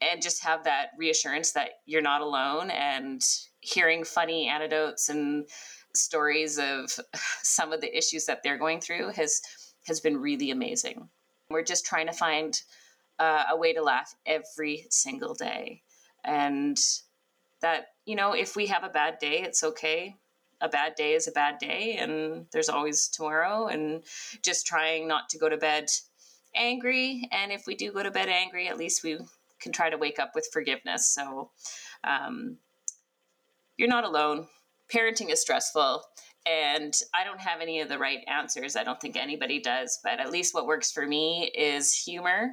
and 0.00 0.22
just 0.22 0.42
have 0.42 0.64
that 0.64 0.90
reassurance 0.98 1.52
that 1.52 1.80
you're 1.86 2.02
not 2.02 2.20
alone 2.20 2.70
and 2.70 3.22
hearing 3.60 4.04
funny 4.04 4.48
anecdotes 4.48 5.08
and 5.08 5.48
stories 5.94 6.58
of 6.58 6.90
some 7.42 7.72
of 7.72 7.80
the 7.80 7.96
issues 7.96 8.26
that 8.26 8.42
they're 8.42 8.58
going 8.58 8.80
through 8.80 9.10
has 9.10 9.40
has 9.86 10.00
been 10.00 10.16
really 10.16 10.50
amazing. 10.50 11.08
We're 11.48 11.62
just 11.62 11.86
trying 11.86 12.08
to 12.08 12.12
find 12.12 12.60
uh, 13.20 13.44
a 13.50 13.56
way 13.56 13.72
to 13.72 13.82
laugh 13.82 14.14
every 14.26 14.86
single 14.90 15.34
day. 15.34 15.82
And 16.24 16.76
that 17.62 17.86
you 18.04 18.16
know 18.16 18.32
if 18.32 18.56
we 18.56 18.66
have 18.66 18.84
a 18.84 18.88
bad 18.88 19.18
day 19.18 19.40
it's 19.40 19.64
okay. 19.64 20.16
A 20.60 20.68
bad 20.68 20.94
day 20.94 21.12
is 21.12 21.28
a 21.28 21.32
bad 21.32 21.58
day 21.58 21.96
and 21.98 22.46
there's 22.50 22.70
always 22.70 23.08
tomorrow 23.08 23.66
and 23.66 24.02
just 24.42 24.66
trying 24.66 25.06
not 25.06 25.28
to 25.30 25.38
go 25.38 25.48
to 25.50 25.56
bed 25.56 25.90
angry. 26.54 27.28
And 27.30 27.52
if 27.52 27.66
we 27.66 27.74
do 27.74 27.92
go 27.92 28.02
to 28.02 28.10
bed 28.10 28.30
angry, 28.30 28.66
at 28.66 28.78
least 28.78 29.04
we 29.04 29.18
can 29.66 29.72
try 29.72 29.90
to 29.90 29.98
wake 29.98 30.20
up 30.20 30.30
with 30.34 30.48
forgiveness. 30.52 31.12
So 31.12 31.50
um, 32.04 32.58
you're 33.76 33.88
not 33.88 34.04
alone. 34.04 34.46
Parenting 34.92 35.32
is 35.32 35.40
stressful. 35.40 36.02
And 36.46 36.94
I 37.12 37.24
don't 37.24 37.40
have 37.40 37.60
any 37.60 37.80
of 37.80 37.88
the 37.88 37.98
right 37.98 38.20
answers. 38.28 38.76
I 38.76 38.84
don't 38.84 39.00
think 39.00 39.16
anybody 39.16 39.60
does. 39.60 39.98
But 40.04 40.20
at 40.20 40.30
least 40.30 40.54
what 40.54 40.66
works 40.68 40.92
for 40.92 41.04
me 41.04 41.50
is 41.52 41.92
humor. 41.92 42.50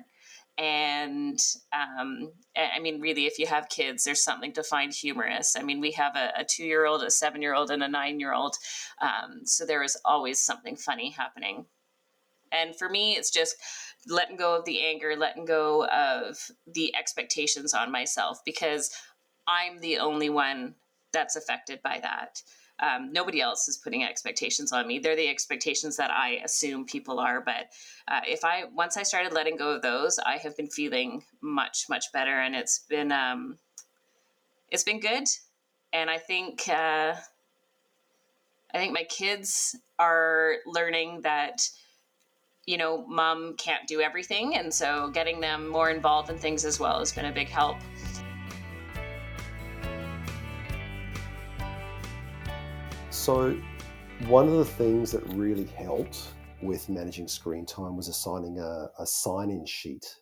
And 0.57 1.39
um, 1.71 2.31
I 2.55 2.79
mean, 2.79 2.99
really, 2.99 3.27
if 3.27 3.37
you 3.37 3.45
have 3.45 3.69
kids, 3.69 4.03
there's 4.03 4.23
something 4.23 4.53
to 4.53 4.63
find 4.63 4.91
humorous. 4.91 5.55
I 5.55 5.61
mean, 5.61 5.79
we 5.79 5.91
have 5.91 6.15
a, 6.15 6.31
a 6.41 6.45
two 6.45 6.65
year 6.65 6.85
old, 6.85 7.03
a 7.03 7.11
seven 7.11 7.41
year 7.41 7.53
old, 7.53 7.69
and 7.69 7.83
a 7.83 7.87
nine 7.87 8.19
year 8.19 8.33
old. 8.33 8.55
Um, 9.01 9.45
so 9.45 9.65
there 9.65 9.83
is 9.83 9.97
always 10.05 10.41
something 10.41 10.75
funny 10.75 11.11
happening. 11.11 11.65
And 12.53 12.75
for 12.75 12.89
me, 12.89 13.13
it's 13.13 13.31
just 13.31 13.55
letting 14.07 14.37
go 14.37 14.55
of 14.57 14.65
the 14.65 14.81
anger, 14.81 15.15
letting 15.17 15.45
go 15.45 15.85
of 15.87 16.37
the 16.67 16.95
expectations 16.95 17.73
on 17.73 17.91
myself 17.91 18.39
because 18.45 18.91
I'm 19.47 19.79
the 19.79 19.97
only 19.99 20.29
one 20.29 20.75
that's 21.11 21.35
affected 21.35 21.81
by 21.83 21.99
that. 22.01 22.41
Um, 22.79 23.13
nobody 23.13 23.39
else 23.39 23.67
is 23.67 23.77
putting 23.77 24.03
expectations 24.03 24.71
on 24.71 24.87
me. 24.87 24.99
They're 24.99 25.15
the 25.15 25.29
expectations 25.29 25.95
that 25.97 26.11
I 26.11 26.41
assume 26.43 26.85
people 26.85 27.19
are. 27.19 27.39
But 27.39 27.67
uh, 28.07 28.21
if 28.27 28.43
I 28.43 28.63
once 28.73 28.97
I 28.97 29.03
started 29.03 29.31
letting 29.31 29.57
go 29.57 29.75
of 29.75 29.81
those, 29.81 30.19
I 30.19 30.37
have 30.37 30.57
been 30.57 30.67
feeling 30.67 31.23
much 31.41 31.85
much 31.87 32.11
better, 32.11 32.39
and 32.39 32.55
it's 32.55 32.79
been 32.79 33.11
um, 33.11 33.57
it's 34.71 34.83
been 34.83 34.99
good. 34.99 35.27
And 35.93 36.09
I 36.09 36.17
think 36.17 36.67
uh, 36.67 37.13
I 38.73 38.77
think 38.77 38.91
my 38.91 39.03
kids 39.03 39.77
are 39.99 40.55
learning 40.65 41.21
that 41.21 41.69
you 42.65 42.77
know, 42.77 43.05
mom 43.07 43.55
can't 43.57 43.85
do 43.87 44.01
everything. 44.01 44.55
And 44.55 44.73
so 44.73 45.09
getting 45.09 45.39
them 45.41 45.67
more 45.67 45.89
involved 45.89 46.29
in 46.29 46.37
things 46.37 46.65
as 46.65 46.79
well 46.79 46.99
has 46.99 47.11
been 47.11 47.25
a 47.25 47.31
big 47.31 47.49
help. 47.49 47.77
So, 53.09 53.57
one 54.27 54.47
of 54.47 54.53
the 54.53 54.65
things 54.65 55.11
that 55.11 55.23
really 55.33 55.65
helped 55.65 56.33
with 56.61 56.89
managing 56.89 57.27
screen 57.27 57.65
time 57.65 57.95
was 57.95 58.07
assigning 58.07 58.59
a, 58.59 58.89
a 58.99 59.05
sign 59.05 59.49
in 59.49 59.65
sheet. 59.65 60.15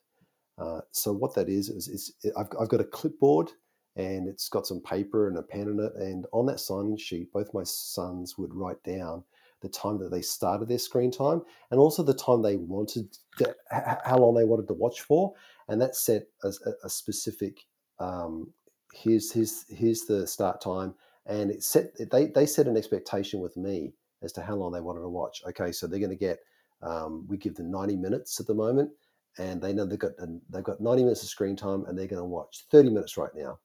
Uh, 0.58 0.82
so, 0.92 1.12
what 1.12 1.34
that 1.36 1.50
is, 1.50 1.70
is, 1.70 1.88
is 1.88 2.14
I've, 2.38 2.48
I've 2.60 2.70
got 2.70 2.82
a 2.82 2.86
clipboard 2.86 3.52
and 3.96 4.28
it's 4.28 4.50
got 4.50 4.68
some 4.68 4.82
paper 4.82 5.28
and 5.28 5.38
a 5.38 5.42
pen 5.42 5.68
in 5.68 5.80
it. 5.80 5.94
And 5.96 6.26
on 6.32 6.46
that 6.48 6.60
sign 6.60 6.96
sheet, 6.98 7.32
both 7.34 7.54
my 7.54 7.64
sons 7.64 8.38
would 8.38 8.54
write 8.54 8.82
down 8.84 9.24
the 9.62 9.70
time 9.70 9.98
that 10.00 10.12
they 10.12 10.22
started 10.22 10.68
their 10.68 10.80
screen 10.80 11.12
time, 11.12 11.42
and 11.70 11.80
also 11.80 12.04
the 12.04 12.14
time 12.14 12.42
they 12.42 12.58
wanted, 12.58 13.18
to, 13.38 13.56
how 13.70 14.18
long 14.18 14.36
they 14.36 14.44
wanted 14.44 14.68
to 14.68 14.74
watch 14.74 15.02
for, 15.02 15.34
and 15.68 15.82
that 15.82 15.96
set 15.96 16.24
a, 16.44 16.52
a 16.84 16.90
specific. 16.90 17.66
Um, 18.00 18.52
here's 18.94 19.32
here's 19.32 19.66
here's 19.70 20.02
the 20.02 20.28
start 20.28 20.62
time, 20.62 20.94
and 21.26 21.52
it 21.52 21.64
set 21.64 21.94
they 22.12 22.28
they 22.28 22.46
set 22.46 22.68
an 22.68 22.78
expectation 22.78 23.40
with 23.40 23.56
me 23.56 23.94
as 24.24 24.32
to 24.34 24.42
how 24.42 24.56
long 24.56 24.72
they 24.72 24.82
wanted 24.82 25.02
to 25.02 25.10
watch. 25.10 25.44
Okay, 25.48 25.72
so 25.72 25.88
they're 25.88 26.00
going 26.00 26.10
to 26.10 26.16
get. 26.16 26.40
Um, 26.84 27.28
we 27.28 27.38
give 27.38 27.54
them 27.54 27.70
90 27.70 27.96
minutes 27.96 28.40
at 28.40 28.48
the 28.48 28.56
moment, 28.56 28.90
and 29.38 29.62
they 29.62 29.72
know 29.72 29.86
they've 29.86 30.00
got 30.00 30.14
they've 30.50 30.64
got 30.64 30.82
90 30.82 31.04
minutes 31.04 31.24
of 31.24 31.30
screen 31.30 31.56
time, 31.56 31.86
and 31.86 31.98
they're 31.98 32.08
going 32.08 32.22
to 32.22 32.26
watch 32.26 32.66
30 32.72 32.90
minutes 32.90 33.18
right 33.18 33.30
now. 33.36 33.60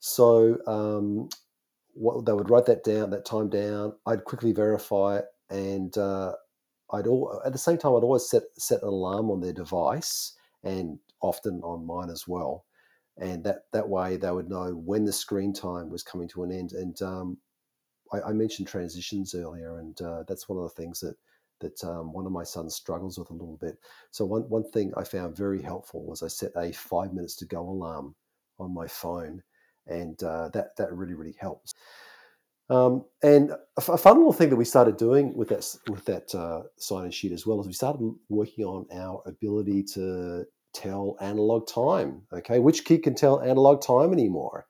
So 0.00 0.58
um, 0.66 1.30
what 1.94 2.26
they 2.26 2.32
would 2.32 2.50
write 2.50 2.66
that 2.66 2.84
down, 2.84 3.10
that 3.10 3.24
time 3.24 3.48
down. 3.48 3.94
I'd 4.06 4.24
quickly 4.24 4.52
verify 4.52 5.18
it, 5.18 5.24
and 5.50 5.96
uh, 5.96 6.32
I'd 6.92 7.06
all 7.06 7.40
at 7.44 7.52
the 7.52 7.58
same 7.58 7.78
time 7.78 7.92
I'd 7.92 8.02
always 8.02 8.28
set 8.28 8.42
set 8.58 8.82
an 8.82 8.88
alarm 8.88 9.30
on 9.30 9.40
their 9.40 9.52
device, 9.52 10.36
and 10.62 10.98
often 11.22 11.60
on 11.62 11.86
mine 11.86 12.10
as 12.10 12.26
well. 12.28 12.64
And 13.16 13.44
that 13.44 13.66
that 13.72 13.88
way 13.88 14.16
they 14.16 14.30
would 14.30 14.48
know 14.48 14.72
when 14.72 15.04
the 15.04 15.12
screen 15.12 15.52
time 15.52 15.88
was 15.88 16.02
coming 16.02 16.28
to 16.28 16.42
an 16.42 16.52
end. 16.52 16.72
And 16.72 17.00
um, 17.02 17.38
I, 18.12 18.20
I, 18.22 18.32
mentioned 18.32 18.66
transitions 18.66 19.34
earlier, 19.34 19.78
and 19.78 20.00
uh, 20.02 20.24
that's 20.26 20.48
one 20.48 20.58
of 20.58 20.64
the 20.64 20.82
things 20.82 21.00
that 21.00 21.14
that 21.60 21.82
um, 21.84 22.12
one 22.12 22.26
of 22.26 22.32
my 22.32 22.42
sons 22.42 22.74
struggles 22.74 23.18
with 23.18 23.30
a 23.30 23.34
little 23.34 23.58
bit. 23.60 23.78
So 24.10 24.24
one 24.24 24.42
one 24.48 24.68
thing 24.70 24.92
I 24.96 25.04
found 25.04 25.36
very 25.36 25.62
helpful 25.62 26.04
was 26.04 26.22
I 26.22 26.28
set 26.28 26.50
a 26.56 26.72
five 26.72 27.12
minutes 27.12 27.36
to 27.36 27.46
go 27.46 27.60
alarm 27.60 28.16
on 28.58 28.74
my 28.74 28.88
phone 28.88 29.42
and 29.86 30.22
uh, 30.22 30.48
that 30.50 30.76
that 30.76 30.92
really 30.92 31.14
really 31.14 31.36
helps. 31.38 31.74
Um, 32.70 33.04
and 33.22 33.52
a, 33.76 33.98
fun 33.98 34.16
little 34.16 34.32
thing 34.32 34.48
that 34.48 34.56
we 34.56 34.64
started 34.64 34.96
doing 34.96 35.34
with 35.34 35.48
that 35.50 35.76
with 35.88 36.04
that 36.06 36.34
uh, 36.34 36.62
sign 36.76 37.04
and 37.04 37.14
sheet 37.14 37.32
as 37.32 37.46
well 37.46 37.60
is 37.60 37.66
we 37.66 37.74
started 37.74 38.14
working 38.30 38.64
on 38.64 38.86
our 38.92 39.22
ability 39.26 39.82
to 39.94 40.46
tell 40.72 41.16
analog 41.20 41.68
time. 41.68 42.22
Okay, 42.32 42.58
which 42.60 42.84
kid 42.84 43.02
can 43.02 43.14
tell 43.14 43.40
analog 43.40 43.82
time 43.82 44.12
anymore? 44.12 44.66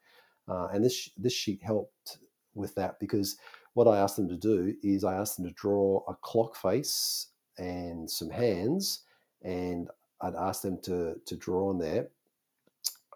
Uh, 0.48 0.68
and 0.72 0.84
this 0.84 1.08
this 1.16 1.32
sheet 1.32 1.62
helped 1.62 2.18
with 2.54 2.74
that 2.74 2.98
because 2.98 3.36
what 3.74 3.86
I 3.86 3.98
asked 3.98 4.16
them 4.16 4.28
to 4.28 4.36
do 4.36 4.74
is 4.82 5.04
I 5.04 5.14
asked 5.14 5.36
them 5.36 5.46
to 5.46 5.54
draw 5.54 6.02
a 6.08 6.14
clock 6.16 6.56
face 6.56 7.28
and 7.58 8.10
some 8.10 8.30
hands, 8.30 9.02
and 9.42 9.88
I'd 10.20 10.34
ask 10.34 10.62
them 10.62 10.80
to 10.82 11.14
to 11.24 11.36
draw 11.36 11.70
on 11.70 11.78
there 11.78 12.08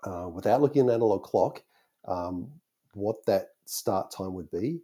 uh, 0.04 0.28
without 0.28 0.60
looking 0.60 0.82
at 0.82 0.88
an 0.88 0.94
analog 0.94 1.24
clock 1.24 1.62
um, 2.08 2.50
what 2.94 3.24
that 3.26 3.50
start 3.66 4.10
time 4.10 4.34
would 4.34 4.50
be, 4.50 4.80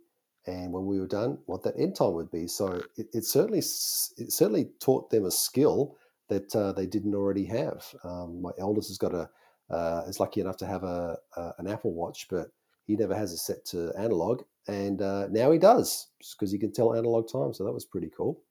and 0.46 0.72
when 0.72 0.86
we 0.86 1.00
were 1.00 1.06
done, 1.06 1.38
what 1.46 1.62
that 1.62 1.78
end 1.78 1.96
time 1.96 2.12
would 2.12 2.30
be. 2.30 2.46
So 2.46 2.82
it, 2.96 3.08
it 3.12 3.24
certainly 3.24 3.58
it 3.58 4.32
certainly 4.32 4.68
taught 4.80 5.10
them 5.10 5.24
a 5.24 5.30
skill 5.30 5.96
that 6.28 6.54
uh, 6.54 6.72
they 6.72 6.86
didn't 6.86 7.14
already 7.14 7.44
have. 7.46 7.84
Um, 8.04 8.42
my 8.42 8.50
eldest 8.58 8.88
has 8.88 8.98
got 8.98 9.14
a 9.14 9.28
uh, 9.70 10.02
is 10.06 10.20
lucky 10.20 10.40
enough 10.40 10.58
to 10.58 10.66
have 10.66 10.84
a, 10.84 11.16
a, 11.36 11.52
an 11.58 11.66
Apple 11.66 11.94
Watch, 11.94 12.26
but 12.28 12.48
he 12.86 12.96
never 12.96 13.14
has 13.14 13.32
it 13.32 13.38
set 13.38 13.64
to 13.66 13.92
analog, 13.98 14.42
and 14.68 15.00
uh, 15.00 15.26
now 15.28 15.50
he 15.50 15.58
does 15.58 16.08
because 16.38 16.52
he 16.52 16.58
can 16.58 16.72
tell 16.72 16.94
analog 16.94 17.30
time. 17.30 17.54
So 17.54 17.64
that 17.64 17.72
was 17.72 17.86
pretty 17.86 18.10
cool. 18.14 18.42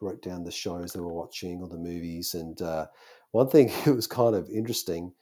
Wrote 0.00 0.22
down 0.22 0.44
the 0.44 0.50
shows 0.50 0.92
they 0.92 1.00
were 1.00 1.14
watching 1.14 1.62
or 1.62 1.68
the 1.68 1.78
movies, 1.78 2.34
and 2.34 2.60
uh, 2.60 2.86
one 3.30 3.48
thing 3.48 3.68
that 3.84 3.94
was 3.94 4.06
kind 4.06 4.36
of 4.36 4.50
interesting 4.50 5.12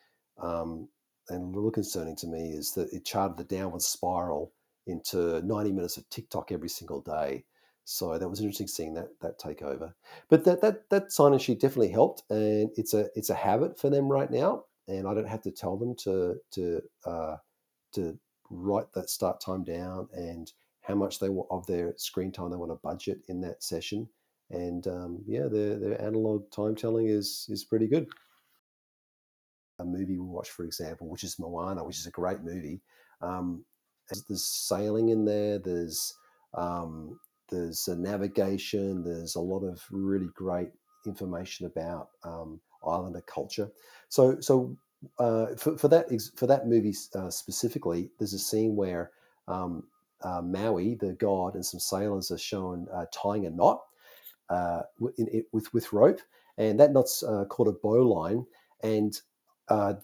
um, 0.43 0.88
and 1.31 1.43
a 1.43 1.57
little 1.57 1.70
concerning 1.70 2.16
to 2.16 2.26
me 2.26 2.51
is 2.51 2.72
that 2.74 2.93
it 2.93 3.05
charted 3.05 3.37
the 3.37 3.57
downward 3.57 3.83
spiral 3.83 4.53
into 4.87 5.41
90 5.43 5.72
minutes 5.72 5.97
of 5.97 6.09
TikTok 6.11 6.53
every 6.53 6.68
single 6.68 7.01
day. 7.01 7.45
So 7.85 8.16
that 8.16 8.28
was 8.28 8.41
interesting 8.41 8.68
seeing 8.68 8.95
that 8.95 9.09
that 9.20 9.39
take 9.39 9.62
over. 9.62 9.95
But 10.28 10.45
that 10.45 10.61
that 10.61 10.89
that 10.91 11.12
sign 11.12 11.33
and 11.33 11.43
sheet 11.43 11.61
definitely 11.61 11.89
helped, 11.89 12.22
and 12.31 12.70
it's 12.76 12.95
a 12.95 13.09
it's 13.16 13.31
a 13.31 13.35
habit 13.35 13.81
for 13.81 13.91
them 13.91 14.09
right 14.09 14.31
now. 14.31 14.64
And 14.87 15.09
I 15.09 15.14
don't 15.14 15.28
have 15.28 15.43
to 15.43 15.51
tell 15.51 15.76
them 15.76 15.95
to 15.97 16.37
to 16.53 16.83
uh, 17.05 17.37
to 17.95 18.18
write 18.51 18.93
that 18.93 19.11
start 19.11 19.41
time 19.41 19.64
down 19.64 20.09
and 20.12 20.53
how 20.83 20.95
much 20.95 21.18
they 21.18 21.28
want 21.28 21.49
of 21.51 21.66
their 21.66 21.95
screen 21.97 22.33
time 22.33 22.51
they 22.51 22.57
want 22.57 22.70
to 22.70 22.76
budget 22.76 23.20
in 23.28 23.41
that 23.41 23.62
session. 23.62 24.09
And 24.51 24.87
um, 24.87 25.22
yeah, 25.26 25.47
their 25.49 25.76
their 25.76 26.01
analog 26.01 26.51
time 26.51 26.76
telling 26.76 27.09
is 27.09 27.47
is 27.49 27.64
pretty 27.64 27.89
good 27.89 28.09
a 29.81 29.85
movie 29.85 30.18
we 30.18 30.26
watched, 30.26 30.53
for 30.53 30.64
example, 30.64 31.09
which 31.09 31.24
is 31.24 31.39
Moana, 31.39 31.85
which 31.85 31.99
is 31.99 32.07
a 32.07 32.11
great 32.11 32.43
movie. 32.43 32.81
Um, 33.22 33.64
there's 34.28 34.45
sailing 34.45 35.11
in 35.11 35.24
there. 35.24 35.59
There's 35.59 36.14
um, 36.55 37.18
there's 37.49 37.89
navigation. 37.89 39.05
There's 39.05 39.35
a 39.35 39.41
lot 39.41 39.64
of 39.64 39.83
really 39.91 40.28
great 40.35 40.70
information 41.07 41.66
about 41.66 42.11
um, 42.24 42.61
islander 42.87 43.22
culture. 43.22 43.70
So 44.09 44.41
so 44.41 44.76
uh, 45.18 45.55
for, 45.57 45.78
for 45.78 45.89
that 45.89 46.07
for 46.37 46.47
that 46.47 46.66
movie 46.66 46.95
uh, 47.14 47.31
specifically, 47.31 48.11
there's 48.18 48.35
a 48.35 48.39
scene 48.39 48.76
where 48.76 49.11
um, 49.49 49.85
uh, 50.22 50.43
Maui, 50.43 50.95
the 50.95 51.14
god, 51.14 51.55
and 51.55 51.64
some 51.64 51.81
sailors 51.81 52.31
are 52.31 52.39
shown 52.39 52.87
uh, 52.93 53.07
tying 53.12 53.47
a 53.47 53.51
knot 53.51 53.81
uh, 54.49 54.83
in, 55.16 55.28
in, 55.28 55.45
with 55.53 55.72
with 55.72 55.93
rope, 55.93 56.20
and 56.59 56.78
that 56.81 56.93
knot's 56.93 57.22
uh, 57.22 57.45
called 57.47 57.68
a 57.68 57.72
bowline. 57.72 58.47
And 58.83 59.18
uh, 59.70 59.94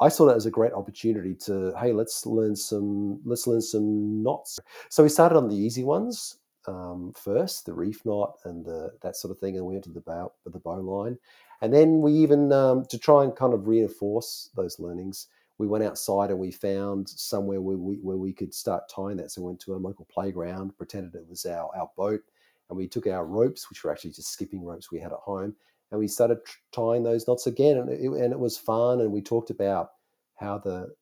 I 0.00 0.08
saw 0.08 0.26
that 0.26 0.36
as 0.36 0.46
a 0.46 0.50
great 0.50 0.72
opportunity 0.72 1.34
to 1.46 1.72
hey 1.80 1.92
let's 1.92 2.26
learn 2.26 2.54
some 2.54 3.20
let's 3.24 3.46
learn 3.46 3.62
some 3.62 4.22
knots. 4.22 4.60
So 4.90 5.02
we 5.02 5.08
started 5.08 5.36
on 5.36 5.48
the 5.48 5.56
easy 5.56 5.82
ones 5.82 6.36
um, 6.66 7.12
first, 7.16 7.66
the 7.66 7.74
reef 7.74 8.04
knot 8.04 8.38
and 8.44 8.64
the, 8.64 8.92
that 9.02 9.16
sort 9.16 9.30
of 9.30 9.38
thing, 9.38 9.56
and 9.56 9.66
we 9.66 9.74
went 9.74 9.84
to 9.84 9.90
the 9.90 10.00
bow 10.00 10.32
the 10.44 10.58
bow 10.58 10.80
line, 10.80 11.18
and 11.60 11.72
then 11.72 12.00
we 12.00 12.12
even 12.12 12.52
um, 12.52 12.84
to 12.86 12.98
try 12.98 13.24
and 13.24 13.34
kind 13.34 13.54
of 13.54 13.66
reinforce 13.66 14.50
those 14.54 14.78
learnings. 14.78 15.28
We 15.56 15.68
went 15.68 15.84
outside 15.84 16.30
and 16.30 16.38
we 16.38 16.50
found 16.50 17.08
somewhere 17.08 17.60
where 17.60 17.76
we 17.76 17.96
where 17.96 18.16
we 18.16 18.32
could 18.32 18.52
start 18.52 18.90
tying 18.94 19.16
that. 19.18 19.30
So 19.30 19.42
we 19.42 19.46
went 19.46 19.60
to 19.60 19.74
a 19.74 19.76
local 19.76 20.06
playground, 20.12 20.76
pretended 20.76 21.14
it 21.14 21.28
was 21.28 21.46
our 21.46 21.70
our 21.76 21.90
boat, 21.96 22.22
and 22.68 22.76
we 22.76 22.88
took 22.88 23.06
our 23.06 23.24
ropes, 23.24 23.68
which 23.70 23.84
were 23.84 23.92
actually 23.92 24.12
just 24.12 24.32
skipping 24.32 24.64
ropes 24.64 24.90
we 24.90 25.00
had 25.00 25.12
at 25.12 25.18
home, 25.18 25.54
and 25.90 26.00
we 26.00 26.08
started 26.08 26.38
tying 26.72 27.02
those 27.02 27.26
knots 27.28 27.46
again, 27.46 27.78
and 27.78 27.90
it, 27.90 28.00
and 28.00 28.32
it 28.32 28.38
was 28.38 28.56
fun. 28.56 29.00
And 29.00 29.12
we 29.12 29.22
talked 29.22 29.50
about 29.50 29.90
how 30.36 30.58
the 30.58 30.94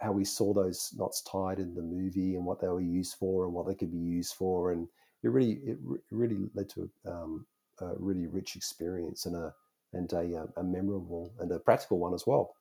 how 0.00 0.12
we 0.12 0.24
saw 0.24 0.52
those 0.52 0.92
knots 0.96 1.22
tied 1.22 1.58
in 1.58 1.74
the 1.74 1.82
movie 1.82 2.34
and 2.34 2.44
what 2.44 2.60
they 2.60 2.68
were 2.68 2.80
used 2.80 3.14
for 3.14 3.44
and 3.44 3.54
what 3.54 3.66
they 3.66 3.74
could 3.74 3.92
be 3.92 3.98
used 3.98 4.34
for, 4.34 4.72
and 4.72 4.88
it 5.22 5.28
really 5.28 5.60
it 5.64 5.78
really 6.10 6.48
led 6.54 6.68
to 6.70 6.90
um, 7.06 7.46
a 7.80 7.92
really 7.98 8.26
rich 8.26 8.56
experience 8.56 9.26
and 9.26 9.36
a 9.36 9.52
and 9.92 10.12
a, 10.12 10.36
uh, 10.36 10.46
a, 10.56 10.64
memorable 10.64 11.32
and 11.38 11.52
a 11.52 11.58
practical 11.58 11.98
one 11.98 12.14
as 12.14 12.26
well. 12.26 12.54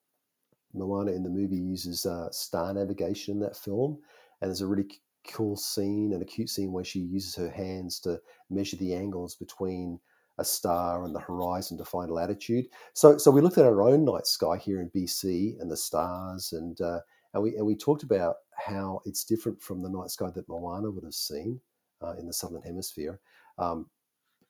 Moana 0.73 1.11
in 1.11 1.23
the 1.23 1.29
movie 1.29 1.57
uses 1.57 2.05
uh, 2.05 2.29
star 2.31 2.73
navigation 2.73 3.33
in 3.33 3.39
that 3.39 3.57
film, 3.57 3.97
and 4.41 4.49
there's 4.49 4.61
a 4.61 4.67
really 4.67 4.87
cool 5.31 5.55
scene 5.55 6.13
and 6.13 6.21
a 6.21 6.25
cute 6.25 6.49
scene 6.49 6.71
where 6.71 6.83
she 6.83 6.99
uses 6.99 7.35
her 7.35 7.49
hands 7.49 7.99
to 8.01 8.19
measure 8.49 8.77
the 8.77 8.93
angles 8.93 9.35
between 9.35 9.99
a 10.37 10.45
star 10.45 11.03
and 11.03 11.15
the 11.15 11.19
horizon 11.19 11.77
to 11.77 11.85
find 11.85 12.11
latitude. 12.11 12.65
So, 12.93 13.17
so 13.17 13.29
we 13.31 13.41
looked 13.41 13.57
at 13.57 13.65
our 13.65 13.81
own 13.81 14.05
night 14.05 14.25
sky 14.25 14.57
here 14.57 14.81
in 14.81 14.89
BC 14.89 15.59
and 15.59 15.69
the 15.69 15.77
stars, 15.77 16.53
and 16.53 16.79
uh, 16.81 16.99
and 17.33 17.43
we 17.43 17.55
and 17.55 17.65
we 17.65 17.75
talked 17.75 18.03
about 18.03 18.37
how 18.55 19.01
it's 19.05 19.23
different 19.23 19.61
from 19.61 19.81
the 19.81 19.89
night 19.89 20.09
sky 20.09 20.29
that 20.33 20.49
Moana 20.49 20.89
would 20.89 21.03
have 21.03 21.13
seen 21.13 21.59
uh, 22.01 22.13
in 22.19 22.27
the 22.27 22.33
southern 22.33 22.61
hemisphere. 22.61 23.19
Um, 23.57 23.87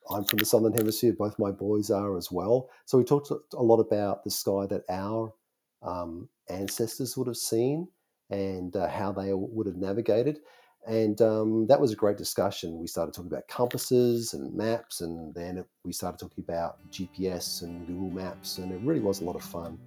I'm 0.10 0.26
from 0.26 0.40
the 0.40 0.46
southern 0.46 0.74
hemisphere; 0.74 1.14
both 1.18 1.40
my 1.40 1.52
boys 1.52 1.90
are 1.90 2.18
as 2.18 2.32
well. 2.32 2.70
So 2.86 2.98
we 2.98 3.04
talked 3.04 3.32
a 3.32 3.64
lot 3.64 3.80
about 3.80 4.24
the 4.24 4.32
sky 4.32 4.66
that 4.68 4.84
our 4.90 5.34
um, 5.82 6.30
ancestors 6.50 7.18
would 7.18 7.28
have 7.28 7.38
seen 7.38 7.88
and 8.30 8.76
uh, 8.76 8.88
how 8.88 9.12
they 9.12 9.34
would 9.34 9.68
have 9.68 9.76
navigated. 9.76 10.40
And 10.86 11.22
um, 11.22 11.66
that 11.68 11.80
was 11.80 11.94
a 11.94 11.96
great 11.96 12.18
discussion. 12.18 12.78
We 12.78 12.88
started 12.88 13.14
talking 13.14 13.32
about 13.32 13.48
compasses 13.48 14.34
and 14.34 14.54
maps, 14.54 15.00
and 15.00 15.34
then 15.34 15.58
it, 15.58 15.66
we 15.86 15.94
started 15.94 16.18
talking 16.18 16.44
about 16.44 16.78
GPS 16.90 17.62
and 17.62 17.88
Google 17.88 18.10
Maps, 18.10 18.58
and 18.58 18.72
it 18.72 18.82
really 18.82 19.00
was 19.00 19.22
a 19.22 19.24
lot 19.24 19.38
of 19.38 19.44
fun, 19.44 19.80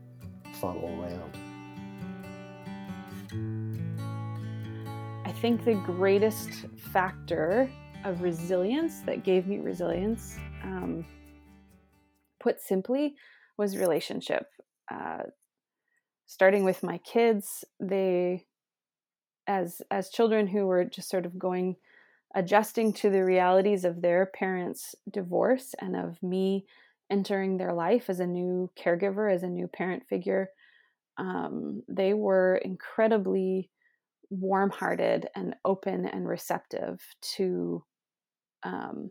fun 0.54 0.78
all 0.78 1.02
around. 1.02 1.36
I 5.26 5.32
think 5.32 5.66
the 5.66 5.74
greatest 5.74 6.50
factor 6.92 7.70
of 8.04 8.22
resilience 8.22 9.00
that 9.00 9.22
gave 9.22 9.46
me 9.46 9.58
resilience, 9.58 10.38
um, 10.62 11.04
put 12.40 12.62
simply, 12.62 13.16
was 13.58 13.76
relationship. 13.76 14.46
Uh, 14.90 15.24
starting 16.26 16.64
with 16.64 16.82
my 16.82 16.98
kids, 16.98 17.64
they 17.80 18.46
as 19.46 19.82
as 19.90 20.10
children 20.10 20.46
who 20.46 20.66
were 20.66 20.84
just 20.84 21.08
sort 21.08 21.26
of 21.26 21.38
going 21.38 21.76
adjusting 22.34 22.92
to 22.92 23.10
the 23.10 23.24
realities 23.24 23.84
of 23.84 24.02
their 24.02 24.26
parents' 24.26 24.94
divorce 25.10 25.74
and 25.80 25.96
of 25.96 26.22
me 26.22 26.66
entering 27.10 27.56
their 27.56 27.72
life 27.72 28.10
as 28.10 28.20
a 28.20 28.26
new 28.26 28.70
caregiver, 28.78 29.32
as 29.32 29.42
a 29.42 29.48
new 29.48 29.68
parent 29.68 30.02
figure. 30.08 30.50
Um, 31.18 31.82
they 31.88 32.12
were 32.12 32.56
incredibly 32.56 33.70
warm 34.28 34.70
hearted 34.70 35.28
and 35.34 35.54
open 35.64 36.06
and 36.06 36.28
receptive 36.28 37.00
to 37.36 37.84
um, 38.64 39.10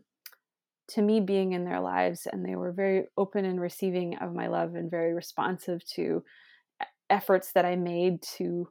to 0.88 1.02
me 1.02 1.20
being 1.20 1.52
in 1.52 1.64
their 1.64 1.80
lives 1.80 2.28
and 2.30 2.44
they 2.44 2.54
were 2.54 2.70
very 2.70 3.06
open 3.16 3.44
and 3.44 3.60
receiving 3.60 4.16
of 4.18 4.34
my 4.34 4.46
love 4.46 4.74
and 4.74 4.90
very 4.90 5.14
responsive 5.14 5.84
to 5.94 6.22
efforts 7.10 7.52
that 7.52 7.64
i 7.64 7.74
made 7.74 8.20
to 8.22 8.68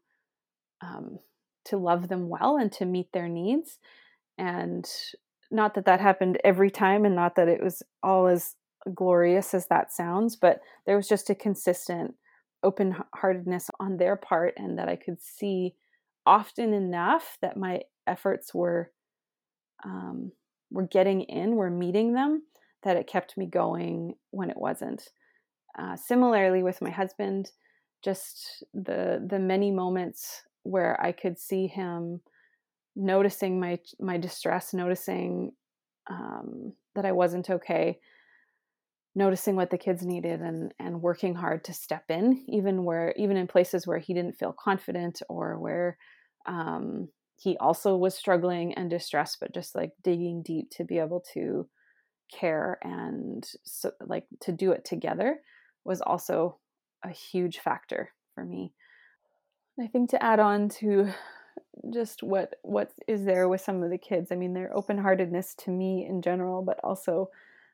um, 0.82 1.18
to 1.66 1.78
love 1.78 2.08
them 2.08 2.30
well 2.30 2.58
and 2.58 2.72
to 2.72 2.86
meet 2.86 3.12
their 3.12 3.28
needs 3.28 3.78
and 4.38 4.90
not 5.52 5.74
that 5.76 5.86
that 5.86 6.02
happened 6.02 6.40
every 6.44 6.72
time 6.72 7.06
and 7.06 7.16
not 7.16 7.36
that 7.36 7.48
it 7.48 7.64
was 7.64 7.84
all 8.04 8.28
as 8.28 8.56
glorious 8.94 9.54
as 9.54 9.68
that 9.68 9.92
sounds 9.92 10.36
but 10.36 10.60
there 10.86 10.96
was 10.96 11.08
just 11.08 11.30
a 11.30 11.36
consistent 11.36 12.14
open 12.64 12.96
heartedness 13.14 13.70
on 13.80 13.98
their 13.98 14.16
part 14.16 14.54
and 14.58 14.78
that 14.78 14.88
i 14.88 14.96
could 14.96 15.22
see 15.22 15.76
often 16.26 16.74
enough 16.74 17.38
that 17.42 17.58
my 17.58 17.82
efforts 18.08 18.54
were 18.54 18.92
um, 19.84 20.32
were 20.72 20.88
getting 20.88 21.22
in 21.22 21.56
were 21.56 21.70
meeting 21.70 22.14
them 22.14 22.44
that 22.84 22.98
it 22.98 23.08
kept 23.08 23.38
me 23.38 23.46
going 23.46 24.16
when 24.32 24.50
it 24.50 24.58
wasn't. 24.58 25.10
Uh, 25.78 25.96
similarly 25.98 26.64
with 26.64 26.82
my 26.82 26.90
husband 26.90 27.52
just 28.02 28.64
the 28.74 29.22
the 29.28 29.40
many 29.40 29.72
moments 29.72 30.44
where 30.66 31.00
I 31.02 31.12
could 31.12 31.40
see 31.40 31.68
him 31.68 32.22
noticing 32.96 33.60
my 33.60 33.80
my 34.00 34.18
distress, 34.18 34.74
noticing 34.74 35.52
um, 36.10 36.74
that 36.96 37.06
I 37.06 37.12
wasn't 37.12 37.50
okay, 37.50 38.00
noticing 39.16 39.56
what 39.56 39.70
the 39.70 39.78
kids 39.78 40.06
needed, 40.06 40.42
and 40.42 40.74
and 40.80 41.02
working 41.02 41.36
hard 41.36 41.64
to 41.66 41.74
step 41.74 42.06
in, 42.10 42.44
even 42.48 42.84
where 42.84 43.14
even 43.18 43.38
in 43.38 43.48
places 43.48 43.86
where 43.86 44.00
he 44.00 44.14
didn't 44.14 44.38
feel 44.38 44.54
confident 44.54 45.22
or 45.30 45.60
where 45.60 45.98
um, 46.48 47.10
he 47.38 47.58
also 47.58 47.96
was 47.96 48.16
struggling 48.16 48.74
and 48.74 48.90
distressed, 48.90 49.38
but 49.40 49.54
just 49.54 49.76
like 49.76 49.92
digging 50.04 50.42
deep 50.42 50.70
to 50.72 50.84
be 50.84 51.00
able 51.00 51.24
to 51.34 51.68
care 52.34 52.80
and 52.82 53.48
so, 53.66 53.92
like 54.06 54.26
to 54.42 54.52
do 54.52 54.72
it 54.72 54.84
together 54.84 55.40
was 55.84 56.02
also 56.02 56.60
a 57.04 57.10
huge 57.10 57.60
factor 57.60 58.10
for 58.34 58.44
me. 58.44 58.74
I 59.80 59.88
think 59.88 60.10
to 60.12 60.24
add 60.24 60.40
on 60.40 60.70
to 60.70 61.10
just 61.94 62.24
what 62.24 62.56
what 62.64 62.92
is 63.08 63.26
there 63.26 63.48
with 63.50 63.62
some 63.62 63.84
of 63.84 63.90
the 63.90 63.98
kids. 63.98 64.32
I 64.32 64.36
mean, 64.36 64.54
their 64.54 64.76
open-heartedness 64.76 65.56
to 65.66 65.72
me 65.72 66.06
in 66.08 66.22
general, 66.22 66.62
but 66.62 66.80
also 66.84 67.30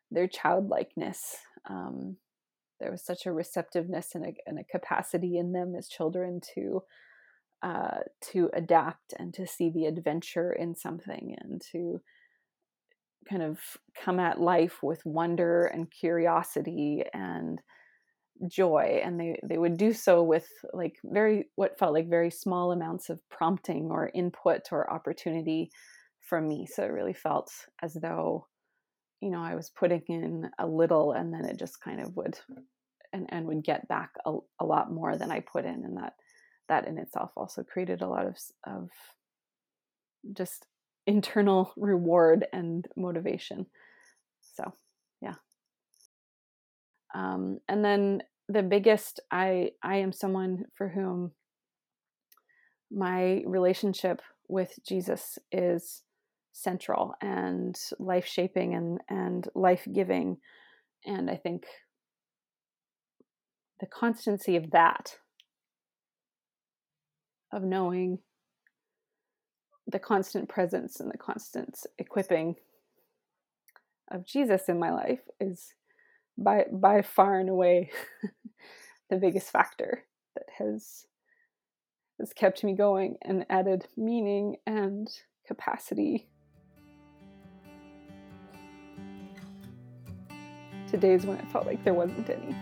their 0.09 0.27
childlikeness. 0.27 1.37
Um, 1.69 2.17
there 2.79 2.91
was 2.91 3.03
such 3.03 3.25
a 3.25 3.31
receptiveness 3.31 4.15
and 4.15 4.25
a, 4.25 4.33
and 4.47 4.59
a 4.59 4.63
capacity 4.63 5.37
in 5.37 5.53
them 5.53 5.75
as 5.75 5.87
children 5.87 6.41
to 6.55 6.83
uh, 7.61 7.99
to 8.31 8.49
adapt 8.53 9.13
and 9.19 9.33
to 9.35 9.45
see 9.45 9.69
the 9.69 9.85
adventure 9.85 10.51
in 10.51 10.73
something 10.73 11.35
and 11.39 11.61
to 11.71 12.01
kind 13.29 13.43
of 13.43 13.59
come 13.95 14.19
at 14.19 14.41
life 14.41 14.81
with 14.81 15.05
wonder 15.05 15.65
and 15.65 15.91
curiosity 15.91 17.03
and 17.13 17.61
joy 18.47 19.01
and 19.03 19.19
they 19.19 19.39
they 19.43 19.57
would 19.57 19.77
do 19.77 19.93
so 19.93 20.23
with 20.23 20.47
like 20.73 20.97
very 21.03 21.49
what 21.55 21.77
felt 21.77 21.93
like 21.93 22.09
very 22.09 22.31
small 22.31 22.71
amounts 22.71 23.09
of 23.09 23.19
prompting 23.29 23.89
or 23.91 24.11
input 24.13 24.61
or 24.71 24.91
opportunity 24.91 25.69
from 26.21 26.47
me. 26.47 26.65
So 26.65 26.83
it 26.83 26.91
really 26.91 27.13
felt 27.13 27.51
as 27.81 27.93
though 27.93 28.47
you 29.21 29.29
know 29.29 29.43
i 29.43 29.53
was 29.53 29.69
putting 29.69 30.01
in 30.07 30.49
a 30.57 30.65
little 30.65 31.11
and 31.11 31.31
then 31.31 31.45
it 31.45 31.59
just 31.59 31.79
kind 31.79 32.01
of 32.01 32.15
would 32.15 32.39
and 33.13 33.27
and 33.29 33.45
would 33.45 33.63
get 33.63 33.87
back 33.87 34.09
a, 34.25 34.35
a 34.59 34.65
lot 34.65 34.91
more 34.91 35.15
than 35.15 35.29
i 35.29 35.39
put 35.39 35.63
in 35.63 35.85
and 35.85 35.97
that 35.97 36.13
that 36.69 36.87
in 36.87 36.97
itself 36.97 37.29
also 37.37 37.61
created 37.63 38.01
a 38.01 38.07
lot 38.07 38.25
of 38.25 38.35
of 38.65 38.89
just 40.33 40.65
internal 41.07 41.73
reward 41.77 42.45
and 42.53 42.87
motivation. 42.95 43.65
So 44.55 44.73
yeah. 45.21 45.35
Um, 47.13 47.59
and 47.67 47.83
then 47.83 48.23
the 48.51 48.63
biggest 48.63 49.19
i 49.31 49.69
i 49.83 49.95
am 49.97 50.11
someone 50.11 50.65
for 50.75 50.89
whom 50.89 51.31
my 52.91 53.41
relationship 53.45 54.21
with 54.47 54.73
jesus 54.87 55.37
is 55.51 56.03
central 56.53 57.13
and 57.21 57.77
life 57.97 58.25
shaping 58.25 58.73
and 58.73 58.99
and 59.09 59.47
life 59.55 59.87
giving. 59.93 60.37
And 61.05 61.29
i 61.29 61.35
think 61.35 61.63
the 63.79 63.87
constancy 63.87 64.55
of 64.55 64.71
that 64.71 65.15
of 67.51 67.63
knowing 67.63 68.19
the 69.87 69.99
constant 69.99 70.47
presence 70.47 70.99
and 70.99 71.11
the 71.11 71.17
constant 71.17 71.77
equipping 71.97 72.55
of 74.09 74.25
Jesus 74.25 74.69
in 74.69 74.79
my 74.79 74.91
life 74.91 75.21
is 75.39 75.73
by 76.37 76.65
by 76.71 77.01
far 77.01 77.39
and 77.39 77.49
away 77.49 77.91
the 79.09 79.17
biggest 79.17 79.49
factor 79.49 80.05
that 80.35 80.45
has 80.57 81.05
has 82.19 82.33
kept 82.33 82.63
me 82.63 82.73
going 82.73 83.17
and 83.21 83.45
added 83.49 83.87
meaning 83.97 84.55
and 84.65 85.09
capacity 85.47 86.29
to 90.89 90.97
days 90.97 91.25
when 91.25 91.37
it 91.37 91.49
felt 91.51 91.65
like 91.65 91.83
there 91.83 91.93
wasn't 91.93 92.29
any. 92.29 92.55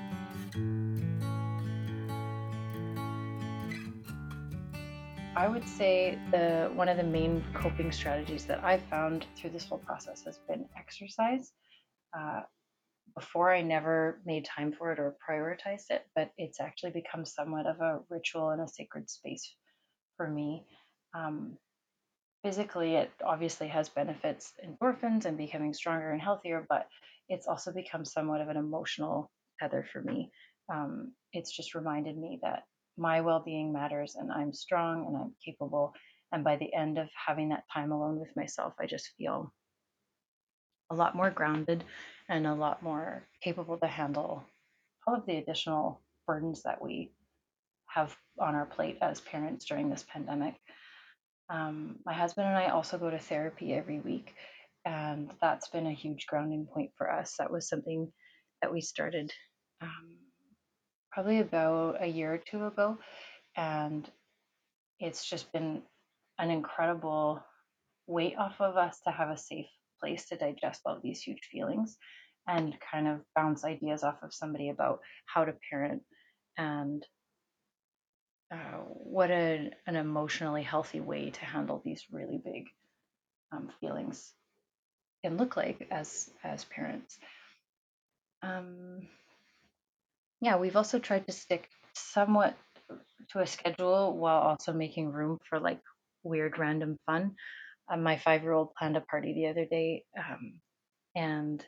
I 5.35 5.47
would 5.47 5.67
say 5.67 6.19
the 6.31 6.69
one 6.73 6.89
of 6.89 6.97
the 6.97 7.03
main 7.03 7.43
coping 7.53 7.91
strategies 7.91 8.45
that 8.45 8.63
I've 8.63 8.83
found 8.83 9.25
through 9.35 9.51
this 9.51 9.65
whole 9.65 9.77
process 9.77 10.23
has 10.25 10.39
been 10.47 10.65
exercise. 10.77 11.53
Uh, 12.17 12.41
before, 13.15 13.53
I 13.53 13.61
never 13.61 14.21
made 14.25 14.45
time 14.45 14.71
for 14.71 14.91
it 14.91 14.99
or 14.99 15.15
prioritized 15.27 15.89
it, 15.89 16.05
but 16.15 16.31
it's 16.37 16.59
actually 16.59 16.91
become 16.91 17.25
somewhat 17.25 17.65
of 17.65 17.79
a 17.81 17.99
ritual 18.09 18.49
and 18.49 18.61
a 18.61 18.67
sacred 18.67 19.09
space 19.09 19.55
for 20.17 20.27
me. 20.27 20.65
Um, 21.13 21.57
physically, 22.43 22.95
it 22.95 23.11
obviously 23.25 23.67
has 23.67 23.89
benefits, 23.89 24.53
endorphins, 24.65 25.25
and 25.25 25.37
becoming 25.37 25.73
stronger 25.73 26.11
and 26.11 26.21
healthier, 26.21 26.65
but 26.69 26.87
it's 27.27 27.47
also 27.47 27.71
become 27.71 28.05
somewhat 28.05 28.41
of 28.41 28.49
an 28.49 28.57
emotional 28.57 29.31
tether 29.59 29.85
for 29.91 30.01
me. 30.01 30.31
Um, 30.71 31.13
it's 31.33 31.55
just 31.55 31.75
reminded 31.75 32.17
me 32.17 32.39
that 32.43 32.63
my 32.97 33.21
well 33.21 33.41
being 33.43 33.71
matters 33.71 34.15
and 34.15 34.31
I'm 34.31 34.53
strong 34.53 35.05
and 35.07 35.17
I'm 35.17 35.33
capable. 35.43 35.93
And 36.31 36.43
by 36.43 36.57
the 36.57 36.73
end 36.73 36.97
of 36.97 37.07
having 37.13 37.49
that 37.49 37.63
time 37.73 37.91
alone 37.91 38.19
with 38.19 38.35
myself, 38.35 38.73
I 38.79 38.85
just 38.85 39.11
feel 39.17 39.53
a 40.91 40.95
lot 40.95 41.15
more 41.15 41.29
grounded 41.29 41.83
and 42.29 42.45
a 42.47 42.53
lot 42.53 42.83
more 42.83 43.23
capable 43.43 43.77
to 43.77 43.87
handle 43.87 44.43
all 45.05 45.15
of 45.15 45.25
the 45.25 45.37
additional 45.37 45.99
burdens 46.27 46.61
that 46.63 46.81
we 46.81 47.11
have 47.87 48.15
on 48.39 48.55
our 48.55 48.67
plate 48.67 48.99
as 49.01 49.19
parents 49.19 49.65
during 49.65 49.89
this 49.89 50.05
pandemic. 50.13 50.55
Um, 51.49 51.97
my 52.05 52.13
husband 52.13 52.47
and 52.47 52.55
I 52.55 52.67
also 52.67 52.99
go 52.99 53.09
to 53.09 53.17
therapy 53.17 53.73
every 53.73 53.99
week, 53.99 54.35
and 54.85 55.31
that's 55.41 55.69
been 55.69 55.87
a 55.87 55.93
huge 55.93 56.27
grounding 56.27 56.67
point 56.71 56.91
for 56.95 57.11
us. 57.11 57.35
That 57.39 57.51
was 57.51 57.67
something 57.67 58.11
that 58.61 58.71
we 58.71 58.81
started 58.81 59.31
um, 59.81 60.17
probably 61.11 61.39
about 61.39 62.03
a 62.03 62.07
year 62.07 62.35
or 62.35 62.37
two 62.37 62.65
ago. 62.67 62.99
And 63.57 64.07
it's 64.99 65.27
just 65.27 65.51
been 65.51 65.81
an 66.37 66.51
incredible 66.51 67.43
weight 68.05 68.35
off 68.37 68.55
of 68.59 68.77
us 68.77 68.99
to 69.05 69.11
have 69.11 69.29
a 69.29 69.37
safe 69.37 69.65
place 69.99 70.27
to 70.27 70.37
digest 70.37 70.81
all 70.85 70.99
these 71.01 71.21
huge 71.21 71.49
feelings 71.51 71.97
and 72.47 72.75
kind 72.91 73.07
of 73.07 73.21
bounce 73.35 73.63
ideas 73.63 74.03
off 74.03 74.17
of 74.23 74.33
somebody 74.33 74.69
about 74.69 74.99
how 75.25 75.45
to 75.45 75.53
parent 75.69 76.01
and 76.57 77.05
uh, 78.51 78.79
what 78.85 79.29
a, 79.29 79.71
an 79.85 79.95
emotionally 79.95 80.63
healthy 80.63 80.99
way 80.99 81.29
to 81.29 81.45
handle 81.45 81.81
these 81.85 82.05
really 82.11 82.41
big 82.43 82.65
um, 83.51 83.69
feelings 83.79 84.33
can 85.23 85.37
look 85.37 85.57
like 85.57 85.87
as 85.91 86.29
as 86.43 86.65
parents. 86.65 87.17
Um, 88.41 89.07
yeah, 90.41 90.57
we've 90.57 90.77
also 90.77 90.99
tried 90.99 91.27
to 91.27 91.33
stick 91.33 91.67
somewhat 91.93 92.55
to 93.31 93.39
a 93.39 93.47
schedule 93.47 94.17
while 94.17 94.41
also 94.41 94.73
making 94.73 95.11
room 95.11 95.37
for 95.49 95.59
like 95.59 95.81
weird 96.23 96.57
random 96.57 96.97
fun. 97.05 97.35
Um, 97.89 98.03
my 98.03 98.17
five 98.17 98.43
year 98.43 98.53
old 98.53 98.73
planned 98.75 98.97
a 98.97 99.01
party 99.01 99.33
the 99.33 99.47
other 99.47 99.65
day 99.65 100.03
um, 100.17 100.59
and 101.15 101.65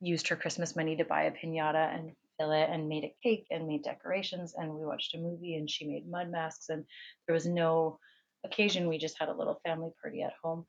used 0.00 0.28
her 0.28 0.36
Christmas 0.36 0.76
money 0.76 0.96
to 0.96 1.04
buy 1.04 1.24
a 1.24 1.32
pinata 1.32 1.94
and 1.94 2.12
fill 2.38 2.52
it 2.52 2.68
and 2.70 2.88
made 2.88 3.04
a 3.04 3.14
cake 3.22 3.46
and 3.50 3.66
made 3.66 3.82
decorations. 3.82 4.54
And 4.56 4.72
we 4.74 4.84
watched 4.84 5.14
a 5.14 5.18
movie 5.18 5.56
and 5.56 5.68
she 5.68 5.86
made 5.86 6.08
mud 6.08 6.30
masks. 6.30 6.68
And 6.68 6.84
there 7.26 7.34
was 7.34 7.46
no 7.46 7.98
occasion. 8.44 8.88
We 8.88 8.98
just 8.98 9.18
had 9.18 9.28
a 9.28 9.36
little 9.36 9.60
family 9.64 9.90
party 10.00 10.22
at 10.22 10.34
home. 10.42 10.66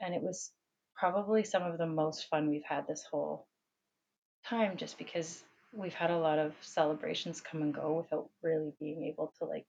And 0.00 0.14
it 0.14 0.22
was 0.22 0.50
probably 0.96 1.44
some 1.44 1.62
of 1.62 1.78
the 1.78 1.86
most 1.86 2.28
fun 2.28 2.48
we've 2.48 2.64
had 2.64 2.86
this 2.86 3.04
whole 3.10 3.46
time 4.46 4.76
just 4.76 4.98
because 4.98 5.42
we've 5.72 5.94
had 5.94 6.10
a 6.10 6.18
lot 6.18 6.38
of 6.38 6.52
celebrations 6.60 7.40
come 7.40 7.62
and 7.62 7.74
go 7.74 7.92
without 7.92 8.28
really 8.42 8.72
being 8.80 9.04
able 9.04 9.32
to 9.38 9.44
like 9.44 9.66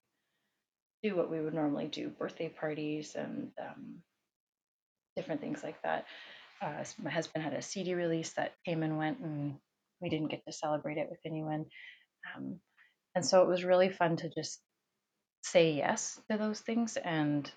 do 1.04 1.16
what 1.16 1.30
we 1.30 1.40
would 1.40 1.54
normally 1.54 1.88
do 1.88 2.10
birthday 2.10 2.50
parties 2.50 3.16
and 3.16 3.52
um, 3.60 3.96
different 5.16 5.42
things 5.42 5.64
like 5.64 5.82
that 5.84 6.06
uh, 6.62 6.84
my 7.02 7.10
husband 7.10 7.44
had 7.44 7.54
a 7.54 7.62
cd 7.62 7.94
release 7.94 8.32
that 8.34 8.54
came 8.66 8.84
and 8.84 8.98
went 8.98 9.20
and 9.20 9.56
we 10.02 10.10
didn't 10.10 10.30
get 10.30 10.44
to 10.46 10.54
celebrate 10.54 10.98
it 10.98 11.08
with 11.10 11.20
anyone 11.26 11.66
um, 12.36 12.60
and 13.16 13.26
so 13.26 13.42
it 13.42 13.48
was 13.48 13.64
really 13.64 13.90
fun 13.90 14.18
to 14.18 14.30
just 14.30 14.60
say 15.44 15.74
yes 15.74 16.20
to 16.30 16.38
those 16.38 16.60
things 16.60 16.98
and 16.98 17.52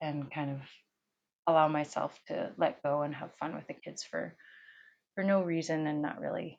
and 0.00 0.30
kind 0.30 0.50
of 0.50 0.60
allow 1.46 1.68
myself 1.68 2.18
to 2.26 2.50
let 2.56 2.82
go 2.82 3.02
and 3.02 3.14
have 3.14 3.34
fun 3.38 3.54
with 3.54 3.66
the 3.66 3.74
kids 3.74 4.02
for 4.02 4.34
for 5.14 5.22
no 5.22 5.42
reason 5.42 5.86
and 5.86 6.02
not 6.02 6.20
really 6.20 6.58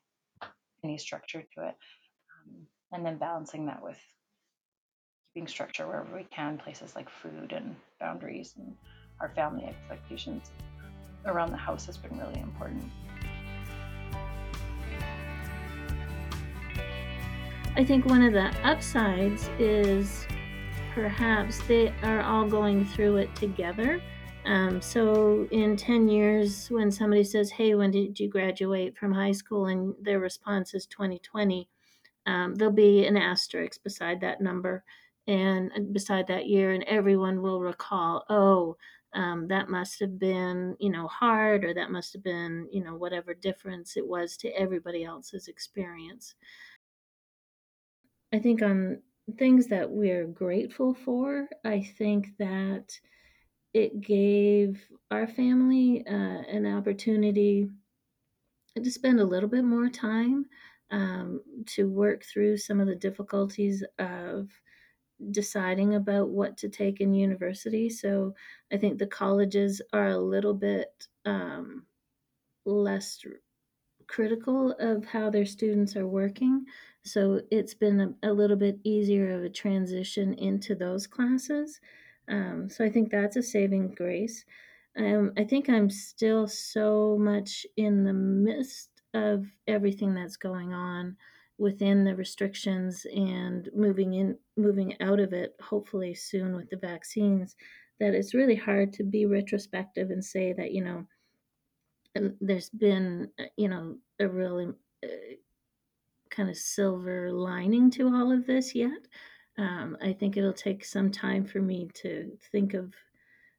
any 0.83 0.97
structure 0.97 1.41
to 1.41 1.67
it. 1.67 1.75
Um, 1.75 2.67
and 2.91 3.05
then 3.05 3.17
balancing 3.17 3.65
that 3.65 3.83
with 3.83 3.97
keeping 5.33 5.47
structure 5.47 5.85
wherever 5.85 6.15
we 6.15 6.23
can, 6.23 6.57
places 6.57 6.95
like 6.95 7.09
food 7.09 7.51
and 7.51 7.75
boundaries 7.99 8.53
and 8.57 8.75
our 9.19 9.29
family 9.29 9.65
expectations 9.65 10.51
around 11.25 11.51
the 11.51 11.57
house 11.57 11.85
has 11.85 11.97
been 11.97 12.17
really 12.17 12.39
important. 12.39 12.91
I 17.75 17.83
think 17.83 18.05
one 18.05 18.21
of 18.21 18.33
the 18.33 18.53
upsides 18.63 19.49
is 19.59 20.25
perhaps 20.93 21.59
they 21.67 21.93
are 22.03 22.21
all 22.21 22.47
going 22.47 22.85
through 22.85 23.17
it 23.17 23.35
together 23.35 24.01
um, 24.45 24.79
so 24.79 25.47
in 25.51 25.75
10 25.75 26.07
years, 26.07 26.67
when 26.69 26.91
somebody 26.91 27.23
says, 27.23 27.49
Hey, 27.49 27.73
when 27.73 27.91
did 27.91 28.19
you 28.19 28.29
graduate 28.29 28.95
from 28.97 29.11
high 29.11 29.31
school? 29.31 29.65
and 29.65 29.95
their 30.01 30.19
response 30.19 30.73
is 30.73 30.85
2020, 30.85 31.67
um, 32.27 32.55
there'll 32.55 32.73
be 32.73 33.05
an 33.07 33.17
asterisk 33.17 33.83
beside 33.83 34.21
that 34.21 34.41
number. 34.41 34.83
and 35.27 35.91
beside 35.91 36.27
that 36.27 36.45
year, 36.45 36.73
and 36.73 36.83
everyone 36.83 37.41
will 37.41 37.59
recall, 37.59 38.23
oh, 38.29 38.77
um, 39.15 39.47
that 39.47 39.69
must 39.69 39.99
have 40.01 40.19
been, 40.19 40.75
you 40.79 40.91
know, 40.91 41.07
hard, 41.07 41.63
or 41.63 41.73
that 41.73 41.89
must 41.89 42.13
have 42.13 42.23
been, 42.23 42.67
you 42.71 42.83
know, 42.83 42.95
whatever 42.95 43.33
difference 43.33 43.97
it 43.97 44.05
was 44.05 44.37
to 44.37 44.49
everybody 44.49 45.03
else's 45.03 45.47
experience. 45.47 46.35
I 48.33 48.39
think 48.39 48.61
on 48.61 49.01
things 49.37 49.67
that 49.67 49.89
we're 49.89 50.27
grateful 50.27 50.93
for, 50.93 51.47
I 51.63 51.81
think 51.97 52.37
that 52.37 52.99
it 53.73 54.01
gave 54.01 54.85
our 55.11 55.27
family 55.27 56.05
uh, 56.07 56.11
an 56.11 56.65
opportunity 56.65 57.69
to 58.75 58.91
spend 58.91 59.19
a 59.19 59.25
little 59.25 59.49
bit 59.49 59.63
more 59.63 59.89
time 59.89 60.45
um, 60.91 61.41
to 61.67 61.89
work 61.89 62.23
through 62.23 62.57
some 62.57 62.79
of 62.79 62.87
the 62.87 62.95
difficulties 62.95 63.83
of 63.99 64.49
deciding 65.31 65.95
about 65.95 66.29
what 66.29 66.57
to 66.57 66.69
take 66.69 67.01
in 67.01 67.13
university. 67.13 67.89
So 67.89 68.35
I 68.71 68.77
think 68.77 68.97
the 68.97 69.07
colleges 69.07 69.81
are 69.93 70.09
a 70.09 70.17
little 70.17 70.53
bit 70.53 71.07
um, 71.25 71.83
less 72.65 73.19
critical 74.07 74.71
of 74.79 75.05
how 75.05 75.29
their 75.29 75.45
students 75.45 75.95
are 75.95 76.07
working. 76.07 76.65
So 77.03 77.41
it's 77.51 77.73
been 77.73 78.15
a, 78.23 78.29
a 78.29 78.33
little 78.33 78.57
bit 78.57 78.79
easier 78.83 79.31
of 79.31 79.43
a 79.43 79.49
transition 79.49 80.33
into 80.35 80.75
those 80.75 81.07
classes. 81.07 81.79
Um, 82.27 82.69
so 82.69 82.83
I 82.83 82.89
think 82.89 83.11
that's 83.11 83.35
a 83.35 83.43
saving 83.43 83.93
grace. 83.95 84.45
Um, 84.97 85.33
I 85.37 85.43
think 85.43 85.69
I'm 85.69 85.89
still 85.89 86.47
so 86.47 87.17
much 87.19 87.65
in 87.77 88.03
the 88.03 88.13
midst 88.13 88.89
of 89.13 89.45
everything 89.67 90.13
that's 90.13 90.37
going 90.37 90.73
on 90.73 91.17
within 91.57 92.03
the 92.03 92.15
restrictions 92.15 93.05
and 93.15 93.69
moving 93.73 94.13
in 94.13 94.37
moving 94.57 94.95
out 95.01 95.19
of 95.19 95.33
it 95.33 95.55
hopefully 95.61 96.13
soon 96.13 96.55
with 96.55 96.69
the 96.69 96.77
vaccines 96.77 97.55
that 97.99 98.13
it's 98.13 98.33
really 98.33 98.55
hard 98.55 98.91
to 98.91 99.03
be 99.03 99.25
retrospective 99.25 100.09
and 100.09 100.23
say 100.23 100.51
that 100.53 100.71
you 100.71 100.83
know 100.83 101.05
there's 102.41 102.69
been 102.69 103.29
uh, 103.39 103.43
you 103.57 103.67
know 103.69 103.97
a 104.19 104.27
really 104.27 104.67
uh, 105.03 105.35
kind 106.29 106.49
of 106.49 106.57
silver 106.57 107.31
lining 107.31 107.89
to 107.91 108.07
all 108.07 108.31
of 108.31 108.45
this 108.45 108.75
yet. 108.75 109.07
Um, 109.57 109.95
i 110.01 110.11
think 110.11 110.35
it'll 110.35 110.51
take 110.51 110.83
some 110.83 111.09
time 111.09 111.45
for 111.45 111.61
me 111.61 111.89
to 111.93 112.37
think 112.51 112.73
of 112.73 112.93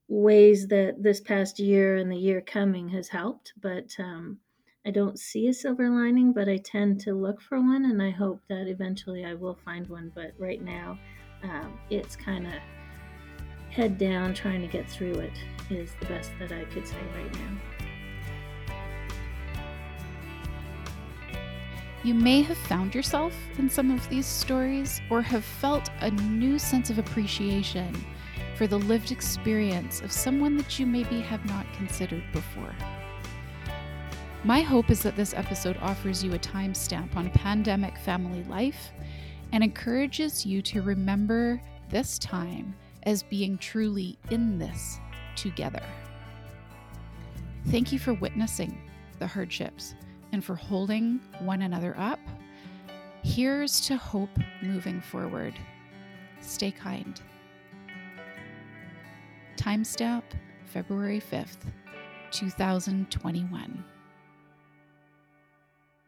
ways 0.09 0.68
that 0.68 1.03
this 1.03 1.22
past 1.22 1.59
year 1.59 1.97
and 1.97 2.12
the 2.12 2.18
year 2.18 2.42
coming 2.42 2.86
has 2.90 3.09
helped 3.09 3.55
but 3.62 3.94
um, 3.99 4.38
I 4.87 4.91
don't 4.91 5.18
see 5.18 5.49
a 5.49 5.53
silver 5.53 5.91
lining, 5.91 6.32
but 6.32 6.49
I 6.49 6.59
tend 6.59 7.01
to 7.01 7.12
look 7.12 7.41
for 7.41 7.59
one, 7.59 7.87
and 7.87 8.01
I 8.01 8.11
hope 8.11 8.41
that 8.49 8.68
eventually 8.68 9.24
I 9.24 9.34
will 9.34 9.59
find 9.64 9.84
one. 9.89 10.12
But 10.14 10.32
right 10.39 10.62
now, 10.62 10.97
um, 11.43 11.76
it's 11.91 12.14
kind 12.14 12.47
of 12.47 12.53
head 13.70 13.99
down 13.99 14.32
trying 14.32 14.61
to 14.61 14.68
get 14.68 14.89
through 14.89 15.14
it, 15.14 15.32
is 15.70 15.91
the 15.99 16.07
best 16.07 16.30
that 16.39 16.53
I 16.53 16.64
could 16.66 16.87
say 16.87 16.97
right 17.16 17.34
now. 17.34 17.59
You 22.05 22.14
may 22.14 22.43
have 22.43 22.57
found 22.57 22.95
yourself 22.95 23.34
in 23.59 23.68
some 23.68 23.91
of 23.91 24.09
these 24.09 24.26
stories 24.26 25.01
or 25.11 25.20
have 25.20 25.45
felt 25.45 25.91
a 25.99 26.12
new 26.12 26.61
sense 26.61 26.91
of 26.91 27.01
appreciation 27.01 27.93
for 28.55 28.68
the 28.68 28.78
lived 28.78 29.11
experience 29.11 30.01
of 30.01 30.12
someone 30.12 30.57
that 30.59 30.78
you 30.78 30.87
maybe 30.87 31.20
have 31.22 31.45
not 31.47 31.66
considered 31.74 32.22
before. 32.32 32.72
My 34.47 34.61
hope 34.61 34.90
is 34.90 35.03
that 35.03 35.16
this 35.16 35.34
episode 35.34 35.76
offers 35.82 36.22
you 36.22 36.34
a 36.34 36.38
timestamp 36.38 37.16
on 37.16 37.30
pandemic 37.30 37.99
family 37.99 38.44
life 38.44 38.92
and 39.51 39.64
encourages 39.64 40.47
you 40.47 40.62
to 40.62 40.82
remember 40.82 41.61
this 41.90 42.16
time 42.16 42.72
as 43.03 43.24
being 43.24 43.59
truly 43.59 44.16
in 44.30 44.57
this 44.57 45.01
together. 45.34 45.82
Thank 47.70 47.90
you 47.90 47.99
for 47.99 48.14
witnessing 48.14 48.80
the 49.18 49.26
hardships 49.26 49.97
and 50.30 50.44
for 50.44 50.55
holding 50.55 51.18
one 51.40 51.62
another 51.62 51.97
up. 51.99 52.20
Here's 53.24 53.80
to 53.88 53.97
hope 53.97 54.30
moving 54.62 55.01
forward. 55.01 55.55
Stay 56.40 56.70
kind. 56.70 57.20
Timestamp 59.57 60.22
February 60.66 61.20
5th, 61.20 61.72
2021. 62.30 63.84